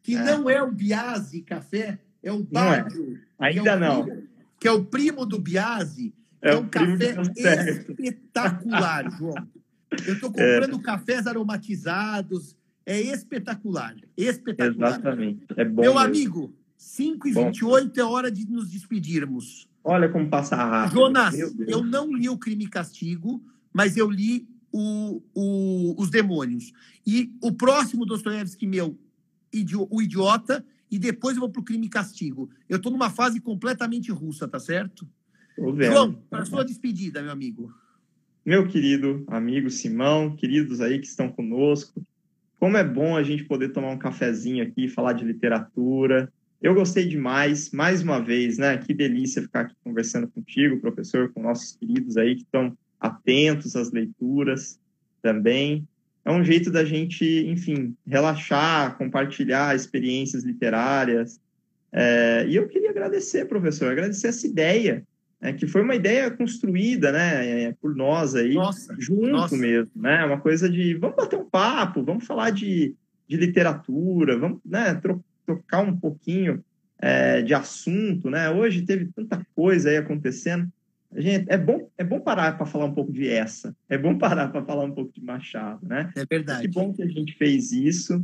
que 0.03 0.15
é. 0.15 0.23
não 0.23 0.49
é 0.49 0.61
o 0.61 0.71
Biase 0.71 1.41
café, 1.41 1.99
é 2.21 2.31
o 2.31 2.43
Baggio. 2.43 3.19
É. 3.39 3.47
Ainda 3.47 3.71
é 3.71 3.79
não. 3.79 4.03
Primo, 4.05 4.23
que 4.59 4.67
é 4.67 4.71
o 4.71 4.85
primo 4.85 5.25
do 5.25 5.39
Biase. 5.39 6.13
É, 6.41 6.51
é 6.51 6.57
um 6.57 6.67
café 6.67 7.15
espetacular, 7.21 9.09
João. 9.17 9.47
Eu 10.05 10.13
estou 10.13 10.31
comprando 10.31 10.75
é. 10.75 10.81
cafés 10.81 11.27
aromatizados. 11.27 12.55
É 12.85 12.99
espetacular. 12.99 13.95
Espetacular. 14.17 14.89
Exatamente. 14.89 15.45
É 15.55 15.65
bom. 15.65 15.81
Meu 15.81 15.93
mesmo. 15.93 16.07
amigo, 16.07 16.55
5 16.77 17.27
e 17.27 17.31
28 17.33 17.99
é 17.99 18.03
hora 18.03 18.31
de 18.31 18.49
nos 18.49 18.71
despedirmos. 18.71 19.67
Olha 19.83 20.09
como 20.09 20.27
passa 20.27 20.55
rápido. 20.55 20.93
Jonas, 20.93 21.35
eu 21.67 21.83
não 21.83 22.11
li 22.13 22.29
o 22.29 22.37
Crime 22.37 22.65
e 22.65 22.69
Castigo, 22.69 23.43
mas 23.71 23.95
eu 23.95 24.09
li 24.09 24.47
o, 24.71 25.21
o, 25.33 25.95
Os 26.01 26.09
Demônios. 26.09 26.71
E 27.05 27.31
o 27.41 27.51
próximo 27.51 28.05
Dostoiévski 28.05 28.67
meu, 28.67 28.97
O 29.89 30.01
Idiota, 30.01 30.65
e 30.91 30.97
depois 30.97 31.35
eu 31.35 31.41
vou 31.41 31.49
para 31.49 31.61
o 31.61 31.63
Crime 31.63 31.87
e 31.87 31.89
Castigo. 31.89 32.49
Eu 32.67 32.77
estou 32.77 32.91
numa 32.91 33.09
fase 33.09 33.39
completamente 33.39 34.11
russa, 34.11 34.47
tá 34.47 34.59
certo? 34.59 35.07
João, 35.57 36.13
para 36.29 36.45
sua 36.45 36.63
despedida, 36.63 37.21
meu 37.21 37.31
amigo 37.31 37.73
meu 38.49 38.67
querido 38.67 39.23
amigo 39.27 39.69
Simão, 39.69 40.35
queridos 40.35 40.81
aí 40.81 40.97
que 40.97 41.05
estão 41.05 41.29
conosco. 41.29 42.01
Como 42.59 42.77
é 42.77 42.83
bom 42.83 43.15
a 43.15 43.21
gente 43.21 43.43
poder 43.43 43.69
tomar 43.69 43.91
um 43.91 43.97
cafezinho 43.99 44.63
aqui, 44.63 44.87
falar 44.87 45.13
de 45.13 45.23
literatura. 45.23 46.31
Eu 46.59 46.73
gostei 46.73 47.05
demais, 47.05 47.69
mais 47.69 48.01
uma 48.01 48.19
vez, 48.19 48.57
né? 48.57 48.75
Que 48.77 48.91
delícia 48.91 49.43
ficar 49.43 49.61
aqui 49.61 49.75
conversando 49.83 50.27
contigo, 50.27 50.79
professor, 50.79 51.31
com 51.31 51.43
nossos 51.43 51.75
queridos 51.75 52.17
aí 52.17 52.35
que 52.35 52.41
estão 52.41 52.75
atentos 52.99 53.75
às 53.75 53.91
leituras 53.91 54.79
também. 55.21 55.87
É 56.25 56.31
um 56.31 56.43
jeito 56.43 56.69
da 56.69 56.83
gente, 56.83 57.25
enfim, 57.47 57.95
relaxar, 58.05 58.97
compartilhar 58.97 59.75
experiências 59.75 60.43
literárias. 60.43 61.39
É, 61.91 62.45
e 62.47 62.55
eu 62.55 62.67
queria 62.67 62.91
agradecer, 62.91 63.45
professor, 63.45 63.91
agradecer 63.91 64.27
essa 64.27 64.45
ideia 64.45 65.03
é, 65.41 65.53
que 65.53 65.65
foi 65.65 65.81
uma 65.81 65.95
ideia 65.95 66.29
construída, 66.29 67.11
né, 67.11 67.63
é, 67.63 67.75
por 67.81 67.95
nós 67.95 68.35
aí, 68.35 68.53
nossa, 68.53 68.93
junto 68.99 69.29
nossa. 69.29 69.55
mesmo, 69.55 69.91
né, 69.95 70.25
uma 70.25 70.39
coisa 70.39 70.69
de, 70.69 70.95
vamos 70.95 71.15
bater 71.15 71.39
um 71.39 71.49
papo, 71.49 72.03
vamos 72.03 72.25
falar 72.25 72.49
de, 72.49 72.93
de 73.27 73.37
literatura, 73.37 74.37
vamos, 74.37 74.59
né, 74.65 74.95
tro 74.95 75.23
trocar 75.45 75.79
um 75.79 75.97
pouquinho 75.97 76.63
é, 76.99 77.41
de 77.41 77.53
assunto, 77.53 78.29
né, 78.29 78.49
hoje 78.49 78.83
teve 78.83 79.09
tanta 79.15 79.41
coisa 79.55 79.89
aí 79.89 79.97
acontecendo, 79.97 80.67
gente, 81.15 81.45
é 81.49 81.57
bom, 81.57 81.89
é 81.97 82.03
bom 82.03 82.19
parar 82.19 82.57
para 82.57 82.65
falar 82.65 82.85
um 82.85 82.93
pouco 82.93 83.11
de 83.11 83.27
essa, 83.27 83.75
é 83.87 83.97
bom 83.97 84.17
parar 84.19 84.49
para 84.49 84.63
falar 84.63 84.85
um 84.85 84.93
pouco 84.93 85.13
de 85.13 85.23
Machado, 85.23 85.87
né? 85.87 86.11
É 86.15 86.25
verdade. 86.25 86.67
Que 86.67 86.73
bom 86.73 86.93
que 86.93 87.03
a 87.03 87.07
gente 87.07 87.33
fez 87.35 87.71
isso 87.71 88.23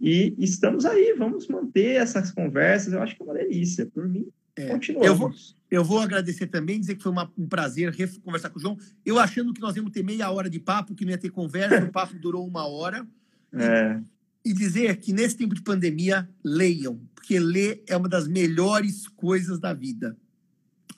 e 0.00 0.34
estamos 0.38 0.84
aí, 0.84 1.14
vamos 1.16 1.48
manter 1.48 1.96
essas 1.96 2.30
conversas, 2.30 2.92
eu 2.92 3.02
acho 3.02 3.16
que 3.16 3.22
é 3.22 3.24
uma 3.24 3.34
delícia, 3.34 3.86
por 3.86 4.08
mim, 4.08 4.26
é, 4.56 4.68
continuamos. 4.68 5.06
Eu 5.08 5.16
vou, 5.16 5.32
eu 5.70 5.84
vou 5.84 5.98
agradecer 5.98 6.46
também, 6.46 6.78
dizer 6.78 6.94
que 6.94 7.02
foi 7.02 7.12
uma, 7.12 7.30
um 7.36 7.46
prazer 7.46 7.94
conversar 8.22 8.50
com 8.50 8.58
o 8.58 8.62
João. 8.62 8.78
Eu 9.04 9.18
achando 9.18 9.52
que 9.52 9.60
nós 9.60 9.74
íamos 9.76 9.90
ter 9.92 10.04
meia 10.04 10.30
hora 10.30 10.48
de 10.48 10.60
papo, 10.60 10.94
que 10.94 11.04
não 11.04 11.10
ia 11.12 11.18
ter 11.18 11.30
conversa, 11.30 11.84
o 11.84 11.90
papo 11.90 12.14
durou 12.18 12.46
uma 12.46 12.66
hora. 12.66 13.06
É. 13.56 14.00
E, 14.44 14.50
e 14.50 14.52
dizer 14.52 14.96
que 14.96 15.12
nesse 15.12 15.36
tempo 15.36 15.54
de 15.54 15.62
pandemia, 15.62 16.28
leiam, 16.44 17.00
porque 17.14 17.38
ler 17.38 17.84
é 17.86 17.96
uma 17.96 18.08
das 18.08 18.26
melhores 18.26 19.06
coisas 19.06 19.60
da 19.60 19.72
vida. 19.72 20.16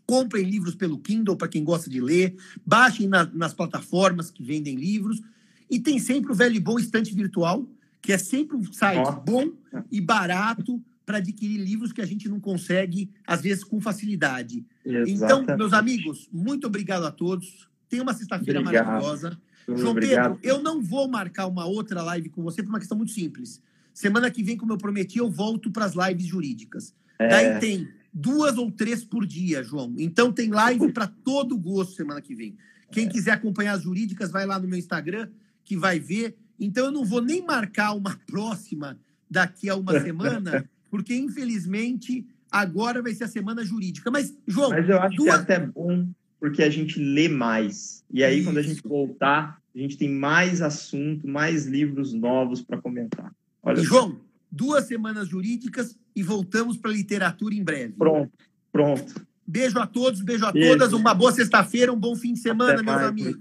Comprem 0.07 0.45
livros 0.45 0.75
pelo 0.75 0.99
Kindle 0.99 1.37
para 1.37 1.49
quem 1.49 1.65
gosta 1.65 1.91
de 1.91 2.01
ler, 2.01 2.37
baixem 2.65 3.09
na, 3.09 3.25
nas 3.25 3.53
plataformas 3.53 4.31
que 4.31 4.43
vendem 4.43 4.77
livros. 4.77 5.21
E 5.69 5.81
tem 5.81 5.99
sempre 5.99 6.31
o 6.31 6.35
velho 6.35 6.55
e 6.55 6.61
bom 6.61 6.79
estante 6.79 7.13
virtual, 7.13 7.67
que 8.01 8.13
é 8.13 8.19
sempre 8.19 8.57
um 8.57 8.73
site 8.73 9.11
bom 9.25 9.51
e 9.91 10.01
barato 10.01 10.81
para 11.05 11.19
adquirir 11.19 11.59
livros 11.59 11.93
que 11.93 12.01
a 12.01 12.07
gente 12.07 12.29
não 12.29 12.41
consegue, 12.41 13.11
às 13.27 13.41
vezes, 13.41 13.63
com 13.63 13.81
facilidade. 13.81 14.65
Exatamente. 14.85 15.13
Então, 15.13 15.57
meus 15.57 15.73
amigos, 15.73 16.29
muito 16.33 16.67
obrigado 16.67 17.05
a 17.05 17.13
todos. 17.13 17.69
Tenha 17.89 18.03
uma 18.03 18.13
sexta-feira 18.13 18.61
maravilhosa. 18.61 19.39
João 19.69 19.93
obrigado. 19.93 20.37
Pedro, 20.37 20.57
eu 20.57 20.63
não 20.63 20.83
vou 20.83 21.09
marcar 21.09 21.47
uma 21.47 21.65
outra 21.65 22.03
live 22.03 22.29
com 22.29 22.43
você 22.43 22.63
por 22.63 22.69
uma 22.69 22.79
questão 22.79 22.97
muito 22.97 23.13
simples. 23.13 23.61
Semana 23.95 24.31
que 24.31 24.43
vem, 24.43 24.57
como 24.57 24.73
eu 24.73 24.79
prometi, 24.79 25.19
eu 25.19 25.31
volto 25.31 25.71
para 25.71 25.85
as 25.85 25.95
lives 25.95 26.27
jurídicas. 26.27 26.95
É... 27.19 27.29
Daí 27.29 27.61
tem 27.61 27.89
duas 28.17 28.57
ou 28.57 28.71
três 28.71 29.05
por 29.05 29.27
dia, 29.27 29.63
João. 29.63 29.95
Então 29.99 30.33
tem 30.33 30.51
live 30.51 30.91
para 30.91 31.07
todo 31.07 31.59
gosto 31.59 31.95
semana 31.95 32.23
que 32.23 32.35
vem. 32.35 32.57
Quem 32.91 33.05
é. 33.05 33.09
quiser 33.09 33.33
acompanhar 33.33 33.75
as 33.75 33.83
jurídicas, 33.83 34.31
vai 34.31 34.47
lá 34.47 34.59
no 34.59 34.67
meu 34.67 34.79
Instagram, 34.79 35.29
que 35.63 35.77
vai 35.77 36.01
ver. 36.01 36.35
Então 36.59 36.87
eu 36.87 36.93
não 36.93 37.05
vou 37.05 37.21
nem 37.21 37.45
marcar 37.45 37.93
uma 37.93 38.19
próxima 38.27 38.99
daqui 39.31 39.69
a 39.69 39.77
uma 39.77 40.01
semana, 40.01 40.69
porque 40.91 41.15
infelizmente 41.15 42.27
agora 42.51 43.03
vai 43.03 43.13
ser 43.13 43.25
a 43.25 43.29
semana 43.29 43.63
jurídica. 43.63 44.11
Mas, 44.11 44.35
João. 44.47 44.71
Mas 44.71 44.89
eu 44.89 44.99
acho 44.99 45.17
duas... 45.17 45.45
que 45.45 45.53
é 45.53 45.57
até 45.57 45.67
bom 45.67 46.09
porque 46.41 46.63
a 46.63 46.71
gente 46.71 46.99
lê 46.99 47.29
mais. 47.29 48.03
E 48.11 48.25
aí, 48.25 48.37
Isso. 48.37 48.49
quando 48.49 48.59
a 48.59 48.63
gente 48.63 48.83
voltar, 48.83 49.61
a 49.75 49.79
gente 49.79 49.99
tem 49.99 50.09
mais 50.09 50.63
assunto, 50.63 51.29
mais 51.29 51.67
livros 51.67 52.15
novos 52.15 52.63
para 52.63 52.79
comentar. 52.79 53.31
Olha 53.63 53.83
João, 53.83 54.19
duas 54.57 54.87
semanas 54.87 55.29
jurídicas 55.29 55.97
e 56.15 56.23
voltamos 56.23 56.77
para 56.77 56.91
a 56.91 56.95
literatura 56.95 57.55
em 57.55 57.63
breve. 57.63 57.93
Pronto, 57.93 58.33
pronto. 58.73 59.27
Beijo 59.47 59.79
a 59.79 59.87
todos, 59.87 60.23
beijo 60.23 60.45
a 60.47 60.53
todas. 60.53 60.93
Uma 60.93 61.15
boa 61.15 61.33
sexta-feira, 61.33 61.93
um 61.93 62.01
bom 62.01 62.17
fim 62.17 62.33
de 62.33 62.41
semana, 62.41 62.73
Até 62.73 62.83
meus 62.83 62.97
mais, 62.97 63.09
amigos. 63.09 63.37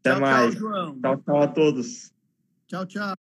Até 0.00 0.10
tchau, 0.10 0.20
mais. 0.20 0.50
Tchau, 0.50 0.60
João. 0.60 1.00
Tchau, 1.00 1.16
tchau 1.24 1.42
a 1.42 1.48
todos. 1.48 2.12
Tchau, 2.66 2.86
tchau. 2.86 3.23